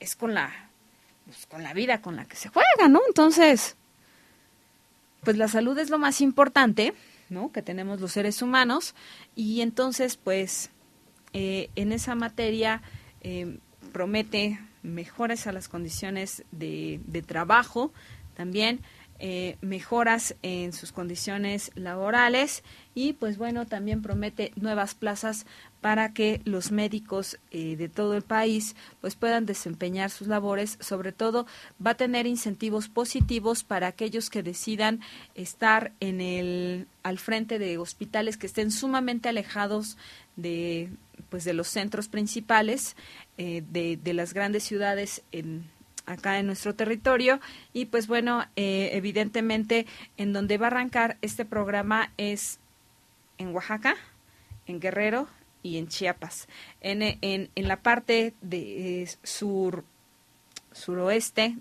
[0.00, 0.70] es con la
[1.26, 3.76] pues, con la vida con la que se juega no entonces
[5.22, 6.94] pues la salud es lo más importante
[7.28, 8.94] no que tenemos los seres humanos
[9.36, 10.70] y entonces pues
[11.32, 12.82] eh, en esa materia
[13.20, 13.58] eh,
[13.92, 17.92] promete mejoras a las condiciones de, trabajo
[18.34, 18.80] también.
[19.20, 22.62] eh, mejoras en sus condiciones laborales
[22.94, 25.44] y pues bueno, también promete nuevas plazas
[25.80, 30.78] para que los médicos de todo el país pues puedan desempeñar sus labores.
[30.80, 31.46] Sobre todo
[31.84, 35.00] va a tener incentivos positivos para aquellos que decidan
[35.34, 39.96] estar en el al frente de hospitales que estén sumamente alejados
[40.38, 40.88] de
[41.28, 42.96] pues de los centros principales
[43.36, 45.64] eh, de, de las grandes ciudades en
[46.06, 47.38] acá en nuestro territorio
[47.74, 49.86] y pues bueno, eh, evidentemente
[50.16, 52.60] en donde va a arrancar este programa es
[53.36, 53.94] en Oaxaca,
[54.66, 55.28] en Guerrero
[55.62, 56.48] y en Chiapas.
[56.80, 59.84] En, en, en la parte de eh, sur
[60.72, 61.56] suroeste,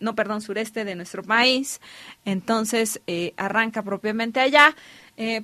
[0.00, 1.80] no, perdón, sureste de nuestro país.
[2.24, 3.00] Entonces,
[3.36, 4.76] arranca propiamente allá.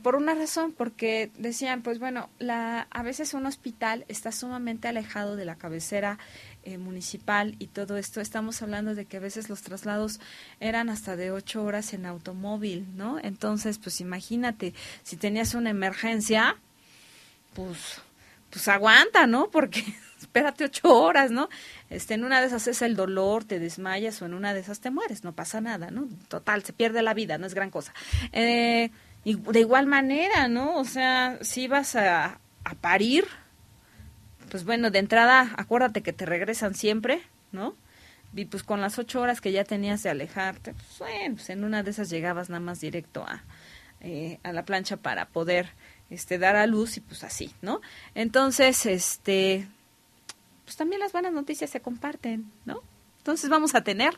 [0.02, 5.36] Por una razón, porque decían, pues bueno, la, a veces un hospital está sumamente alejado
[5.36, 6.18] de la cabecera
[6.64, 10.20] eh, municipal y todo esto, estamos hablando de que a veces los traslados
[10.60, 13.18] eran hasta de ocho horas en automóvil, ¿no?
[13.22, 16.56] Entonces, pues imagínate, si tenías una emergencia,
[17.54, 18.02] pues,
[18.50, 19.50] pues aguanta, ¿no?
[19.50, 19.82] Porque
[20.20, 21.48] espérate ocho horas, ¿no?
[21.88, 24.80] Este, en una de esas es el dolor, te desmayas o en una de esas
[24.80, 26.06] te mueres, no pasa nada, ¿no?
[26.28, 27.94] Total, se pierde la vida, no es gran cosa.
[28.32, 28.90] Eh,
[29.28, 30.78] y de igual manera, ¿no?
[30.78, 33.26] O sea, si vas a, a parir,
[34.50, 37.20] pues bueno, de entrada, acuérdate que te regresan siempre,
[37.52, 37.76] ¿no?
[38.34, 41.62] Y pues con las ocho horas que ya tenías de alejarte, pues bueno, pues en
[41.64, 43.44] una de esas llegabas nada más directo a,
[44.00, 45.74] eh, a la plancha para poder
[46.08, 47.82] este, dar a luz y pues así, ¿no?
[48.14, 49.68] Entonces, este,
[50.64, 52.80] pues también las buenas noticias se comparten, ¿no?
[53.18, 54.16] Entonces vamos a tener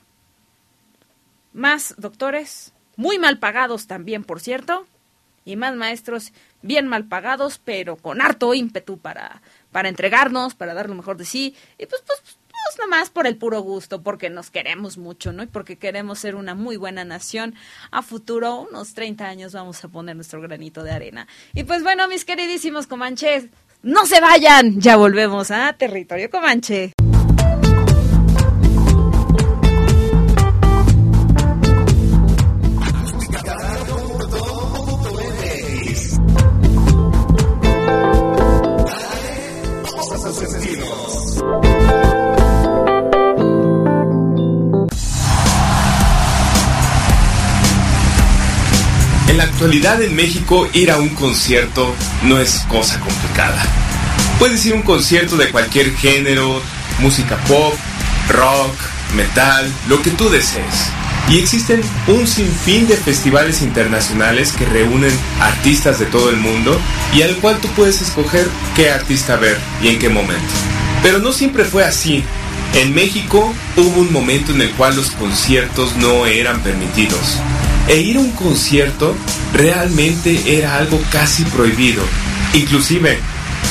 [1.53, 4.87] más doctores, muy mal pagados también, por cierto,
[5.45, 10.89] y más maestros bien mal pagados, pero con harto ímpetu para para entregarnos, para dar
[10.89, 14.51] lo mejor de sí, y pues, pues, pues nomás por el puro gusto, porque nos
[14.51, 15.43] queremos mucho, ¿no?
[15.43, 17.55] Y porque queremos ser una muy buena nación.
[17.91, 21.27] A futuro, unos 30 años, vamos a poner nuestro granito de arena.
[21.55, 23.47] Y pues bueno, mis queridísimos comanches,
[23.83, 26.93] no se vayan, ya volvemos a Territorio Comanche.
[49.45, 51.95] Actualidad en México ir a un concierto
[52.25, 53.63] no es cosa complicada.
[54.39, 56.61] Puedes ir a un concierto de cualquier género,
[57.01, 57.75] música pop,
[58.29, 58.75] rock,
[59.15, 60.91] metal, lo que tú desees.
[61.29, 66.79] Y existen un sinfín de festivales internacionales que reúnen artistas de todo el mundo
[67.15, 70.55] y al cual tú puedes escoger qué artista ver y en qué momento.
[71.03, 72.25] Pero no siempre fue así.
[72.75, 77.39] En México hubo un momento en el cual los conciertos no eran permitidos
[77.91, 79.17] e ir a un concierto
[79.53, 82.05] realmente era algo casi prohibido.
[82.55, 83.19] Inclusive,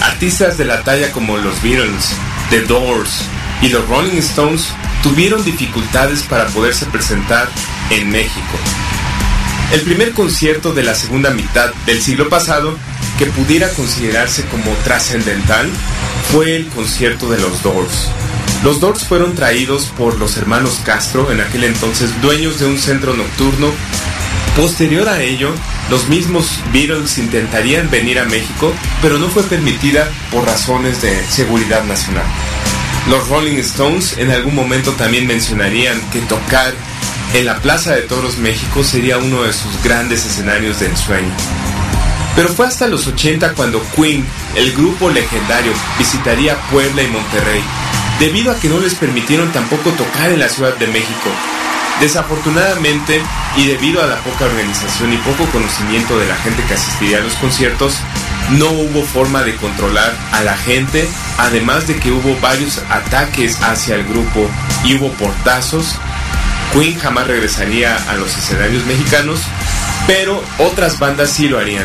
[0.04, 2.12] artistas de la talla como los Beatles,
[2.50, 3.22] The Doors
[3.62, 4.66] y los Rolling Stones
[5.02, 7.48] tuvieron dificultades para poderse presentar
[7.92, 8.58] en México.
[9.72, 12.78] El primer concierto de la segunda mitad del siglo pasado
[13.18, 15.70] que pudiera considerarse como trascendental
[16.34, 18.10] fue el concierto de los Doors.
[18.64, 23.14] Los Doors fueron traídos por los hermanos Castro, en aquel entonces dueños de un centro
[23.14, 23.72] nocturno.
[24.58, 25.52] Posterior a ello,
[25.90, 31.86] los mismos Beatles intentarían venir a México, pero no fue permitida por razones de seguridad
[31.86, 32.26] nacional.
[33.10, 36.74] Los Rolling Stones en algún momento también mencionarían que tocar
[37.34, 41.32] en la Plaza de Toros México sería uno de sus grandes escenarios de ensueño.
[42.40, 44.26] Pero fue hasta los 80 cuando Queen,
[44.56, 47.62] el grupo legendario, visitaría Puebla y Monterrey,
[48.18, 51.30] debido a que no les permitieron tampoco tocar en la Ciudad de México.
[52.00, 53.22] Desafortunadamente,
[53.58, 57.24] y debido a la poca organización y poco conocimiento de la gente que asistiría a
[57.24, 57.96] los conciertos,
[58.52, 61.10] no hubo forma de controlar a la gente,
[61.40, 64.50] además de que hubo varios ataques hacia el grupo
[64.86, 65.98] y hubo portazos.
[66.72, 69.42] Queen jamás regresaría a los escenarios mexicanos,
[70.08, 71.84] pero otras bandas sí lo harían.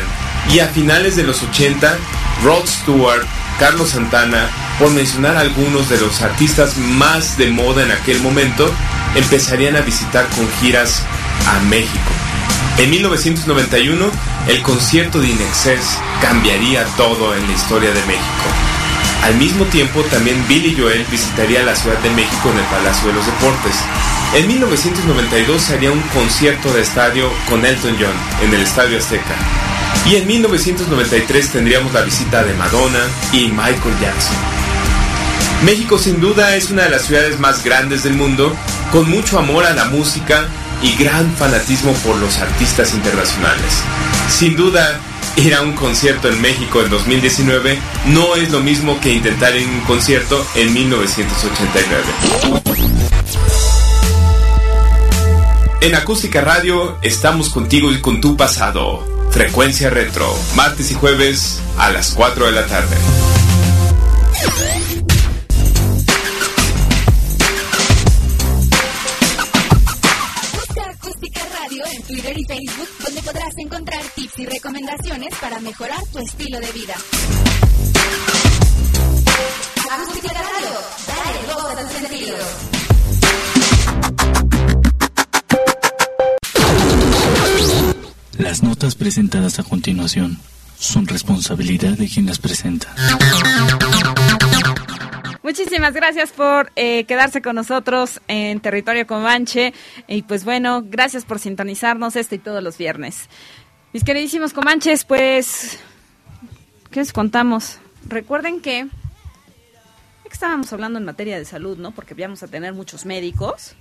[0.51, 1.97] Y a finales de los 80,
[2.43, 3.25] Rod Stewart,
[3.59, 4.47] Carlos Santana,
[4.79, 8.71] por mencionar algunos de los artistas más de moda en aquel momento,
[9.15, 11.01] empezarían a visitar con giras
[11.47, 12.11] a México.
[12.77, 14.11] En 1991,
[14.47, 18.45] el concierto de Inexcess cambiaría todo en la historia de México.
[19.23, 23.13] Al mismo tiempo, también Billy Joel visitaría la Ciudad de México en el Palacio de
[23.13, 23.75] los Deportes.
[24.35, 28.13] En 1992 se haría un concierto de estadio con Elton John
[28.43, 29.35] en el Estadio Azteca.
[30.05, 32.99] Y en 1993 tendríamos la visita de Madonna
[33.33, 34.37] y Michael Jackson.
[35.63, 38.55] México sin duda es una de las ciudades más grandes del mundo,
[38.91, 40.45] con mucho amor a la música
[40.83, 43.81] y gran fanatismo por los artistas internacionales.
[44.29, 44.99] Sin duda,
[45.37, 49.67] ir a un concierto en México en 2019 no es lo mismo que intentar ir
[49.67, 52.03] un concierto en 1989.
[55.81, 59.14] En Acústica Radio estamos contigo y con tu pasado.
[59.35, 62.95] Frecuencia Retro, martes y jueves a las 4 de la tarde.
[70.53, 76.01] Busca Acústica Radio en Twitter y Facebook, donde podrás encontrar tips y recomendaciones para mejorar
[76.13, 76.93] tu estilo de vida.
[79.91, 82.74] Acústica Radio, dale voz al sentido.
[88.55, 90.37] Las notas presentadas a continuación
[90.79, 92.87] son responsabilidad de quien las presenta.
[95.43, 99.73] Muchísimas gracias por eh, quedarse con nosotros en Territorio Comanche.
[100.07, 103.27] Y pues bueno, gracias por sintonizarnos este y todos los viernes.
[103.91, 105.77] Mis queridísimos Comanches, pues,
[106.91, 107.79] ¿qué les contamos?
[108.07, 108.87] Recuerden que
[110.31, 111.91] estábamos hablando en materia de salud, ¿no?
[111.91, 113.75] Porque vamos a tener muchos médicos.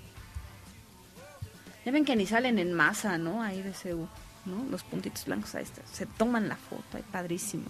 [1.86, 3.40] Ya ven que ni salen en masa, ¿no?
[3.40, 4.08] Ahí de CEU.
[4.46, 4.64] ¿No?
[4.70, 7.64] Los puntitos blancos ahí está, se toman la foto, ahí padrísimo.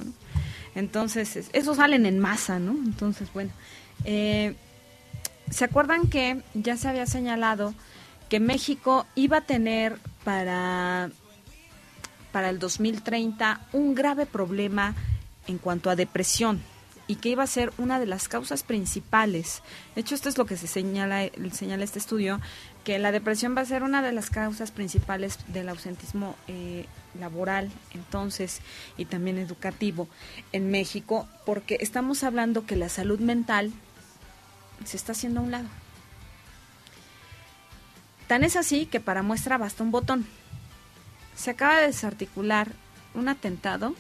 [0.75, 2.73] Entonces, es, esos salen en masa, ¿no?
[2.73, 3.51] Entonces, bueno,
[4.05, 4.55] eh,
[5.51, 7.75] ¿se acuerdan que ya se había señalado
[8.29, 11.11] que México iba a tener para,
[12.33, 14.95] para el 2030 un grave problema
[15.47, 16.63] en cuanto a depresión?
[17.07, 19.63] y que iba a ser una de las causas principales.
[19.95, 22.41] De hecho, esto es lo que se señala, señala este estudio,
[22.85, 26.87] que la depresión va a ser una de las causas principales del ausentismo eh,
[27.19, 28.61] laboral, entonces,
[28.99, 30.07] y también educativo
[30.53, 33.73] en México, porque estamos hablando que la salud mental
[34.85, 35.69] se está haciendo a un lado.
[38.27, 40.27] Tan es así que para muestra basta un botón.
[41.35, 42.73] Se acaba de desarticular
[43.15, 43.95] un atentado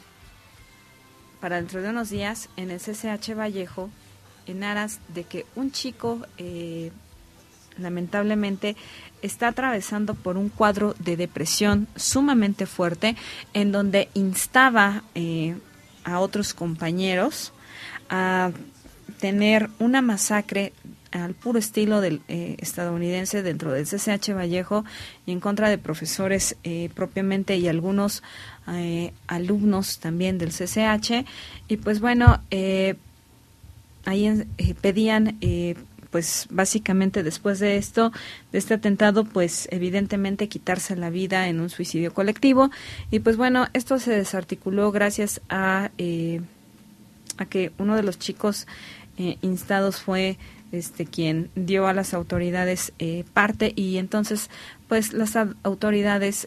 [1.40, 3.90] para dentro de unos días en el CCH Vallejo
[4.46, 6.90] en aras de que un chico eh,
[7.78, 8.76] lamentablemente
[9.24, 13.16] está atravesando por un cuadro de depresión sumamente fuerte
[13.54, 15.56] en donde instaba eh,
[16.04, 17.52] a otros compañeros
[18.10, 18.52] a
[19.20, 20.74] tener una masacre
[21.10, 24.84] al puro estilo del eh, estadounidense dentro del CCH Vallejo
[25.24, 28.22] y en contra de profesores eh, propiamente y algunos
[29.26, 31.26] alumnos también del CCH
[31.68, 32.40] y pues bueno
[34.06, 34.46] ahí
[34.80, 35.38] pedían
[36.14, 38.12] pues básicamente después de esto,
[38.52, 42.70] de este atentado, pues evidentemente quitarse la vida en un suicidio colectivo.
[43.10, 46.40] Y pues bueno, esto se desarticuló gracias a, eh,
[47.36, 48.68] a que uno de los chicos
[49.18, 50.38] eh, instados fue
[50.70, 54.50] este quien dio a las autoridades eh, parte y entonces
[54.86, 55.34] pues las
[55.64, 56.46] autoridades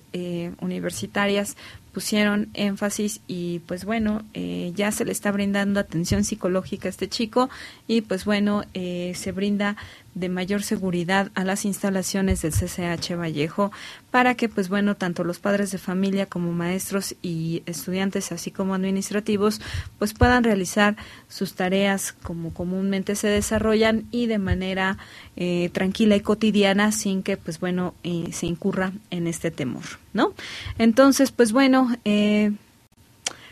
[0.62, 1.58] universitarias
[1.98, 7.10] pusieron énfasis y pues bueno, eh, ya se le está brindando atención psicológica a este
[7.10, 7.50] chico
[7.88, 9.78] y pues bueno, eh, se brinda
[10.20, 13.72] de mayor seguridad a las instalaciones del CCH Vallejo
[14.12, 18.74] para que pues bueno tanto los padres de familia como maestros y estudiantes así como
[18.74, 19.62] administrativos
[20.00, 20.96] pues puedan realizar
[21.28, 24.98] sus tareas como comúnmente se desarrollan y de manera
[25.36, 29.84] eh, tranquila y cotidiana sin que pues bueno eh, se incurra en este temor
[30.14, 30.34] no
[30.80, 32.54] entonces pues bueno eh,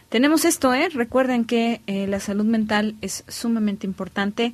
[0.09, 0.87] tenemos esto, ¿eh?
[0.93, 4.53] Recuerden que la salud mental es sumamente importante.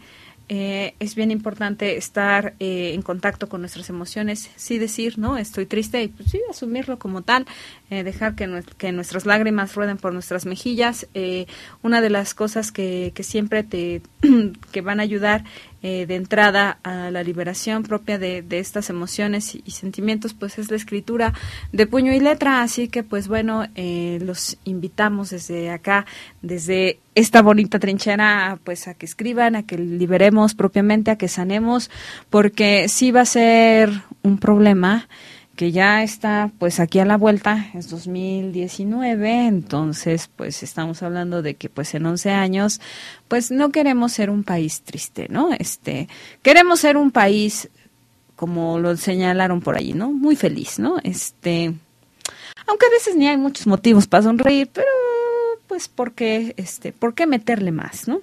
[0.53, 5.37] Eh, es bien importante estar eh, en contacto con nuestras emociones, sí decir, ¿no?
[5.37, 7.45] Estoy triste y pues sí, asumirlo como tal,
[7.89, 8.47] eh, dejar que,
[8.91, 11.07] nuestras lágrimas rueden por nuestras mejillas.
[11.83, 14.01] una de las cosas que, que siempre te
[14.73, 15.45] que van a ayudar
[15.83, 20.77] eh, de entrada a la liberación propia de, estas emociones y, sentimientos, pues es la
[20.77, 21.33] escritura
[21.71, 22.61] de puño y letra.
[22.61, 26.05] Así que, pues bueno, eh, los invitamos desde acá,
[26.41, 31.89] desde esta bonita trinchera, pues a que escriban, a que liberemos propiamente, a que sanemos,
[32.29, 33.89] porque sí va a ser
[34.21, 35.07] un problema
[35.55, 41.55] que ya está pues aquí a la vuelta, es 2019, entonces pues estamos hablando de
[41.55, 42.81] que pues en 11 años
[43.27, 45.51] pues no queremos ser un país triste, ¿no?
[45.53, 46.07] Este,
[46.41, 47.69] queremos ser un país
[48.35, 50.11] como lo señalaron por allí, ¿no?
[50.11, 50.97] Muy feliz, ¿no?
[51.03, 51.73] Este,
[52.67, 54.87] aunque a veces ni hay muchos motivos para sonreír, pero
[55.67, 58.21] pues porque este, ¿por qué meterle más, ¿no?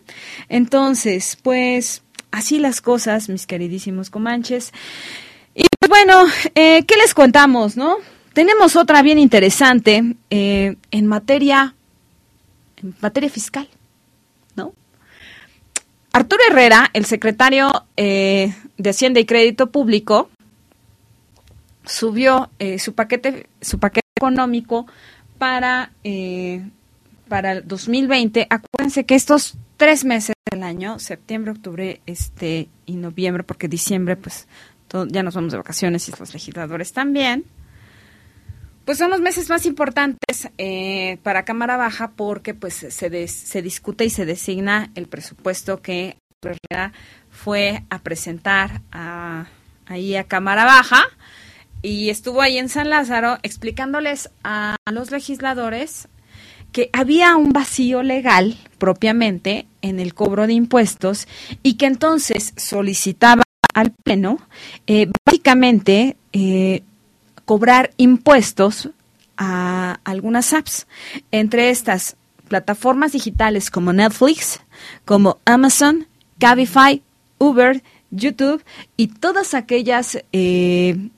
[0.49, 4.73] Entonces, pues así las cosas, mis queridísimos comanches.
[5.59, 6.24] Y pues bueno,
[6.55, 7.97] eh, ¿qué les contamos, no?
[8.32, 11.74] Tenemos otra bien interesante eh, en materia,
[12.76, 13.68] en materia fiscal,
[14.55, 14.72] ¿no?
[16.12, 20.30] Arturo Herrera, el secretario eh, de Hacienda y Crédito Público,
[21.85, 24.86] subió eh, su paquete su paquete económico
[25.39, 26.64] para eh,
[27.26, 28.47] para el 2020.
[28.48, 34.47] Acuérdense que estos tres meses del año, septiembre, octubre, este y noviembre, porque diciembre, pues
[35.09, 37.44] ya nos vamos de vacaciones y los legisladores también.
[38.85, 44.05] Pues son los meses más importantes eh, para Cámara Baja porque pues se, se discute
[44.06, 46.16] y se designa el presupuesto que
[47.31, 48.81] fue a presentar
[49.86, 51.05] ahí a Cámara Baja
[51.82, 56.09] y estuvo ahí en San Lázaro explicándoles a los legisladores
[56.73, 61.27] que había un vacío legal propiamente en el cobro de impuestos
[61.62, 63.44] y que entonces solicitaba
[63.74, 64.39] al Pleno
[64.86, 66.82] eh, básicamente eh,
[67.45, 68.90] cobrar impuestos
[69.36, 70.86] a algunas apps,
[71.31, 72.16] entre estas
[72.49, 74.61] plataformas digitales como Netflix,
[75.05, 76.09] como Amazon,
[76.39, 77.03] Cabify,
[77.39, 78.65] Uber, YouTube
[78.97, 81.09] y todas aquellas eh,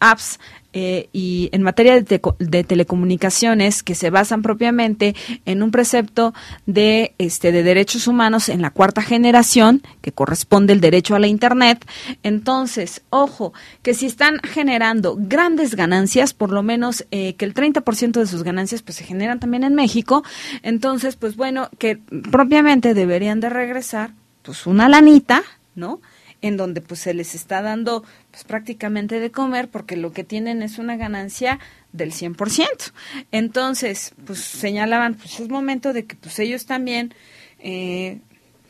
[0.00, 0.38] apps
[0.76, 5.14] eh, y en materia de, telecomunicaciones que se basan propiamente
[5.44, 6.34] en un precepto
[6.66, 11.28] de este de derechos humanos en la cuarta generación que corresponde el derecho a la
[11.28, 11.86] internet.
[12.24, 13.52] Entonces ojo
[13.82, 18.42] que si están generando grandes ganancias por lo menos eh, que el 30% de sus
[18.42, 20.24] ganancias pues se generan también en México
[20.64, 21.96] entonces pues bueno que
[22.32, 24.10] propiamente deberían de regresar
[24.42, 25.44] pues una lanita
[25.76, 26.00] no
[26.44, 30.62] en donde pues se les está dando pues prácticamente de comer porque lo que tienen
[30.62, 31.58] es una ganancia
[31.92, 32.92] del 100%.
[33.32, 37.14] Entonces, pues señalaban, pues es momento de que pues ellos también
[37.60, 38.20] eh,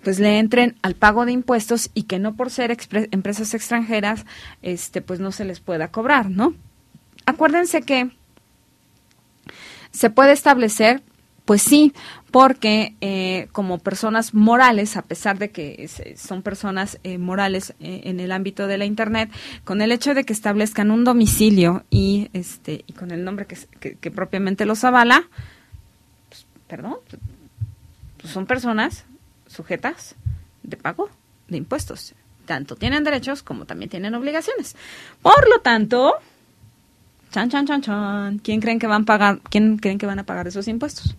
[0.05, 2.77] pues le entren al pago de impuestos y que no por ser
[3.11, 4.25] empresas extranjeras,
[4.63, 6.55] este pues no se les pueda cobrar, ¿no?
[7.27, 8.13] Acuérdense que
[9.91, 11.03] se puede establecer
[11.45, 11.93] pues sí,
[12.31, 18.19] porque eh, como personas morales, a pesar de que son personas eh, morales eh, en
[18.19, 19.31] el ámbito de la Internet,
[19.65, 24.11] con el hecho de que establezcan un domicilio y, este, y con el nombre que,
[24.11, 25.29] propiamente los avala,
[26.31, 26.97] pues, perdón,
[28.21, 29.05] pues son personas
[29.47, 30.17] sujetas
[30.63, 31.11] de pago
[31.49, 32.15] de impuestos.
[32.47, 34.77] Tanto tienen derechos como también tienen obligaciones.
[35.21, 36.15] Por lo tanto,
[37.35, 38.39] Chan, chan, chan, chan.
[38.39, 41.17] ¿Quién creen que van a pagar, quién creen que van a pagar esos impuestos?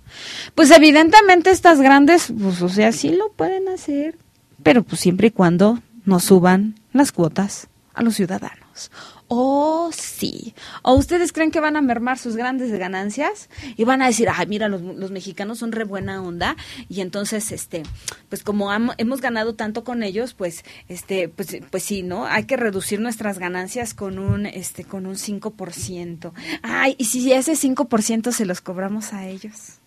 [0.56, 4.18] Pues evidentemente estas grandes, pues o sea, sí lo pueden hacer,
[4.64, 8.92] pero pues siempre y cuando no suban las cuotas a los ciudadanos.
[9.28, 10.54] Oh, sí.
[10.84, 13.50] ¿O ustedes creen que van a mermar sus grandes ganancias?
[13.76, 16.56] Y van a decir, ay, mira, los, los mexicanos son re buena onda.
[16.90, 17.84] Y entonces, este,
[18.30, 22.26] pues como hemos ganado tanto con ellos, pues, este, pues, pues sí, ¿no?
[22.26, 26.32] Hay que reducir nuestras ganancias con un, este, con un 5%.
[26.62, 29.80] Ay, y si ese 5% se los cobramos a ellos.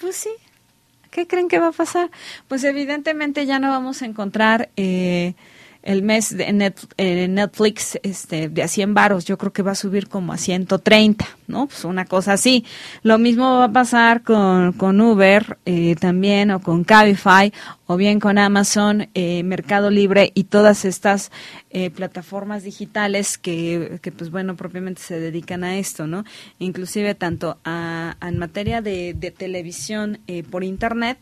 [0.00, 0.30] Pues sí.
[1.12, 2.10] ¿Qué creen que va a pasar?
[2.48, 5.34] Pues evidentemente ya no vamos a encontrar, eh,
[5.82, 6.52] el mes de
[7.28, 11.26] Netflix este, de a 100 varos, yo creo que va a subir como a 130,
[11.48, 11.66] ¿no?
[11.66, 12.64] Pues una cosa así.
[13.02, 17.52] Lo mismo va a pasar con, con Uber eh, también o con Cabify
[17.86, 21.30] o bien con Amazon, eh, Mercado Libre y todas estas
[21.70, 26.24] eh, plataformas digitales que, que, pues bueno, propiamente se dedican a esto, ¿no?
[26.58, 31.18] Inclusive tanto a, en materia de, de televisión por Internet,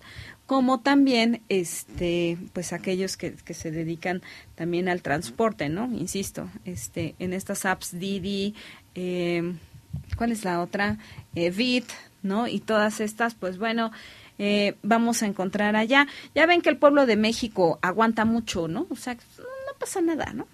[0.50, 4.20] como también este pues aquellos que, que, se dedican
[4.56, 8.56] también al transporte no insisto este en estas apps Didi
[8.96, 9.54] eh,
[10.16, 10.98] cuál es la otra
[11.36, 11.84] eh,
[12.24, 13.92] no y todas estas pues bueno
[14.40, 16.08] eh, vamos a encontrar allá.
[16.34, 20.32] Ya ven que el pueblo de México aguanta mucho no o sea no pasa nada
[20.34, 20.48] no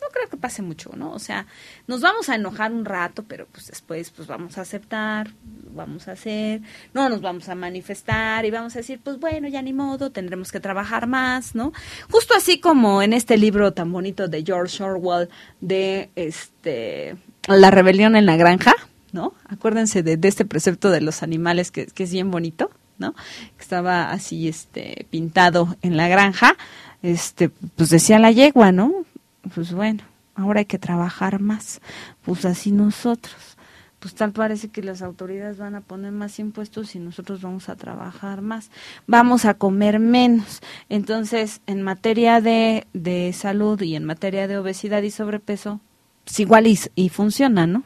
[0.00, 1.12] no creo que pase mucho, ¿no?
[1.12, 1.46] O sea,
[1.86, 5.30] nos vamos a enojar un rato, pero pues después pues vamos a aceptar,
[5.74, 6.62] vamos a hacer,
[6.94, 10.52] no nos vamos a manifestar y vamos a decir, pues bueno, ya ni modo, tendremos
[10.52, 11.72] que trabajar más, ¿no?
[12.10, 15.28] Justo así como en este libro tan bonito de George Orwell
[15.60, 17.16] de este
[17.46, 18.74] La rebelión en la granja,
[19.12, 19.34] ¿no?
[19.48, 23.14] Acuérdense de, este precepto de los animales que, que es bien bonito, ¿no?
[23.56, 26.56] Que estaba así este pintado en la granja,
[27.02, 29.04] este pues decía la yegua, ¿no?
[29.54, 30.02] Pues bueno,
[30.34, 31.80] ahora hay que trabajar más,
[32.22, 33.56] pues así nosotros.
[33.98, 37.76] Pues tal parece que las autoridades van a poner más impuestos y nosotros vamos a
[37.76, 38.70] trabajar más,
[39.06, 40.60] vamos a comer menos.
[40.88, 45.80] Entonces, en materia de, de salud y en materia de obesidad y sobrepeso,
[46.24, 47.82] pues igual y, funciona, ¿no?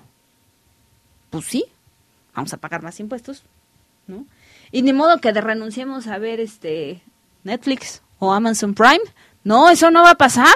[1.30, 1.64] Pues sí,
[2.34, 3.42] vamos a pagar más impuestos,
[4.06, 4.26] ¿no?
[4.70, 7.00] Y ni modo que de renunciemos a ver este
[7.42, 9.00] Netflix o Amazon Prime.
[9.44, 10.54] No, eso no va a pasar.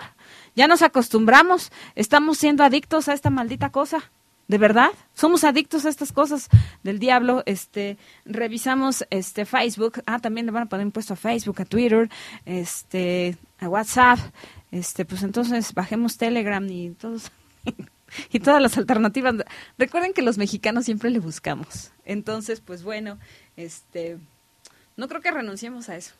[0.59, 4.11] Ya nos acostumbramos, estamos siendo adictos a esta maldita cosa.
[4.49, 6.49] De verdad, somos adictos a estas cosas
[6.83, 7.45] del diablo.
[7.47, 12.11] Este, revisamos este Facebook, ah, también le van a poner impuesto a Facebook, a Twitter,
[12.45, 14.19] este, a WhatsApp.
[14.73, 17.31] Este, pues entonces bajemos Telegram y todos
[18.33, 19.37] y todas las alternativas.
[19.79, 21.93] Recuerden que los mexicanos siempre le buscamos.
[22.05, 23.17] Entonces, pues bueno,
[23.57, 24.19] este,
[24.97, 26.15] no creo que renunciemos a eso.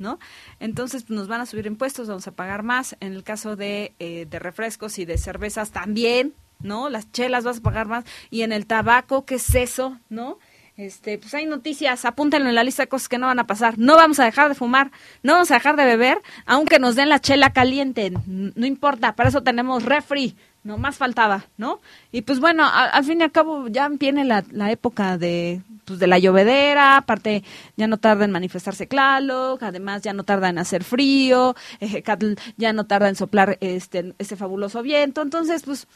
[0.00, 0.18] ¿No?
[0.58, 2.96] Entonces nos van a subir impuestos, vamos a pagar más.
[3.00, 6.88] En el caso de, eh, de refrescos y de cervezas también, ¿no?
[6.88, 8.04] Las chelas vas a pagar más.
[8.30, 9.98] Y en el tabaco, ¿qué es eso?
[10.08, 10.38] ¿No?
[10.80, 13.78] Este, pues hay noticias, apúntenlo en la lista de cosas que no van a pasar.
[13.78, 14.90] No vamos a dejar de fumar,
[15.22, 19.28] no vamos a dejar de beber, aunque nos den la chela caliente, no importa, para
[19.28, 21.80] eso tenemos refri, no más faltaba, ¿no?
[22.12, 25.98] Y pues bueno, al fin y al cabo ya viene la, la época de, pues
[25.98, 27.42] de la llovedera, aparte
[27.76, 31.54] ya no tarda en manifestarse claro, además ya no tarda en hacer frío,
[32.56, 35.86] ya no tarda en soplar este, este fabuloso viento, entonces pues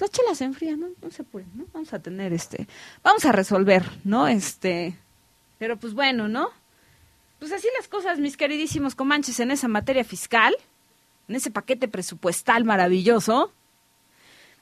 [0.00, 0.88] las chelas se ¿no?
[1.02, 1.66] No se puede, ¿no?
[1.72, 2.66] Vamos a tener este,
[3.02, 4.28] vamos a resolver, ¿no?
[4.28, 4.96] Este,
[5.58, 6.48] pero pues bueno, ¿no?
[7.38, 10.54] Pues así las cosas, mis queridísimos comanches, en esa materia fiscal,
[11.28, 13.52] en ese paquete presupuestal maravilloso.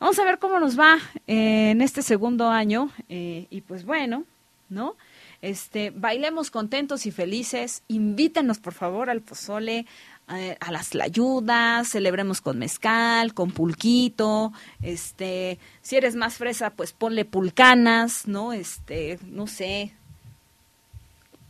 [0.00, 0.96] Vamos a ver cómo nos va
[1.26, 4.24] eh, en este segundo año eh, y pues bueno,
[4.70, 4.96] ¿no?
[5.42, 9.84] Este, bailemos contentos y felices, invítenos por favor al pozole,
[10.26, 17.24] a las ayudas, celebremos con mezcal, con pulquito, este, si eres más fresa, pues ponle
[17.24, 18.52] pulcanas, ¿no?
[18.52, 19.92] Este, no sé,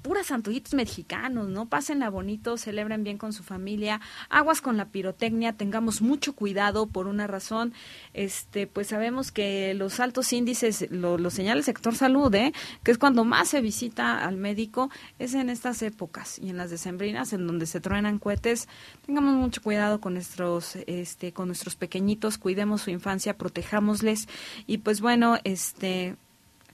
[0.03, 1.69] puras antojitos mexicanos, ¿no?
[1.69, 7.07] Pásenla bonito, celebren bien con su familia, aguas con la pirotecnia, tengamos mucho cuidado por
[7.07, 7.73] una razón,
[8.15, 12.53] este, pues sabemos que los altos índices lo, lo señala el sector salud, ¿eh?
[12.83, 16.71] que es cuando más se visita al médico, es en estas épocas y en las
[16.71, 18.69] decembrinas, en donde se truenan cohetes,
[19.07, 24.29] tengamos mucho cuidado con nuestros, este, con nuestros pequeñitos, cuidemos su infancia, protejámosles,
[24.67, 26.17] y pues bueno, este,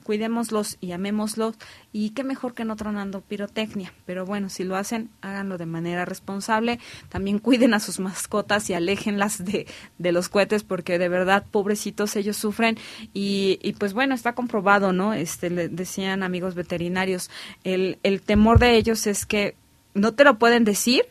[0.07, 1.57] cuidémoslos y amémoslos
[1.93, 3.93] y qué mejor que no tronando pirotecnia.
[4.05, 6.78] Pero bueno, si lo hacen, háganlo de manera responsable.
[7.09, 9.66] También cuiden a sus mascotas y aléjenlas de,
[9.99, 12.78] de los cohetes porque de verdad, pobrecitos, ellos sufren
[13.15, 15.12] y, y pues bueno, está comprobado, ¿no?
[15.12, 17.28] Este, le decían amigos veterinarios,
[17.65, 19.57] el, el temor de ellos es que
[19.95, 21.03] no te lo pueden decir,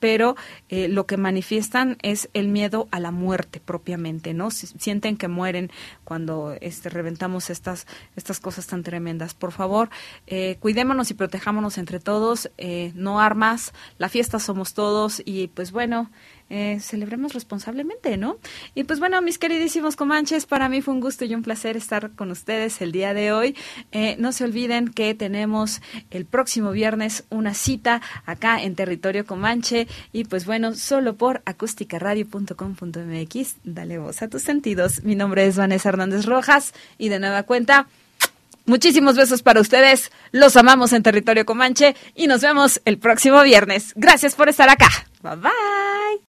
[0.00, 0.34] pero
[0.68, 4.50] eh, lo que manifiestan es el miedo a la muerte propiamente, ¿no?
[4.50, 5.70] sienten que mueren
[6.04, 7.86] cuando este, reventamos estas,
[8.16, 9.34] estas cosas tan tremendas.
[9.34, 9.90] Por favor,
[10.26, 15.70] eh, cuidémonos y protejámonos entre todos, eh, no armas, la fiesta somos todos y pues
[15.70, 16.10] bueno,
[16.50, 18.38] eh, celebremos responsablemente, ¿no?
[18.74, 22.10] Y pues bueno, mis queridísimos comanches, para mí fue un gusto y un placer estar
[22.10, 23.56] con ustedes el día de hoy.
[23.92, 29.86] Eh, no se olviden que tenemos el próximo viernes una cita acá en territorio comanche
[30.12, 35.04] y pues bueno, solo por acústicaradio.com.mx, dale voz a tus sentidos.
[35.04, 37.86] Mi nombre es Vanessa Hernández Rojas y de nueva cuenta...
[38.66, 43.92] Muchísimos besos para ustedes, los amamos en territorio comanche y nos vemos el próximo viernes.
[43.96, 44.88] Gracias por estar acá.
[45.22, 46.29] Bye bye.